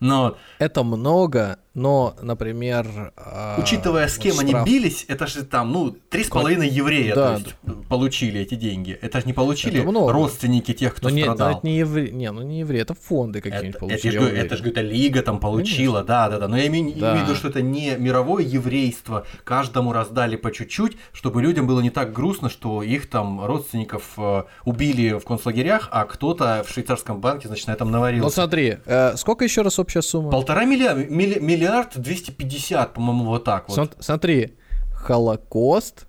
Но... 0.00 0.36
Это 0.58 0.82
много, 0.82 1.58
но, 1.74 2.14
например... 2.22 3.12
А, 3.16 3.56
Учитывая, 3.58 4.08
с 4.08 4.16
кем 4.16 4.36
вот 4.36 4.46
штраф... 4.46 4.64
они 4.64 4.70
бились, 4.70 5.04
это 5.08 5.26
же 5.26 5.44
там, 5.44 5.72
ну, 5.72 5.90
три 5.90 6.24
с 6.24 6.28
половиной 6.28 6.68
еврея 6.68 7.14
да, 7.14 7.34
есть, 7.34 7.54
да. 7.62 7.74
получили 7.88 8.40
эти 8.40 8.54
деньги. 8.54 8.96
Это 9.02 9.20
же 9.20 9.26
не 9.26 9.32
получили 9.32 9.80
родственники 9.80 10.72
тех, 10.72 10.94
кто 10.94 11.08
но 11.08 11.18
страдал. 11.18 11.48
Нет, 11.48 11.58
это 11.58 11.66
не 11.66 11.78
евреи, 11.78 12.10
не, 12.10 12.30
ну 12.30 12.42
не 12.42 12.60
евреи, 12.60 12.82
это 12.82 12.94
фонды 12.94 13.40
какие-нибудь 13.40 13.78
получили. 13.80 14.16
Это, 14.16 14.36
это 14.36 14.56
же, 14.56 14.68
это 14.68 14.80
лига 14.80 15.22
там 15.22 15.40
получила, 15.40 16.04
да, 16.04 16.28
да, 16.28 16.38
да. 16.38 16.48
Но 16.48 16.56
я 16.56 16.68
имею, 16.68 16.94
да. 16.94 17.12
имею 17.12 17.24
в 17.24 17.28
виду, 17.28 17.36
что 17.36 17.48
это 17.48 17.60
не 17.60 17.96
мировое 17.96 18.44
еврейство. 18.44 19.26
Каждому 19.42 19.92
раздали 19.92 20.36
по 20.36 20.52
чуть-чуть, 20.52 20.96
чтобы 21.12 21.42
людям 21.42 21.66
было 21.66 21.80
не 21.80 21.90
так 21.90 22.12
грустно, 22.12 22.48
что 22.48 22.82
их 22.82 23.08
там 23.10 23.44
родственников 23.44 24.12
э, 24.16 24.44
убили 24.64 25.18
в 25.18 25.24
концлагерях, 25.24 25.88
а 25.90 26.04
кто-то 26.04 26.64
в 26.66 26.72
швейцарском 26.72 27.20
банке, 27.20 27.48
значит, 27.48 27.66
на 27.66 27.72
этом 27.72 27.90
наварился. 27.90 28.24
Ну 28.24 28.30
смотри, 28.30 28.78
э, 28.84 29.16
сколько 29.16 29.44
еще 29.44 29.62
раз 29.62 29.78
общая 29.78 30.02
сумма? 30.02 30.30
Полтора 30.30 30.64
миллиарда, 30.64 31.04
милли, 31.06 31.38
миллиард 31.64 31.98
250, 31.98 32.92
по-моему, 32.94 33.24
вот 33.24 33.44
так 33.44 33.68
вот. 33.68 33.96
Смотри, 34.00 34.54
Холокост, 34.94 36.06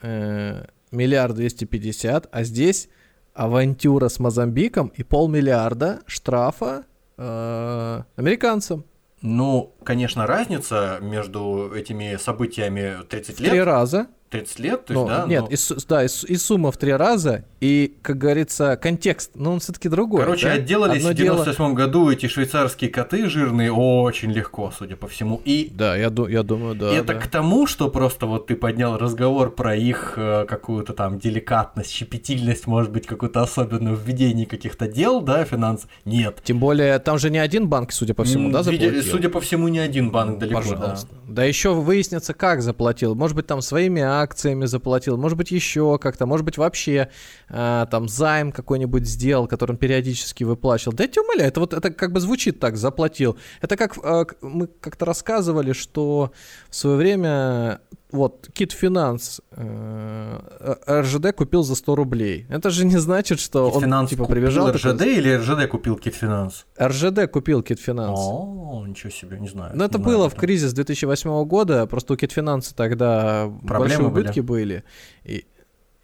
э, 0.00 0.64
миллиард 0.90 1.34
250, 1.34 2.28
а 2.30 2.44
здесь 2.44 2.88
авантюра 3.34 4.08
с 4.08 4.18
Мозамбиком 4.18 4.88
и 4.88 5.02
полмиллиарда 5.02 6.00
штрафа 6.06 6.84
э, 7.16 8.02
американцам. 8.16 8.84
Ну, 9.20 9.74
конечно, 9.84 10.26
разница 10.26 10.98
между 11.00 11.72
этими 11.74 12.16
событиями 12.16 13.04
30 13.08 13.40
лет. 13.40 13.50
Три 13.50 13.62
раза. 13.62 14.08
30 14.34 14.58
лет, 14.58 14.84
то 14.86 14.94
есть, 14.94 15.06
да? 15.06 15.24
Нет, 15.28 15.42
но... 15.42 15.48
и, 15.48 15.56
да, 15.88 16.04
и, 16.04 16.08
и 16.26 16.36
сумма 16.36 16.72
в 16.72 16.76
три 16.76 16.92
раза, 16.92 17.44
и, 17.60 17.94
как 18.02 18.18
говорится, 18.18 18.76
контекст, 18.76 19.30
но 19.34 19.52
он 19.52 19.60
все 19.60 19.72
таки 19.72 19.88
другой. 19.88 20.22
Короче, 20.22 20.46
да? 20.46 20.52
отделались 20.54 20.98
Одно 20.98 21.10
в 21.10 21.14
98 21.14 21.64
дело... 21.64 21.74
году 21.74 22.10
эти 22.10 22.26
швейцарские 22.26 22.90
коты 22.90 23.28
жирные 23.28 23.72
очень 23.72 24.32
легко, 24.32 24.72
судя 24.76 24.96
по 24.96 25.06
всему. 25.06 25.40
И 25.44 25.70
да, 25.72 25.94
я, 25.96 26.12
я 26.28 26.42
думаю, 26.42 26.74
да. 26.74 26.92
Это 26.92 27.14
да. 27.14 27.20
к 27.20 27.28
тому, 27.28 27.68
что 27.68 27.88
просто 27.90 28.26
вот 28.26 28.48
ты 28.48 28.56
поднял 28.56 28.98
разговор 28.98 29.54
про 29.54 29.76
их 29.76 30.14
э, 30.16 30.46
какую-то 30.48 30.94
там 30.94 31.18
деликатность, 31.20 31.90
щепетильность, 31.90 32.66
может 32.66 32.90
быть, 32.90 33.06
какую-то 33.06 33.40
особенную 33.40 33.96
в 33.96 34.02
ведении 34.02 34.46
каких-то 34.46 34.88
дел, 34.88 35.20
да, 35.20 35.44
финанс. 35.44 35.86
Нет. 36.04 36.40
Тем 36.42 36.58
более, 36.58 36.98
там 36.98 37.18
же 37.18 37.30
не 37.30 37.38
один 37.38 37.68
банк, 37.68 37.92
судя 37.92 38.14
по 38.14 38.24
всему, 38.24 38.46
М- 38.46 38.52
да, 38.52 38.62
заплатил? 38.64 39.02
Судя 39.02 39.28
по 39.28 39.40
всему, 39.40 39.68
не 39.68 39.78
один 39.78 40.10
банк 40.10 40.40
далеко, 40.40 40.60
Пожалуйста. 40.60 41.06
Да. 41.10 41.34
да 41.34 41.44
еще 41.44 41.72
выяснится, 41.72 42.34
как 42.34 42.62
заплатил. 42.62 43.14
Может 43.14 43.36
быть, 43.36 43.46
там 43.46 43.62
своими 43.62 44.02
акциями 44.24 44.66
заплатил 44.66 45.16
может 45.16 45.38
быть, 45.38 45.50
еще 45.50 45.98
как-то, 45.98 46.26
может 46.26 46.44
быть, 46.44 46.58
вообще 46.58 47.08
э, 47.48 47.86
там 47.90 48.08
займ 48.08 48.52
какой-нибудь 48.52 49.06
сделал, 49.06 49.46
который 49.46 49.72
он 49.72 49.76
периодически 49.78 50.44
выплачивал. 50.44 50.92
Да 50.94 51.04
я 51.04 51.08
тебя 51.08 51.22
умоляю, 51.22 51.48
это 51.48 51.60
вот 51.60 51.72
это 51.72 51.90
как 51.90 52.12
бы 52.12 52.20
звучит 52.20 52.60
так, 52.60 52.76
заплатил. 52.76 53.36
Это 53.60 53.76
как 53.76 53.98
э, 54.02 54.24
мы 54.42 54.66
как-то 54.66 55.04
рассказывали, 55.04 55.72
что 55.72 56.32
в 56.68 56.74
свое 56.74 56.96
время 56.96 57.80
вот, 58.14 58.48
Кит 58.52 58.70
Финанс 58.72 59.40
э, 59.50 60.80
РЖД 60.88 61.32
купил 61.34 61.64
за 61.64 61.74
100 61.74 61.94
рублей. 61.96 62.46
Это 62.48 62.70
же 62.70 62.86
не 62.86 62.96
значит, 62.96 63.40
что 63.40 63.66
Кит 63.66 63.76
он 63.76 63.82
Финанс 63.82 64.10
типа 64.10 64.26
прибежал. 64.26 64.70
РЖД 64.70 64.98
такой... 64.98 65.16
или 65.16 65.34
РЖД 65.34 65.68
купил 65.68 65.96
Кит 65.96 66.14
Финанс? 66.14 66.64
РЖД 66.80 67.28
купил 67.28 67.62
Кит 67.62 67.80
Финанс. 67.80 68.18
О, 68.22 68.84
ничего 68.86 69.10
себе, 69.10 69.40
не 69.40 69.48
знаю. 69.48 69.72
Ну, 69.74 69.84
это 69.84 69.98
не 69.98 70.04
было 70.04 70.30
в 70.30 70.36
кризис 70.36 70.72
2008 70.72 71.44
года, 71.44 71.86
просто 71.86 72.14
у 72.14 72.16
Кит 72.16 72.30
Финанса 72.30 72.74
тогда 72.76 73.50
Проблемы 73.66 73.78
большие 73.78 74.06
убытки 74.06 74.40
были. 74.40 74.74
были 74.74 74.84
и 75.24 75.46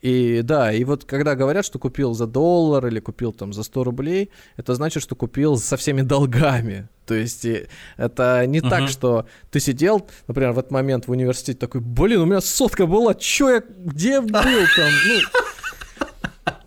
И 0.03 0.40
да, 0.42 0.72
и 0.72 0.84
вот 0.84 1.05
когда 1.05 1.34
говорят, 1.34 1.64
что 1.64 1.78
купил 1.78 2.14
за 2.14 2.26
доллар 2.26 2.86
или 2.86 3.01
купил 3.01 3.32
там 3.32 3.53
за 3.53 3.62
100 3.62 3.84
рублей, 3.84 4.30
это 4.57 4.74
значит, 4.74 5.03
что 5.03 5.14
купил 5.14 5.59
со 5.59 5.76
всеми 5.76 6.01
долгами. 6.03 6.88
То 7.07 7.14
есть 7.14 7.46
это 7.96 8.46
не 8.46 8.61
uh-huh. 8.61 8.70
так, 8.70 8.88
что 8.88 9.26
ты 9.51 9.61
сидел, 9.61 10.07
например, 10.28 10.53
в 10.53 10.59
этот 10.59 10.70
момент 10.70 11.09
в 11.09 11.11
университете 11.11 11.59
такой, 11.59 11.80
блин, 11.80 12.20
у 12.20 12.24
меня 12.24 12.40
сотка 12.40 12.86
была, 12.86 13.14
чё 13.14 13.51
я, 13.51 13.62
где 13.66 14.20
был 14.20 14.30
там? 14.30 14.90
Ну, 15.09 15.20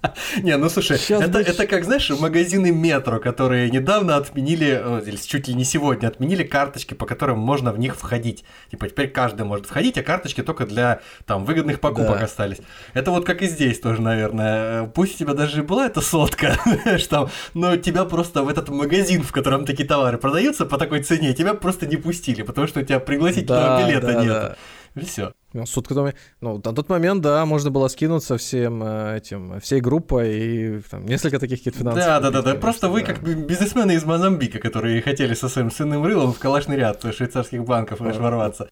Не, 0.41 0.57
ну 0.57 0.69
слушай, 0.69 0.97
это, 1.09 1.39
это 1.39 1.67
как, 1.67 1.83
знаешь, 1.85 2.09
магазины 2.09 2.71
метро, 2.71 3.19
которые 3.19 3.69
недавно 3.69 4.15
отменили, 4.15 4.83
или 5.05 5.15
чуть 5.15 5.47
ли 5.47 5.53
не 5.53 5.63
сегодня 5.63 6.07
отменили 6.07 6.43
карточки, 6.43 6.93
по 6.93 7.05
которым 7.05 7.39
можно 7.39 7.71
в 7.71 7.79
них 7.79 7.95
входить. 7.95 8.43
Типа 8.71 8.89
теперь 8.89 9.09
каждый 9.09 9.45
может 9.45 9.65
входить, 9.65 9.97
а 9.97 10.03
карточки 10.03 10.43
только 10.43 10.65
для 10.65 11.01
там 11.25 11.45
выгодных 11.45 11.79
покупок 11.79 12.19
да. 12.19 12.25
остались. 12.25 12.57
Это 12.93 13.11
вот 13.11 13.25
как 13.25 13.41
и 13.41 13.47
здесь 13.47 13.79
тоже, 13.79 14.01
наверное. 14.01 14.85
Пусть 14.87 15.15
у 15.15 15.17
тебя 15.19 15.33
даже 15.33 15.63
была 15.63 15.87
эта 15.87 16.01
сотка, 16.01 16.57
что, 16.97 17.29
но 17.53 17.77
тебя 17.77 18.05
просто 18.05 18.43
в 18.43 18.49
этот 18.49 18.69
магазин, 18.69 19.23
в 19.23 19.31
котором 19.31 19.65
такие 19.65 19.87
товары 19.87 20.17
продаются 20.17 20.65
по 20.65 20.77
такой 20.77 21.03
цене, 21.03 21.33
тебя 21.33 21.53
просто 21.53 21.87
не 21.87 21.97
пустили, 21.97 22.41
потому 22.41 22.67
что 22.67 22.81
у 22.81 22.83
тебя 22.83 22.99
пригласительного 22.99 23.79
да, 23.79 23.87
билета 23.87 24.07
да, 24.07 24.23
нет. 24.23 24.27
Да. 24.27 24.55
И 24.95 25.05
все. 25.05 25.33
Ну, 25.53 25.67
сутка, 25.67 26.13
ну, 26.41 26.61
на 26.63 26.73
тот 26.73 26.89
момент, 26.89 27.21
да, 27.21 27.45
можно 27.45 27.69
было 27.69 27.87
скинуться 27.87 28.37
всем 28.37 28.81
э, 28.83 29.17
этим, 29.17 29.59
всей 29.59 29.81
группой 29.81 30.33
и 30.33 30.81
там, 30.89 31.05
несколько 31.05 31.39
таких 31.39 31.59
каких-то 31.59 31.79
финансов. 31.79 32.03
Да, 32.03 32.19
да, 32.19 32.31
да, 32.31 32.41
да. 32.41 32.55
Просто 32.55 32.89
вы 32.89 33.03
как 33.03 33.21
бизнесмены 33.21 33.93
из 33.93 34.03
Мозамбика, 34.03 34.59
которые 34.59 35.01
хотели 35.01 35.35
со 35.35 35.49
своим 35.49 35.69
сынным 35.69 36.03
рылом 36.03 36.33
в 36.33 36.39
калашный 36.39 36.75
ряд 36.75 37.03
швейцарских 37.13 37.63
банков 37.63 37.99
ворваться. 37.99 38.69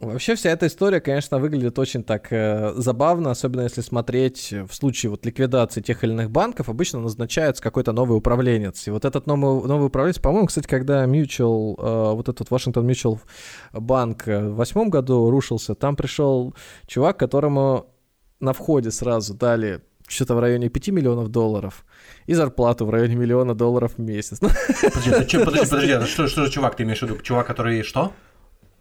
Вообще 0.00 0.34
вся 0.34 0.48
эта 0.50 0.66
история, 0.66 1.00
конечно, 1.00 1.38
выглядит 1.38 1.78
очень 1.78 2.02
так 2.02 2.28
э, 2.30 2.72
забавно, 2.74 3.32
особенно 3.32 3.62
если 3.62 3.82
смотреть 3.82 4.50
в 4.50 4.72
случае 4.72 5.10
вот 5.10 5.26
ликвидации 5.26 5.82
тех 5.82 6.02
или 6.02 6.12
иных 6.12 6.30
банков, 6.30 6.70
обычно 6.70 7.00
назначается 7.00 7.62
какой-то 7.62 7.92
новый 7.92 8.16
управленец. 8.16 8.88
И 8.88 8.90
вот 8.90 9.04
этот 9.04 9.26
новый, 9.26 9.68
новый 9.68 9.88
управленец, 9.88 10.18
по-моему, 10.18 10.46
кстати, 10.46 10.66
когда 10.66 11.04
Mutual, 11.04 11.74
э, 11.78 12.14
вот 12.14 12.30
этот 12.30 12.48
Washington 12.48 12.86
Mutual 12.86 13.18
банк 13.74 14.26
в 14.26 14.54
восьмом 14.54 14.88
году 14.88 15.30
рушился, 15.30 15.74
там 15.74 15.96
пришел 15.96 16.54
чувак, 16.86 17.18
которому 17.18 17.94
на 18.40 18.54
входе 18.54 18.90
сразу 18.90 19.34
дали 19.34 19.82
что-то 20.08 20.34
в 20.34 20.40
районе 20.40 20.70
5 20.70 20.88
миллионов 20.88 21.28
долларов 21.28 21.84
и 22.26 22.32
зарплату 22.32 22.86
в 22.86 22.90
районе 22.90 23.16
миллиона 23.16 23.54
долларов 23.54 23.92
в 23.96 24.00
месяц. 24.00 24.40
Подожди, 24.40 25.10
подожди, 25.10 25.38
подожди, 25.70 25.92
а 25.92 26.06
что, 26.06 26.26
что 26.26 26.48
чувак 26.48 26.76
ты 26.76 26.84
имеешь 26.84 27.00
в 27.00 27.02
виду? 27.02 27.18
Чувак, 27.18 27.46
который 27.46 27.82
что? 27.82 28.12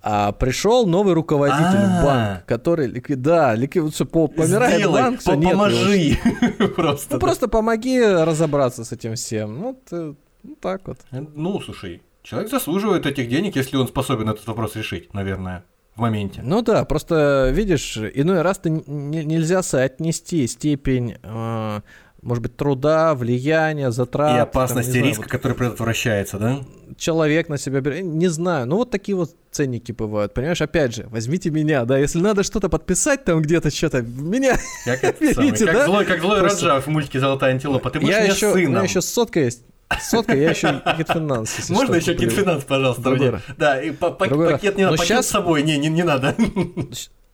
А 0.02 0.32
пришел 0.32 0.88
новый 0.88 1.14
руководитель 1.14 2.00
в 2.00 2.04
банк, 2.04 2.46
который 2.46 2.88
ликвид... 2.88 3.22
да, 3.22 3.54
ликвид... 3.54 3.96
по... 4.10 4.28
помирает 4.28 4.78
Сделай, 4.78 5.02
банк, 5.02 5.20
все, 5.20 5.34
нет 5.34 5.52
поможи 5.52 6.18
просто. 6.76 7.14
Ну 7.16 7.20
просто 7.20 7.48
помоги 7.50 8.02
разобраться 8.02 8.86
с 8.86 8.94
этим 8.94 9.16
всем. 9.16 9.60
Ну, 9.60 9.82
ты... 9.90 10.16
ну 10.44 10.56
так 10.62 10.88
вот. 10.88 11.00
Э, 11.12 11.26
ну, 11.36 11.60
слушай, 11.60 12.02
человек 12.24 12.50
заслуживает 12.50 13.06
этих 13.06 13.28
денег, 13.28 13.58
если 13.58 13.76
он 13.76 13.88
способен 13.88 14.30
этот 14.30 14.48
вопрос 14.48 14.76
решить, 14.76 15.14
наверное 15.14 15.66
в 15.96 16.02
моменте. 16.02 16.42
Ну 16.44 16.62
да, 16.62 16.86
просто 16.86 17.52
видишь, 17.54 17.98
иной 17.98 18.42
раз 18.42 18.60
ты 18.60 18.70
нельзя 18.70 19.62
соотнести 19.62 20.48
степень 20.48 21.18
э, 21.22 21.82
может 22.22 22.44
быть, 22.44 22.56
труда, 22.56 23.16
влияния, 23.16 23.92
затрат. 23.92 24.36
И 24.36 24.40
опасности 24.40 24.94
там, 24.94 25.04
риска, 25.04 25.24
знаю, 25.24 25.30
который 25.30 25.54
предотвращается, 25.54 26.38
да? 26.38 26.60
Человек 26.98 27.50
на 27.50 27.58
себя 27.58 27.82
берет. 27.82 28.04
Не 28.04 28.28
знаю. 28.28 28.68
Ну, 28.68 28.78
вот 28.78 28.92
такие 28.92 29.16
вот 29.16 29.36
ценники 29.52 29.92
бывают. 29.92 30.34
Понимаешь, 30.34 30.62
опять 30.62 30.96
же, 30.96 31.08
возьмите 31.10 31.50
меня, 31.50 31.86
да, 31.86 31.98
если 31.98 32.20
надо 32.20 32.44
что-то 32.44 32.70
подписать 32.70 33.24
там 33.24 33.42
где-то, 33.42 33.70
что-то, 33.72 34.02
меня 34.02 34.58
как 34.86 35.02
берите, 35.20 35.66
как 35.66 35.76
да? 35.76 35.86
Злой, 35.86 36.06
как 36.06 36.22
злой 36.22 36.40
Просто... 36.40 36.68
Раджа 36.68 36.82
в 36.82 36.88
мультике 36.88 37.20
«Золотая 37.20 37.54
антилопа». 37.54 37.90
Ты 37.90 38.00
будешь 38.00 38.14
я 38.14 38.24
еще, 38.24 38.52
сыном. 38.52 38.66
У 38.66 38.70
меня 38.70 38.84
еще 38.84 39.02
сотка 39.02 39.40
есть. 39.40 39.64
Сотка, 40.02 40.36
я 40.36 40.52
еще 40.52 40.82
китфинанс. 40.98 41.70
Можно 41.70 41.96
еще 41.96 42.16
китфинанс, 42.16 42.64
пожалуйста? 42.64 43.42
Да, 43.58 43.82
и 43.82 43.92
пакет 43.92 44.78
не 44.78 44.84
надо, 44.84 44.98
пакет 44.98 45.26
с 45.26 45.30
собой, 45.30 45.64
не, 45.64 45.78
не 45.78 46.04
надо. 46.04 46.36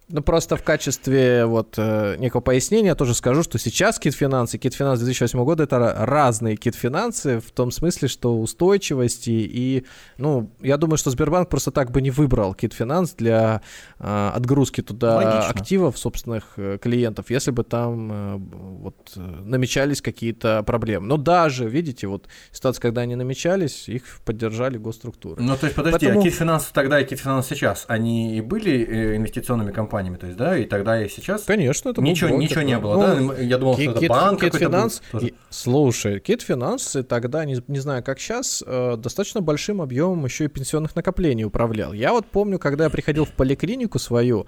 Ну, 0.08 0.22
просто 0.22 0.56
в 0.56 0.62
качестве 0.62 1.48
вот 1.48 1.76
э, 1.78 2.18
некого 2.18 2.40
пояснения 2.40 2.94
тоже 2.94 3.16
скажу, 3.16 3.42
что 3.42 3.58
сейчас 3.58 3.98
кит-финансы, 3.98 4.60
кит-финанс 4.60 5.00
2008 5.00 5.44
года 5.44 5.64
это 5.64 5.96
разные 5.98 6.58
кит-финансы 6.58 7.40
в 7.40 7.50
том 7.50 7.72
смысле, 7.72 8.08
что 8.08 8.40
устойчивости 8.40 9.32
и, 9.32 9.84
ну, 10.20 10.52
я 10.62 10.78
думаю, 10.78 10.98
что 10.98 11.10
Сбербанк 11.10 11.50
просто 11.50 11.72
так 11.72 11.90
бы 11.90 12.04
не 12.04 12.12
выбрал 12.12 12.54
кит-финанс 12.54 13.16
для 13.16 13.64
э, 13.98 14.32
отгрузки 14.36 14.82
туда 14.82 15.16
Логично. 15.16 15.50
активов 15.50 15.98
собственных 15.98 16.54
э, 16.58 16.78
клиентов, 16.80 17.32
если 17.32 17.50
бы 17.50 17.64
там 17.64 18.12
э, 18.12 18.36
вот 18.38 19.14
э, 19.16 19.20
намечались 19.20 20.04
какие-то 20.04 20.62
проблемы. 20.62 21.08
Но 21.08 21.18
даже, 21.18 21.68
видите, 21.68 22.06
вот 22.06 22.28
ситуация, 22.52 22.80
когда 22.80 23.02
они 23.02 23.16
намечались, 23.16 23.90
их 23.90 24.04
поддержали 24.24 24.78
госструктуры. 24.78 25.42
Ну, 25.42 25.58
то 25.58 25.66
есть, 25.66 25.76
подожди, 25.76 26.06
а 26.06 26.10
Поэтому... 26.10 26.22
а 26.22 26.24
кит-финанс 26.24 26.66
тогда 26.66 27.02
и 27.02 27.06
кит-финанс 27.06 27.48
сейчас, 27.48 27.86
они 27.88 28.38
и 28.38 28.42
были 28.42 28.86
э, 28.86 29.16
инвестиционными 29.16 29.72
компаниями? 29.72 29.95
Компаниями, 29.96 30.18
то 30.18 30.26
есть, 30.26 30.38
да, 30.38 30.58
и 30.58 30.66
тогда 30.66 31.02
и 31.02 31.08
сейчас. 31.08 31.44
Конечно, 31.44 31.90
это 31.90 32.02
ничего, 32.02 32.32
был 32.32 32.40
ничего 32.40 32.62
не 32.62 32.78
было, 32.78 33.16
ну, 33.16 33.30
да? 33.30 33.42
Я 33.42 33.58
думал, 33.58 33.76
Кит, 33.76 33.92
что 33.92 34.00
это 34.00 34.08
банк 34.08 34.42
Кит 34.42 34.56
Финанс, 34.56 35.02
и, 35.22 35.34
слушай, 35.50 36.20
Кит 36.20 36.42
Финанс 36.42 36.98
тогда, 37.08 37.46
не, 37.46 37.58
не 37.68 37.80
знаю, 37.80 38.04
как 38.04 38.20
сейчас, 38.20 38.64
э, 38.66 38.98
достаточно 38.98 39.42
большим 39.42 39.82
объемом 39.82 40.26
еще 40.26 40.46
и 40.46 40.48
пенсионных 40.48 40.96
накоплений 40.96 41.46
управлял. 41.46 41.94
Я 41.94 42.12
вот 42.12 42.26
помню, 42.26 42.60
когда 42.60 42.86
я 42.86 42.90
приходил 42.90 43.26
в 43.26 43.32
поликлинику 43.32 44.00
свою, 44.00 44.48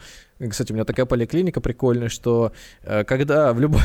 кстати, 0.49 0.71
у 0.71 0.75
меня 0.75 0.85
такая 0.85 1.05
поликлиника 1.05 1.61
прикольная, 1.61 2.09
что 2.09 2.51
э, 2.83 3.03
когда 3.05 3.53
в 3.53 3.59
любой... 3.59 3.81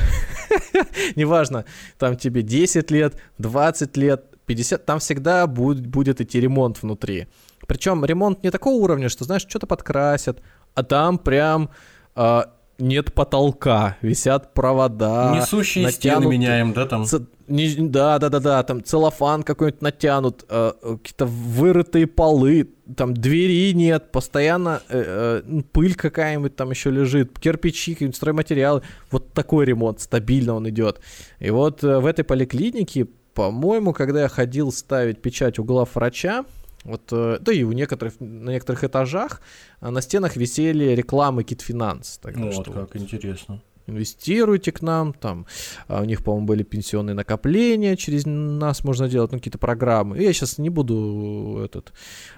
Неважно, 1.17 1.65
там 1.99 2.17
тебе 2.17 2.43
10 2.43 2.91
лет, 2.91 3.15
20 3.39 3.97
лет, 3.97 4.25
50, 4.47 4.85
там 4.85 4.99
всегда 4.99 5.47
будет, 5.47 5.87
будет 5.87 6.21
идти 6.21 6.41
ремонт 6.41 6.83
внутри. 6.83 7.29
Причем 7.67 8.05
ремонт 8.05 8.43
не 8.43 8.51
такого 8.51 8.75
уровня, 8.75 9.09
что, 9.09 9.25
знаешь, 9.25 9.47
что-то 9.49 9.67
подкрасят, 9.67 10.43
а 10.75 10.83
там 10.83 11.19
прям 11.19 11.71
э, 12.17 12.43
нет 12.79 13.15
потолка, 13.15 13.97
висят 14.03 14.55
провода. 14.55 15.33
Несущие 15.35 15.85
натянут, 15.85 16.23
стены 16.23 16.33
меняем, 16.33 16.73
да, 16.73 16.87
там? 16.87 17.05
Ц, 17.05 17.21
не, 17.49 17.75
да, 17.77 18.19
да, 18.19 18.29
да, 18.29 18.41
да, 18.41 18.63
там 18.63 18.83
целлофан 18.83 19.43
какой-нибудь 19.43 19.83
натянут, 19.83 20.45
э, 20.49 20.73
какие-то 20.81 21.27
вырытые 21.27 22.07
полы, 22.07 22.71
там 22.97 23.15
двери 23.15 23.73
нет, 23.73 24.11
постоянно 24.11 24.83
э, 24.89 25.43
э, 25.45 25.63
пыль 25.73 25.95
какая-нибудь 25.95 26.57
там 26.57 26.71
еще 26.71 26.91
лежит, 26.91 27.39
кирпичи, 27.39 27.95
какие-нибудь 27.95 28.17
стройматериалы. 28.17 28.83
Вот 29.11 29.33
такой 29.33 29.67
ремонт, 29.67 30.01
стабильно 30.01 30.55
он 30.55 30.69
идет. 30.69 31.01
И 31.39 31.51
вот 31.51 31.85
э, 31.85 31.99
в 31.99 32.07
этой 32.07 32.25
поликлинике, 32.25 33.07
по-моему, 33.35 33.93
когда 33.93 34.23
я 34.23 34.29
ходил 34.29 34.73
ставить 34.73 35.23
печать 35.23 35.59
у 35.59 35.65
главврача, 35.65 36.45
вот, 36.85 37.13
э, 37.13 37.39
да 37.41 37.53
и 37.53 37.63
у 37.63 37.73
некоторых, 37.73 38.15
на 38.21 38.51
некоторых 38.51 38.85
этажах 38.85 39.41
а 39.81 39.91
на 39.91 40.01
стенах 40.01 40.37
висели 40.37 40.95
рекламы 40.95 41.45
Китфинанс. 41.45 42.21
Ну, 42.25 42.51
вот 42.51 42.67
что, 42.67 42.73
как 42.73 42.97
интересно. 42.97 43.63
Инвестируйте 43.87 44.73
к 44.73 44.83
нам, 44.83 45.13
там, 45.13 45.47
а 45.89 46.03
у 46.03 46.05
них, 46.05 46.23
по-моему, 46.23 46.47
были 46.47 46.63
пенсионные 46.63 47.15
накопления, 47.15 47.97
через 47.97 48.25
нас 48.27 48.85
можно 48.85 49.09
делать, 49.09 49.33
ну, 49.33 49.39
какие-то 49.39 49.59
программы. 49.59 50.19
Я 50.19 50.33
сейчас 50.33 50.59
не 50.59 50.71
буду 50.71 51.61
этот, 51.65 51.93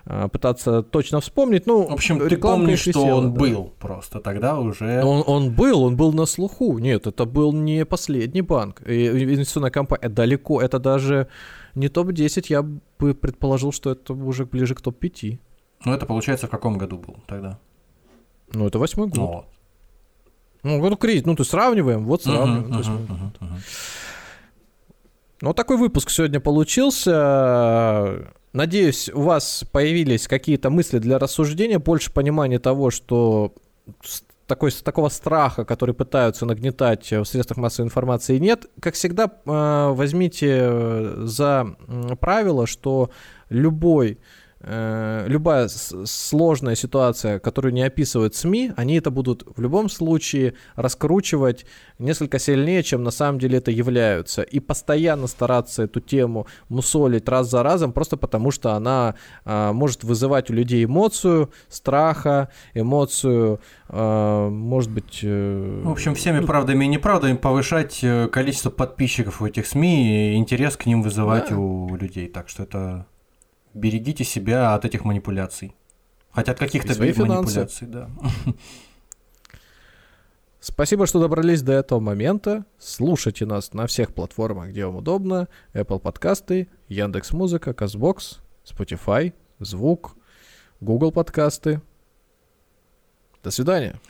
а, 0.04 0.28
пытаться 0.28 0.82
точно 0.82 1.20
вспомнить, 1.20 1.66
ну, 1.66 1.86
В 1.86 1.92
общем, 1.92 2.18
ты 2.28 2.36
помнишь, 2.36 2.80
что 2.80 2.90
висела, 2.90 3.16
он 3.16 3.34
да. 3.34 3.40
был 3.40 3.72
просто 3.78 4.20
тогда 4.20 4.58
уже... 4.58 5.02
Он, 5.04 5.22
он 5.26 5.54
был, 5.54 5.82
он 5.82 5.96
был 5.96 6.12
на 6.12 6.26
слуху. 6.26 6.78
Нет, 6.78 7.06
это 7.06 7.24
был 7.24 7.52
не 7.52 7.84
последний 7.84 8.42
банк. 8.42 8.82
Инвестиционная 8.86 9.70
компания, 9.70 10.08
далеко, 10.08 10.62
это 10.62 10.78
даже 10.78 11.28
не 11.74 11.88
топ-10, 11.88 12.46
я 12.48 12.62
бы 12.62 13.14
предположил, 13.14 13.72
что 13.72 13.90
это 13.90 14.14
уже 14.14 14.46
ближе 14.46 14.74
к 14.74 14.80
топ-5. 14.80 15.38
Ну, 15.84 15.92
это 15.92 16.06
получается 16.06 16.46
в 16.46 16.50
каком 16.50 16.78
году 16.78 16.96
был 16.98 17.16
тогда? 17.26 17.58
Ну, 18.52 18.66
это 18.66 18.78
восьмой 18.78 19.08
год. 19.08 19.16
Ну, 19.16 19.44
ну, 20.64 20.90
ну, 20.90 20.96
кризис, 20.96 21.26
ну, 21.26 21.36
ты 21.36 21.44
сравниваем, 21.44 22.04
вот 22.06 22.22
сравниваем. 22.22 22.72
Uh-huh, 22.72 22.80
uh-huh, 22.80 23.06
uh-huh, 23.08 23.32
uh-huh. 23.40 23.58
Ну, 25.42 25.48
вот 25.48 25.56
такой 25.56 25.76
выпуск 25.76 26.10
сегодня 26.10 26.40
получился. 26.40 28.32
Надеюсь, 28.54 29.10
у 29.12 29.20
вас 29.22 29.64
появились 29.70 30.26
какие-то 30.26 30.70
мысли 30.70 30.98
для 30.98 31.18
рассуждения, 31.18 31.78
больше 31.78 32.12
понимания 32.12 32.58
того, 32.58 32.90
что 32.90 33.52
такой, 34.46 34.70
такого 34.70 35.10
страха, 35.10 35.64
который 35.64 35.94
пытаются 35.94 36.46
нагнетать 36.46 37.10
в 37.10 37.24
средствах 37.24 37.58
массовой 37.58 37.86
информации, 37.86 38.38
нет. 38.38 38.66
Как 38.80 38.94
всегда, 38.94 39.24
э, 39.26 39.88
возьмите 39.92 41.26
за 41.26 41.76
правило, 42.20 42.66
что 42.66 43.10
любой 43.50 44.12
э, 44.12 44.16
любая 44.66 45.68
сложная 45.68 46.74
ситуация, 46.74 47.38
которую 47.38 47.74
не 47.74 47.82
описывают 47.82 48.34
СМИ, 48.34 48.72
они 48.76 48.96
это 48.96 49.10
будут 49.10 49.44
в 49.56 49.60
любом 49.60 49.88
случае 49.88 50.54
раскручивать 50.74 51.66
несколько 51.98 52.38
сильнее, 52.38 52.82
чем 52.82 53.02
на 53.02 53.10
самом 53.10 53.38
деле 53.38 53.58
это 53.58 53.70
являются. 53.70 54.42
И 54.42 54.60
постоянно 54.60 55.26
стараться 55.26 55.82
эту 55.84 56.00
тему 56.00 56.46
мусолить 56.68 57.28
раз 57.28 57.50
за 57.50 57.62
разом, 57.62 57.92
просто 57.92 58.16
потому 58.16 58.50
что 58.50 58.72
она 58.72 59.14
э, 59.44 59.72
может 59.72 60.04
вызывать 60.04 60.50
у 60.50 60.54
людей 60.54 60.84
эмоцию 60.84 61.50
страха, 61.68 62.48
эмоцию, 62.74 63.60
э, 63.88 64.48
может 64.48 64.90
быть... 64.90 65.20
Э, 65.22 65.82
в 65.84 65.90
общем, 65.90 66.14
всеми 66.14 66.40
ну, 66.40 66.46
правдами 66.46 66.84
и 66.84 66.88
неправдами 66.88 67.36
повышать 67.36 68.00
э, 68.02 68.28
количество 68.28 68.70
подписчиков 68.70 69.42
у 69.42 69.46
этих 69.46 69.66
СМИ 69.66 70.32
и 70.32 70.36
интерес 70.36 70.76
к 70.76 70.86
ним 70.86 71.02
вызывать 71.02 71.50
да. 71.50 71.56
у 71.56 71.96
людей. 71.96 72.28
Так 72.28 72.48
что 72.48 72.62
это 72.62 73.06
берегите 73.74 74.24
себя 74.24 74.74
от 74.74 74.84
этих 74.84 75.04
манипуляций. 75.04 75.76
Хотя 76.30 76.52
от 76.52 76.58
каких-то 76.58 76.98
манипуляций, 76.98 77.86
да. 77.86 78.10
Спасибо, 80.60 81.06
что 81.06 81.20
добрались 81.20 81.60
до 81.60 81.74
этого 81.74 82.00
момента. 82.00 82.64
Слушайте 82.78 83.44
нас 83.44 83.74
на 83.74 83.86
всех 83.86 84.14
платформах, 84.14 84.70
где 84.70 84.86
вам 84.86 84.96
удобно. 84.96 85.48
Apple 85.74 85.98
подкасты, 85.98 86.68
Яндекс 86.88 87.32
Музыка, 87.32 87.74
Казбокс, 87.74 88.40
Spotify, 88.64 89.34
Звук, 89.58 90.16
Google 90.80 91.12
подкасты. 91.12 91.82
До 93.42 93.50
свидания. 93.50 94.00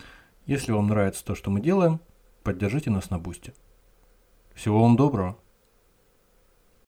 Если 0.46 0.70
вам 0.70 0.86
нравится 0.86 1.24
то, 1.24 1.34
что 1.34 1.50
мы 1.50 1.60
делаем, 1.60 2.00
поддержите 2.44 2.88
нас 2.90 3.10
на 3.10 3.18
бусте. 3.18 3.52
Всего 4.54 4.80
вам 4.80 4.96
доброго. 4.96 5.36